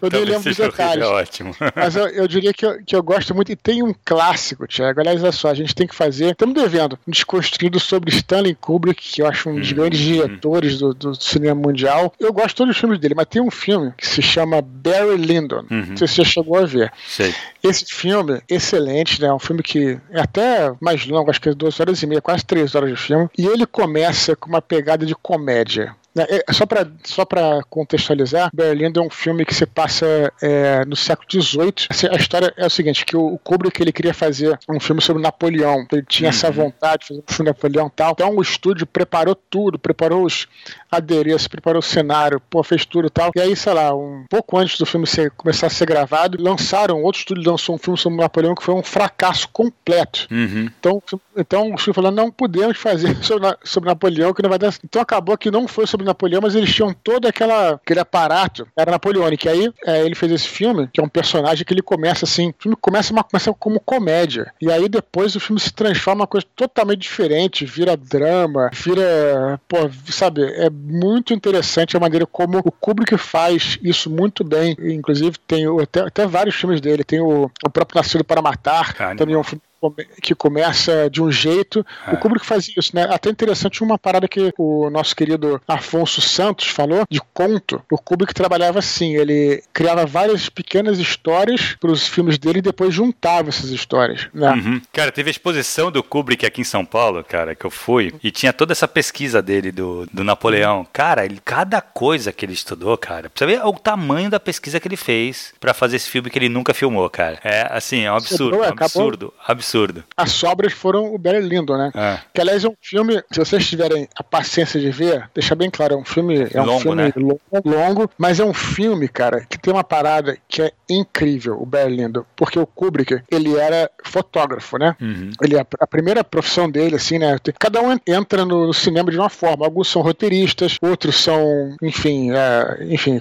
eu 0.00 0.10
nem 0.10 0.24
lembro 0.24 0.42
dos 0.42 0.56
detalhes. 0.56 1.04
Horrível, 1.04 1.18
é 1.18 1.22
ótimo. 1.22 1.56
Mas 1.76 1.94
eu, 1.94 2.08
eu 2.08 2.26
diria 2.26 2.52
que 2.52 2.66
eu, 2.66 2.82
que 2.84 2.96
eu 2.96 3.02
gosto 3.12 3.34
muito. 3.34 3.52
E 3.52 3.56
tem 3.56 3.82
um 3.82 3.94
clássico, 4.04 4.66
Tiago. 4.66 5.00
Aliás, 5.00 5.22
olha 5.22 5.32
só, 5.32 5.50
a 5.50 5.54
gente 5.54 5.74
tem 5.74 5.86
que 5.86 5.94
fazer. 5.94 6.32
Estamos 6.32 6.54
devendo 6.54 6.98
um 7.06 7.10
desconstruído 7.10 7.78
sobre 7.78 8.10
Stanley 8.10 8.54
Kubrick, 8.54 9.02
que 9.02 9.22
eu 9.22 9.26
acho 9.26 9.50
um 9.50 9.58
dos 9.58 9.70
uhum. 9.70 9.76
grandes 9.76 10.00
diretores 10.00 10.78
do, 10.78 10.94
do, 10.94 11.14
cinema 11.14 11.60
mundial. 11.60 12.12
Eu 12.18 12.32
gosto 12.32 12.48
de 12.48 12.54
todos 12.56 12.74
os 12.74 12.80
filmes 12.80 12.98
dele, 12.98 13.14
mas 13.14 13.26
tem 13.26 13.42
um 13.42 13.50
filme 13.50 13.92
que 13.96 14.06
se 14.06 14.22
chama 14.22 14.62
Barry 14.62 15.16
Lyndon. 15.16 15.64
Uhum. 15.70 15.86
Não 15.88 15.96
sei 15.96 16.06
se 16.06 16.14
você 16.14 16.24
chegou 16.24 16.56
a 16.56 16.64
ver. 16.64 16.92
Sei. 17.06 17.34
Esse 17.62 17.84
filme, 17.86 18.40
excelente, 18.48 19.20
né? 19.20 19.28
É 19.28 19.34
um 19.34 19.38
filme 19.38 19.62
que 19.62 19.98
é 20.10 20.20
até 20.20 20.72
mais 20.80 21.06
longo, 21.06 21.30
acho 21.30 21.40
que 21.40 21.48
é 21.48 21.54
duas 21.54 21.78
horas 21.78 22.02
e 22.02 22.06
meia, 22.06 22.20
quase 22.20 22.44
três 22.44 22.74
horas 22.74 22.90
de 22.90 22.96
filme. 22.96 23.28
E 23.38 23.46
ele 23.46 23.66
começa 23.66 24.34
com 24.34 24.48
uma 24.48 24.62
pegada 24.62 25.06
de 25.06 25.14
comédia. 25.14 25.94
Né, 26.14 26.26
é, 26.28 26.52
só 26.52 26.66
para 26.66 26.90
só 27.04 27.26
contextualizar, 27.70 28.50
Berlim 28.52 28.92
é 28.94 29.00
um 29.00 29.08
filme 29.08 29.46
que 29.46 29.54
se 29.54 29.64
passa 29.64 30.32
é, 30.42 30.84
no 30.84 30.94
século 30.94 31.26
XVIII. 31.30 31.86
Assim, 31.88 32.06
a 32.06 32.16
história 32.16 32.52
é 32.56 32.66
o 32.66 32.70
seguinte, 32.70 33.04
que 33.04 33.16
o, 33.16 33.38
Kubrick 33.38 33.80
ele 33.80 33.92
queria 33.92 34.12
fazer 34.12 34.58
um 34.68 34.78
filme 34.78 35.00
sobre 35.00 35.22
Napoleão. 35.22 35.86
Ele 35.90 36.04
tinha 36.06 36.28
uhum. 36.28 36.34
essa 36.34 36.50
vontade 36.50 37.00
de 37.00 37.06
fazer 37.08 37.20
um 37.20 37.22
filme 37.22 37.36
sobre 37.36 37.46
Napoleão 37.46 37.86
e 37.86 37.90
tal. 37.96 38.12
Então 38.12 38.36
o 38.36 38.42
estúdio 38.42 38.86
preparou 38.86 39.34
tudo, 39.34 39.78
preparou 39.78 40.24
os 40.24 40.46
adereços, 40.92 41.48
preparou 41.48 41.80
o 41.80 41.82
cenário, 41.82 42.40
pô, 42.50 42.62
fez 42.62 42.84
tudo 42.84 43.06
e 43.06 43.10
tal. 43.10 43.30
E 43.34 43.40
aí, 43.40 43.56
sei 43.56 43.72
lá, 43.72 43.94
um 43.94 44.24
pouco 44.28 44.58
antes 44.58 44.78
do 44.78 44.84
filme 44.84 45.06
ser, 45.06 45.30
começar 45.30 45.68
a 45.68 45.70
ser 45.70 45.86
gravado, 45.86 46.36
lançaram, 46.40 47.02
outro 47.02 47.20
estúdio 47.20 47.50
lançou 47.50 47.74
um 47.74 47.78
filme 47.78 47.98
sobre 47.98 48.20
Napoleão 48.20 48.54
que 48.54 48.62
foi 48.62 48.74
um 48.74 48.82
fracasso 48.82 49.48
completo. 49.48 50.26
Uhum. 50.30 50.68
Então, 50.78 51.02
então 51.36 51.74
o 51.74 51.78
filme 51.78 51.94
falou, 51.94 52.10
não 52.10 52.30
podemos 52.30 52.76
fazer 52.76 53.16
sobre, 53.24 53.48
sobre 53.64 53.88
Napoleão, 53.88 54.34
que 54.34 54.42
não 54.42 54.50
vai 54.50 54.58
dar... 54.58 54.74
Então 54.84 55.00
acabou 55.00 55.38
que 55.38 55.50
não 55.50 55.66
foi 55.66 55.86
sobre 55.86 56.02
sobre 56.02 56.04
Napoleão, 56.04 56.40
mas 56.42 56.54
eles 56.54 56.72
tinham 56.72 56.92
todo 56.92 57.26
aquela, 57.26 57.74
aquele 57.74 58.00
aparato, 58.00 58.66
era 58.76 58.90
napoleônico. 58.90 59.46
E 59.46 59.48
aí 59.48 59.72
é, 59.86 60.04
ele 60.04 60.14
fez 60.14 60.32
esse 60.32 60.48
filme, 60.48 60.88
que 60.92 61.00
é 61.00 61.04
um 61.04 61.08
personagem 61.08 61.64
que 61.64 61.72
ele 61.72 61.82
começa 61.82 62.24
assim, 62.24 62.50
o 62.50 62.54
filme 62.58 62.76
começa, 62.80 63.12
uma, 63.12 63.24
começa 63.24 63.52
como 63.54 63.80
comédia. 63.80 64.52
E 64.60 64.70
aí 64.70 64.88
depois 64.88 65.34
o 65.34 65.40
filme 65.40 65.60
se 65.60 65.72
transforma 65.72 66.12
em 66.12 66.22
uma 66.22 66.26
coisa 66.26 66.46
totalmente 66.54 67.00
diferente, 67.00 67.64
vira 67.64 67.96
drama, 67.96 68.70
vira, 68.72 69.60
pô, 69.68 69.90
sabe, 70.08 70.42
é 70.42 70.68
muito 70.84 71.32
interessante 71.32 71.96
a 71.96 72.00
maneira 72.00 72.26
como 72.26 72.58
o 72.58 72.72
Kubrick 72.72 73.16
faz 73.16 73.78
isso 73.82 74.10
muito 74.10 74.42
bem. 74.42 74.76
Inclusive 74.80 75.38
tem 75.46 75.64
até, 75.80 76.00
até 76.00 76.26
vários 76.26 76.54
filmes 76.54 76.80
dele, 76.80 77.04
tem 77.04 77.20
o, 77.20 77.50
o 77.64 77.70
próprio 77.70 77.98
Nascido 77.98 78.24
para 78.24 78.42
Matar, 78.42 78.94
também 79.16 79.34
é 79.34 79.38
um 79.38 79.44
filme 79.44 79.62
come, 79.82 80.06
que 80.22 80.34
começa 80.34 81.10
de 81.10 81.20
um 81.20 81.30
jeito. 81.30 81.84
É. 82.06 82.12
O 82.12 82.16
Kubrick 82.18 82.46
fazia 82.46 82.74
isso, 82.78 82.94
né? 82.94 83.08
Até 83.10 83.28
interessante 83.28 83.82
uma 83.82 83.98
parada 83.98 84.28
que 84.28 84.52
o 84.56 84.88
nosso 84.90 85.16
querido 85.16 85.60
Afonso 85.66 86.20
Santos 86.20 86.68
falou 86.68 87.04
de 87.10 87.20
conto. 87.34 87.82
O 87.90 87.98
Kubrick 87.98 88.32
trabalhava 88.32 88.78
assim, 88.78 89.16
ele 89.16 89.62
criava 89.72 90.06
várias 90.06 90.48
pequenas 90.48 90.98
histórias 90.98 91.76
para 91.80 91.90
os 91.90 92.06
filmes 92.06 92.38
dele 92.38 92.60
e 92.60 92.62
depois 92.62 92.94
juntava 92.94 93.48
essas 93.48 93.70
histórias. 93.70 94.28
Né? 94.32 94.50
Uhum. 94.50 94.80
Cara, 94.92 95.10
teve 95.10 95.30
a 95.30 95.32
exposição 95.32 95.90
do 95.90 96.02
Kubrick 96.02 96.46
aqui 96.46 96.60
em 96.60 96.64
São 96.64 96.84
Paulo, 96.84 97.24
cara, 97.24 97.54
que 97.54 97.64
eu 97.64 97.70
fui, 97.70 98.14
e 98.22 98.30
tinha 98.30 98.52
toda 98.52 98.72
essa 98.72 98.86
pesquisa 98.86 99.42
dele 99.42 99.72
do, 99.72 100.06
do 100.12 100.22
Napoleão. 100.22 100.86
Cara, 100.92 101.24
ele, 101.24 101.40
cada 101.44 101.80
coisa 101.80 102.32
que 102.32 102.44
ele 102.44 102.52
estudou, 102.52 102.96
cara, 102.96 103.28
pra 103.28 103.38
você 103.38 103.46
ver 103.46 103.64
o 103.64 103.72
tamanho 103.72 104.30
da 104.30 104.38
pesquisa 104.38 104.78
que 104.78 104.86
ele 104.86 104.96
fez 104.96 105.54
para 105.58 105.74
fazer 105.74 105.96
esse 105.96 106.08
filme 106.08 106.30
que 106.30 106.38
ele 106.38 106.48
nunca 106.48 106.74
filmou, 106.74 107.08
cara. 107.10 107.38
É 107.42 107.66
assim, 107.70 108.02
é 108.02 108.12
um 108.12 108.16
absurdo, 108.16 108.58
um 108.58 108.62
absurdo, 108.62 109.34
absurdo. 109.46 109.71
As 110.16 110.32
sobras 110.32 110.72
foram 110.72 111.14
o 111.14 111.18
Barry 111.18 111.40
Lyndon, 111.40 111.76
né? 111.76 111.90
É. 111.94 112.18
Que 112.32 112.40
aliás 112.40 112.64
é 112.64 112.68
um 112.68 112.76
filme, 112.80 113.22
se 113.30 113.38
vocês 113.38 113.66
tiverem 113.66 114.08
a 114.16 114.22
paciência 114.22 114.80
de 114.80 114.90
ver, 114.90 115.28
deixa 115.34 115.54
bem 115.54 115.70
claro, 115.70 115.94
é 115.94 115.96
um 115.96 116.04
filme, 116.04 116.48
é 116.52 116.60
um 116.60 116.64
longo, 116.64 116.80
filme 116.80 117.02
né? 117.02 117.12
longo, 117.16 117.40
longo, 117.64 118.10
mas 118.18 118.40
é 118.40 118.44
um 118.44 118.54
filme, 118.54 119.08
cara, 119.08 119.40
que 119.48 119.58
tem 119.58 119.72
uma 119.72 119.84
parada 119.84 120.36
que 120.48 120.62
é 120.62 120.72
incrível, 120.88 121.60
o 121.60 121.66
Barry 121.66 121.96
Lyndon, 121.96 122.24
porque 122.36 122.58
o 122.58 122.66
Kubrick, 122.66 123.22
ele 123.30 123.56
era 123.56 123.90
fotógrafo, 124.04 124.78
né? 124.78 124.96
Uhum. 125.00 125.30
Ele 125.42 125.56
a 125.58 125.86
primeira 125.86 126.24
profissão 126.24 126.70
dele, 126.70 126.96
assim, 126.96 127.18
né? 127.18 127.36
Cada 127.58 127.80
um 127.80 127.98
entra 128.06 128.44
no, 128.44 128.66
no 128.66 128.74
cinema 128.74 129.10
de 129.10 129.18
uma 129.18 129.28
forma. 129.28 129.64
Alguns 129.64 129.88
são 129.88 130.02
roteiristas, 130.02 130.76
outros 130.80 131.16
são, 131.16 131.76
enfim, 131.82 132.30
é, 132.32 132.86
enfim. 132.92 133.20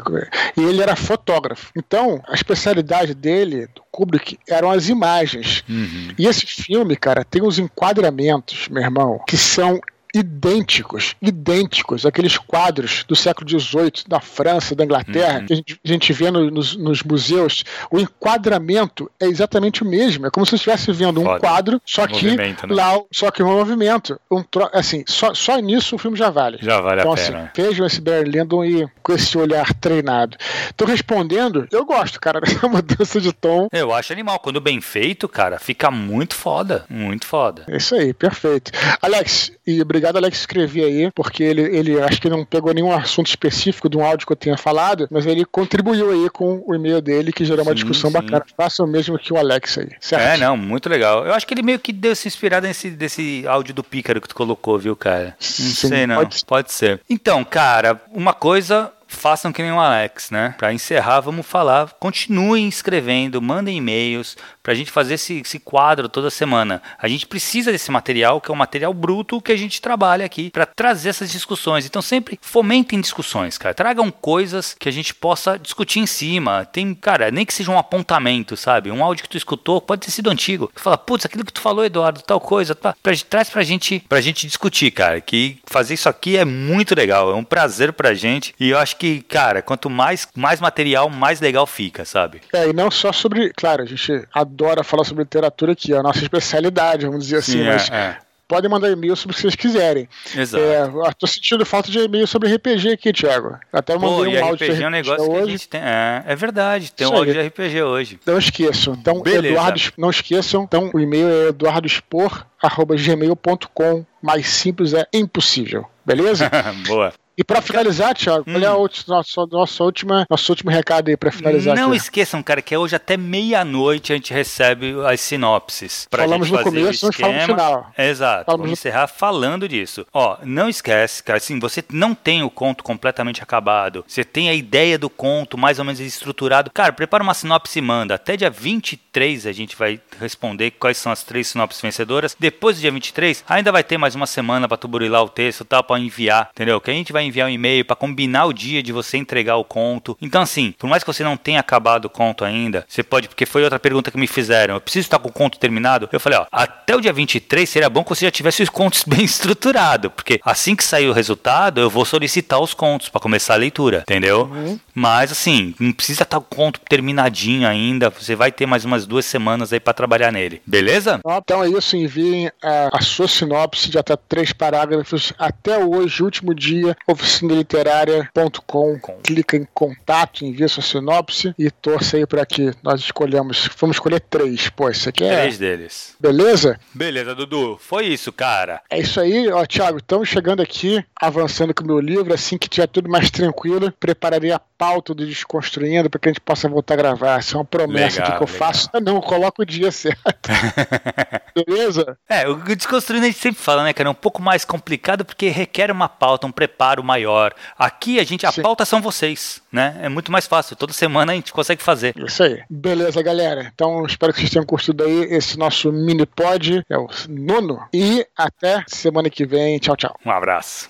E 0.57 0.61
ele 0.61 0.81
era 0.81 0.95
fotógrafo. 0.95 1.71
Então, 1.77 2.21
a 2.27 2.33
especialidade 2.33 3.13
dele, 3.13 3.67
do 3.67 3.81
Kubrick, 3.91 4.37
eram 4.47 4.71
as 4.71 4.89
imagens. 4.89 5.63
Uhum. 5.69 6.09
E 6.17 6.27
esse 6.27 6.40
filme, 6.47 6.95
cara, 6.95 7.23
tem 7.23 7.41
uns 7.41 7.59
enquadramentos, 7.59 8.67
meu 8.69 8.81
irmão, 8.81 9.19
que 9.27 9.37
são 9.37 9.79
idênticos, 10.13 11.15
idênticos, 11.21 12.05
aqueles 12.05 12.37
quadros 12.37 13.03
do 13.07 13.15
século 13.15 13.49
XVIII 13.49 14.03
da 14.07 14.19
França, 14.19 14.75
da 14.75 14.83
Inglaterra, 14.83 15.39
uhum. 15.39 15.45
que 15.45 15.53
a 15.53 15.55
gente, 15.55 15.79
a 15.83 15.87
gente 15.87 16.13
vê 16.13 16.31
no, 16.31 16.51
nos, 16.51 16.75
nos, 16.75 17.03
museus, 17.03 17.63
o 17.89 17.99
enquadramento 17.99 19.09
é 19.19 19.25
exatamente 19.25 19.83
o 19.83 19.85
mesmo. 19.85 20.27
É 20.27 20.29
como 20.29 20.45
se 20.45 20.55
estivesse 20.55 20.91
vendo 20.91 21.21
Foda. 21.21 21.35
um 21.35 21.39
quadro, 21.39 21.81
só 21.85 22.07
que 22.07 22.35
né? 22.35 22.55
lá, 22.69 22.99
só 23.11 23.31
que 23.31 23.41
um 23.41 23.57
movimento. 23.57 24.19
Um 24.29 24.43
tro... 24.43 24.69
Assim, 24.73 25.03
só, 25.07 25.33
só 25.33 25.57
nisso 25.57 25.95
o 25.95 25.99
filme 25.99 26.17
já 26.17 26.29
vale. 26.29 26.57
Já 26.61 26.81
vale 26.81 27.01
então, 27.01 27.11
a 27.11 27.15
assim, 27.15 27.31
pena. 27.31 27.51
Assim, 27.53 27.61
vejam 27.61 27.85
esse 27.85 28.01
Barry 28.01 28.29
Lyndon 28.29 28.65
e 28.65 28.87
com 29.01 29.13
esse 29.13 29.37
olhar 29.37 29.73
treinado. 29.73 30.37
Tô 30.75 30.85
respondendo, 30.85 31.67
eu 31.71 31.85
gosto, 31.85 32.19
cara, 32.19 32.39
dessa 32.41 32.67
mudança 32.67 33.21
de 33.21 33.31
tom. 33.31 33.67
Eu 33.71 33.93
acho 33.93 34.11
animal. 34.11 34.39
Quando 34.39 34.59
bem 34.59 34.81
feito, 34.81 35.27
cara, 35.27 35.59
fica 35.59 35.89
muito 35.89 36.35
foda. 36.35 36.85
Muito 36.89 37.25
foda. 37.25 37.63
É 37.67 37.77
isso 37.77 37.95
aí, 37.95 38.13
perfeito. 38.13 38.71
Alex, 39.01 39.51
e 39.65 39.83
obrigado, 40.01 40.17
Alex, 40.17 40.39
escrever 40.39 40.85
aí, 40.85 41.11
porque 41.11 41.43
ele, 41.43 41.61
ele 41.61 42.01
acho 42.01 42.19
que 42.19 42.29
não 42.29 42.43
pegou 42.43 42.73
nenhum 42.73 42.91
assunto 42.91 43.27
específico 43.27 43.87
de 43.87 43.97
um 43.97 44.03
áudio 44.03 44.25
que 44.25 44.33
eu 44.33 44.37
tenha 44.37 44.57
falado, 44.57 45.07
mas 45.11 45.25
ele 45.25 45.45
contribuiu 45.45 46.09
aí 46.09 46.29
com 46.29 46.63
o 46.65 46.73
e-mail 46.73 47.01
dele, 47.01 47.31
que 47.31 47.45
gerou 47.45 47.63
uma 47.63 47.71
sim, 47.71 47.75
discussão 47.75 48.09
sim. 48.09 48.17
bacana. 48.17 48.43
Faça 48.57 48.83
o 48.83 48.87
mesmo 48.87 49.17
que 49.19 49.31
o 49.31 49.37
Alex 49.37 49.77
aí, 49.77 49.89
certo? 49.99 50.23
É, 50.23 50.37
não, 50.37 50.57
muito 50.57 50.89
legal. 50.89 51.25
Eu 51.25 51.33
acho 51.33 51.45
que 51.45 51.53
ele 51.53 51.61
meio 51.61 51.79
que 51.79 51.93
deu 51.93 52.15
se 52.15 52.27
inspirado 52.27 52.65
nesse 52.65 52.89
desse 52.89 53.45
áudio 53.47 53.73
do 53.73 53.83
Pícaro 53.83 54.19
que 54.19 54.27
tu 54.27 54.35
colocou, 54.35 54.77
viu, 54.79 54.95
cara? 54.95 55.27
Não 55.27 55.35
sim, 55.39 55.87
sei, 55.87 56.07
não. 56.07 56.15
Pode... 56.15 56.45
pode 56.45 56.71
ser. 56.73 56.99
Então, 57.09 57.43
cara, 57.43 58.01
uma 58.11 58.33
coisa 58.33 58.91
façam 59.11 59.51
que 59.51 59.61
nem 59.61 59.71
o 59.71 59.79
Alex, 59.79 60.31
né? 60.31 60.55
Para 60.57 60.73
encerrar, 60.73 61.19
vamos 61.19 61.45
falar. 61.45 61.91
Continuem 61.99 62.67
escrevendo, 62.67 63.41
mandem 63.41 63.77
e-mails 63.77 64.37
para 64.63 64.73
a 64.73 64.75
gente 64.75 64.91
fazer 64.91 65.15
esse, 65.15 65.41
esse, 65.41 65.59
quadro 65.59 66.09
toda 66.09 66.29
semana. 66.29 66.81
A 66.97 67.07
gente 67.07 67.25
precisa 67.25 67.71
desse 67.71 67.91
material, 67.91 68.41
que 68.41 68.51
é 68.51 68.53
um 68.53 68.57
material 68.57 68.93
bruto 68.93 69.41
que 69.41 69.51
a 69.51 69.57
gente 69.57 69.81
trabalha 69.81 70.25
aqui 70.25 70.49
para 70.49 70.65
trazer 70.65 71.09
essas 71.09 71.31
discussões. 71.31 71.85
Então 71.85 72.01
sempre 72.01 72.39
fomentem 72.41 72.99
discussões, 72.99 73.57
cara. 73.57 73.73
Tragam 73.73 74.11
coisas 74.11 74.75
que 74.77 74.89
a 74.89 74.91
gente 74.91 75.13
possa 75.13 75.57
discutir 75.57 75.99
em 75.99 76.05
cima. 76.05 76.65
Tem, 76.65 76.93
cara, 76.93 77.31
nem 77.31 77.45
que 77.45 77.53
seja 77.53 77.71
um 77.71 77.77
apontamento, 77.77 78.55
sabe? 78.55 78.91
Um 78.91 79.03
áudio 79.03 79.23
que 79.23 79.29
tu 79.29 79.37
escutou, 79.37 79.81
pode 79.81 80.01
ter 80.01 80.11
sido 80.11 80.29
antigo. 80.29 80.71
Que 80.73 80.81
fala, 80.81 80.97
putz, 80.97 81.25
aquilo 81.25 81.45
que 81.45 81.53
tu 81.53 81.61
falou, 81.61 81.85
Eduardo, 81.85 82.21
tal 82.21 82.39
coisa, 82.39 82.75
tá? 82.75 82.95
pra, 83.01 83.13
traz 83.29 83.49
pra 83.49 83.63
gente, 83.63 83.99
pra 84.07 84.21
gente 84.21 84.47
discutir, 84.47 84.91
cara. 84.91 85.19
Que 85.21 85.59
fazer 85.65 85.93
isso 85.93 86.09
aqui 86.09 86.37
é 86.37 86.45
muito 86.45 86.95
legal, 86.95 87.31
é 87.31 87.35
um 87.35 87.43
prazer 87.43 87.93
pra 87.93 88.13
gente. 88.13 88.53
E 88.59 88.69
eu 88.69 88.77
acho 88.77 88.97
que, 88.97 89.21
cara, 89.21 89.61
quanto 89.61 89.89
mais, 89.89 90.27
mais 90.35 90.59
material, 90.59 91.09
mais 91.09 91.39
legal 91.39 91.65
fica, 91.65 92.05
sabe? 92.05 92.41
É, 92.53 92.69
e 92.69 92.73
não 92.73 92.91
só 92.91 93.11
sobre. 93.11 93.51
Claro, 93.55 93.83
a 93.83 93.85
gente 93.85 94.27
adora 94.33 94.50
falar 94.83 95.03
sobre 95.03 95.23
literatura 95.23 95.73
aqui, 95.73 95.93
é 95.93 95.97
a 95.97 96.03
nossa 96.03 96.19
especialidade, 96.19 97.05
vamos 97.05 97.25
dizer 97.25 97.37
assim, 97.37 97.51
Sim, 97.53 97.65
mas. 97.65 97.89
É, 97.89 97.95
é 97.95 98.17
podem 98.51 98.69
mandar 98.69 98.91
e-mail 98.91 99.15
sobre 99.15 99.31
o 99.31 99.35
que 99.35 99.41
vocês 99.43 99.55
quiserem. 99.55 100.09
Exato. 100.35 100.61
É, 100.61 100.83
tô 101.17 101.25
sentindo 101.25 101.65
falta 101.65 101.89
de 101.89 101.99
e-mail 101.99 102.27
sobre 102.27 102.53
RPG 102.53 102.89
aqui, 102.89 103.13
Thiago. 103.13 103.57
Até 103.71 103.97
mandei 103.97 104.09
Pô, 104.09 104.15
um 104.41 104.45
áudio 104.45 104.67
RPG 104.67 104.83
é 104.83 104.87
um 104.87 104.89
negócio 104.89 105.31
hoje. 105.31 105.31
que 105.31 105.39
a 105.39 105.47
gente 105.47 105.69
tem. 105.69 105.79
É, 105.81 106.21
é 106.27 106.35
verdade, 106.35 106.91
tem 106.91 107.05
Isso 107.05 107.13
um 107.13 107.17
áudio 107.17 107.33
de 107.33 107.39
RPG 107.47 107.81
hoje. 107.81 108.19
Não 108.25 108.37
esqueçam. 108.37 108.93
Então, 108.93 109.21
Beleza. 109.21 109.53
Eduardo, 109.53 109.79
não 109.97 110.09
esqueçam. 110.09 110.63
Então, 110.63 110.91
o 110.93 110.99
e-mail 110.99 111.29
é 111.29 111.47
eduardospor.gmail.com. 111.47 114.05
Mais 114.21 114.47
simples 114.47 114.93
é 114.93 115.07
impossível. 115.13 115.85
Beleza? 116.05 116.51
Boa. 116.85 117.13
E 117.37 117.43
para 117.43 117.61
finalizar, 117.61 118.13
Thiago, 118.13 118.43
hum. 118.47 118.53
qual 118.53 118.63
é 118.63 118.67
a 118.67 118.91
nossa, 119.07 119.45
nossa 119.49 119.83
última, 119.83 120.25
nosso 120.29 120.51
último 120.51 120.69
recado 120.69 121.09
aí 121.09 121.17
para 121.17 121.31
finalizar? 121.31 121.75
Não 121.75 121.89
aqui. 121.89 121.97
esqueçam, 121.97 122.43
cara, 122.43 122.61
que 122.61 122.75
é 122.75 122.77
hoje 122.77 122.95
até 122.95 123.15
meia-noite 123.15 124.11
a 124.11 124.15
gente 124.15 124.33
recebe 124.33 124.93
as 125.05 125.21
sinopses. 125.21 126.07
Pra 126.09 126.23
falamos 126.23 126.47
gente 126.47 126.57
no 126.57 126.63
começo, 126.63 127.05
mas 127.05 127.15
falamos 127.15 127.41
no 127.41 127.47
final. 127.47 127.91
Exato. 127.97 128.45
Falamos 128.45 128.65
Vamos 128.65 128.79
encerrar 128.79 129.07
falando 129.07 129.67
disso. 129.67 130.05
Ó, 130.13 130.37
não 130.43 130.69
esquece, 130.69 131.23
cara, 131.23 131.37
assim, 131.37 131.57
você 131.57 131.83
não 131.91 132.13
tem 132.13 132.43
o 132.43 132.49
conto 132.49 132.83
completamente 132.83 133.41
acabado. 133.41 134.03
Você 134.07 134.23
tem 134.23 134.49
a 134.49 134.53
ideia 134.53 134.99
do 134.99 135.09
conto 135.09 135.57
mais 135.57 135.79
ou 135.79 135.85
menos 135.85 135.99
estruturado. 135.99 136.69
Cara, 136.71 136.93
prepara 136.93 137.23
uma 137.23 137.33
sinopse 137.33 137.79
e 137.79 137.81
manda. 137.81 138.15
Até 138.15 138.35
dia 138.35 138.49
23 138.49 139.47
a 139.47 139.51
gente 139.51 139.75
vai 139.75 139.99
responder 140.19 140.71
quais 140.71 140.97
são 140.97 141.11
as 141.11 141.23
três 141.23 141.47
sinopses 141.47 141.81
vencedoras. 141.81 142.35
Depois 142.37 142.77
do 142.77 142.81
dia 142.81 142.91
23, 142.91 143.43
ainda 143.47 143.71
vai 143.71 143.83
ter 143.83 143.97
mais 143.97 144.15
uma 144.15 144.27
semana 144.27 144.67
para 144.67 144.77
tu 144.77 144.87
burilar 144.87 145.23
o 145.23 145.29
texto, 145.29 145.65
tá? 145.65 145.81
Para 145.81 145.99
enviar, 145.99 146.49
entendeu? 146.51 146.79
Que 146.79 146.91
a 146.91 146.93
gente 146.93 147.11
vai 147.11 147.20
enviar 147.23 147.47
um 147.47 147.51
e-mail 147.51 147.85
para 147.85 147.95
combinar 147.95 148.45
o 148.45 148.53
dia 148.53 148.81
de 148.81 148.91
você 148.91 149.17
entregar 149.17 149.57
o 149.57 149.63
conto. 149.63 150.17
Então, 150.21 150.41
assim, 150.41 150.73
por 150.77 150.87
mais 150.89 151.03
que 151.03 151.11
você 151.11 151.23
não 151.23 151.37
tenha 151.37 151.59
acabado 151.59 152.05
o 152.05 152.09
conto 152.09 152.43
ainda, 152.43 152.85
você 152.87 153.03
pode, 153.03 153.27
porque 153.27 153.45
foi 153.45 153.63
outra 153.63 153.79
pergunta 153.79 154.11
que 154.11 154.17
me 154.17 154.27
fizeram. 154.27 154.75
Eu 154.75 154.81
preciso 154.81 155.05
estar 155.05 155.19
com 155.19 155.29
o 155.29 155.31
conto 155.31 155.59
terminado? 155.59 156.09
Eu 156.11 156.19
falei, 156.19 156.39
ó, 156.39 156.45
até 156.51 156.95
o 156.95 157.01
dia 157.01 157.13
23 157.13 157.69
seria 157.69 157.89
bom 157.89 158.03
que 158.03 158.09
você 158.09 158.25
já 158.25 158.31
tivesse 158.31 158.63
os 158.63 158.69
contos 158.69 159.03
bem 159.07 159.23
estruturados, 159.23 160.11
porque 160.15 160.39
assim 160.43 160.75
que 160.75 160.83
sair 160.83 161.07
o 161.07 161.13
resultado, 161.13 161.79
eu 161.79 161.89
vou 161.89 162.05
solicitar 162.05 162.59
os 162.59 162.73
contos 162.73 163.09
para 163.09 163.21
começar 163.21 163.53
a 163.53 163.57
leitura, 163.57 163.99
entendeu? 163.99 164.49
Uhum. 164.51 164.79
Mas, 164.93 165.31
assim, 165.31 165.73
não 165.79 165.91
precisa 165.91 166.23
estar 166.23 166.39
com 166.39 166.45
o 166.45 166.55
conto 166.55 166.79
terminadinho 166.81 167.67
ainda. 167.67 168.09
Você 168.09 168.35
vai 168.35 168.51
ter 168.51 168.65
mais 168.65 168.85
umas 168.85 169.05
duas 169.05 169.25
semanas 169.25 169.71
aí 169.73 169.79
para 169.79 169.93
trabalhar 169.93 170.31
nele, 170.31 170.61
beleza? 170.65 171.19
Então 171.25 171.63
é 171.63 171.69
isso, 171.69 171.95
enviem 171.95 172.51
a, 172.61 172.97
a 172.97 173.01
sua 173.01 173.27
sinopse 173.27 173.89
de 173.89 173.97
até 173.97 174.15
três 174.15 174.53
parágrafos 174.53 175.33
até 175.37 175.77
hoje, 175.77 176.23
último 176.23 176.53
dia, 176.53 176.95
oficinaliterária.com. 177.11 178.99
Clica 179.23 179.57
em 179.57 179.67
contato, 179.73 180.45
envia 180.45 180.67
sua 180.67 180.83
sinopse 180.83 181.53
e 181.57 181.69
torça 181.69 182.17
aí 182.17 182.25
para 182.25 182.45
que 182.45 182.71
nós 182.83 183.01
escolhamos. 183.01 183.69
Vamos 183.77 183.95
escolher 183.95 184.19
três. 184.21 184.69
Pô, 184.69 184.89
isso 184.89 185.09
aqui 185.09 185.23
é. 185.23 185.41
Três 185.41 185.57
deles. 185.57 186.15
Beleza? 186.19 186.79
Beleza, 186.93 187.35
Dudu. 187.35 187.77
Foi 187.79 188.05
isso, 188.05 188.31
cara. 188.31 188.81
É 188.89 188.99
isso 188.99 189.19
aí, 189.19 189.49
ó, 189.49 189.65
Thiago. 189.65 189.97
Estamos 189.97 190.29
chegando 190.29 190.61
aqui, 190.61 191.03
avançando 191.19 191.73
com 191.73 191.83
o 191.83 191.87
meu 191.87 191.99
livro. 191.99 192.33
Assim 192.33 192.57
que 192.57 192.69
tiver 192.69 192.87
tudo 192.87 193.09
mais 193.09 193.29
tranquilo, 193.29 193.91
prepararei 193.99 194.51
a 194.51 194.59
pauta 194.81 195.13
do 195.13 195.27
Desconstruindo 195.27 196.09
para 196.09 196.19
que 196.19 196.27
a 196.27 196.31
gente 196.31 196.41
possa 196.41 196.67
voltar 196.67 196.95
a 196.95 196.97
gravar. 196.97 197.37
Essa 197.37 197.55
é 197.55 197.59
uma 197.59 197.65
promessa 197.65 198.19
legal, 198.19 198.37
que 198.37 198.43
eu 198.43 198.47
legal. 198.47 198.67
faço. 198.67 198.89
Ah, 198.91 198.99
não, 198.99 199.21
coloco 199.21 199.61
o 199.61 199.65
dia 199.65 199.91
certo. 199.91 200.49
Beleza? 201.67 202.17
É, 202.27 202.47
o 202.47 202.55
Desconstruindo 202.55 203.27
a 203.27 203.29
gente 203.29 203.37
sempre 203.37 203.61
fala, 203.61 203.83
né, 203.83 203.93
cara? 203.93 204.09
É 204.09 204.11
um 204.11 204.15
pouco 204.15 204.41
mais 204.41 204.65
complicado 204.65 205.23
porque 205.23 205.49
requer 205.49 205.91
uma 205.91 206.09
pauta, 206.09 206.47
um 206.47 206.51
preparo 206.51 207.03
maior. 207.03 207.53
Aqui 207.77 208.19
a 208.19 208.23
gente, 208.23 208.43
a 208.43 208.51
Sim. 208.51 208.63
pauta 208.63 208.83
são 208.83 208.99
vocês, 209.03 209.61
né? 209.71 209.99
É 210.01 210.09
muito 210.09 210.31
mais 210.31 210.47
fácil. 210.47 210.75
Toda 210.75 210.93
semana 210.93 211.33
a 211.33 211.35
gente 211.35 211.53
consegue 211.53 211.83
fazer. 211.83 212.15
Isso 212.17 212.41
aí. 212.41 212.63
Beleza, 212.67 213.21
galera. 213.21 213.71
Então 213.75 214.03
espero 214.07 214.33
que 214.33 214.39
vocês 214.39 214.49
tenham 214.49 214.65
curtido 214.65 215.03
aí 215.03 215.25
esse 215.25 215.59
nosso 215.59 215.91
mini 215.91 216.25
pod. 216.25 216.83
É 216.89 216.97
o 216.97 217.07
nono. 217.29 217.87
E 217.93 218.25
até 218.35 218.83
semana 218.87 219.29
que 219.29 219.45
vem. 219.45 219.77
Tchau, 219.77 219.95
tchau. 219.95 220.17
Um 220.25 220.31
abraço. 220.31 220.89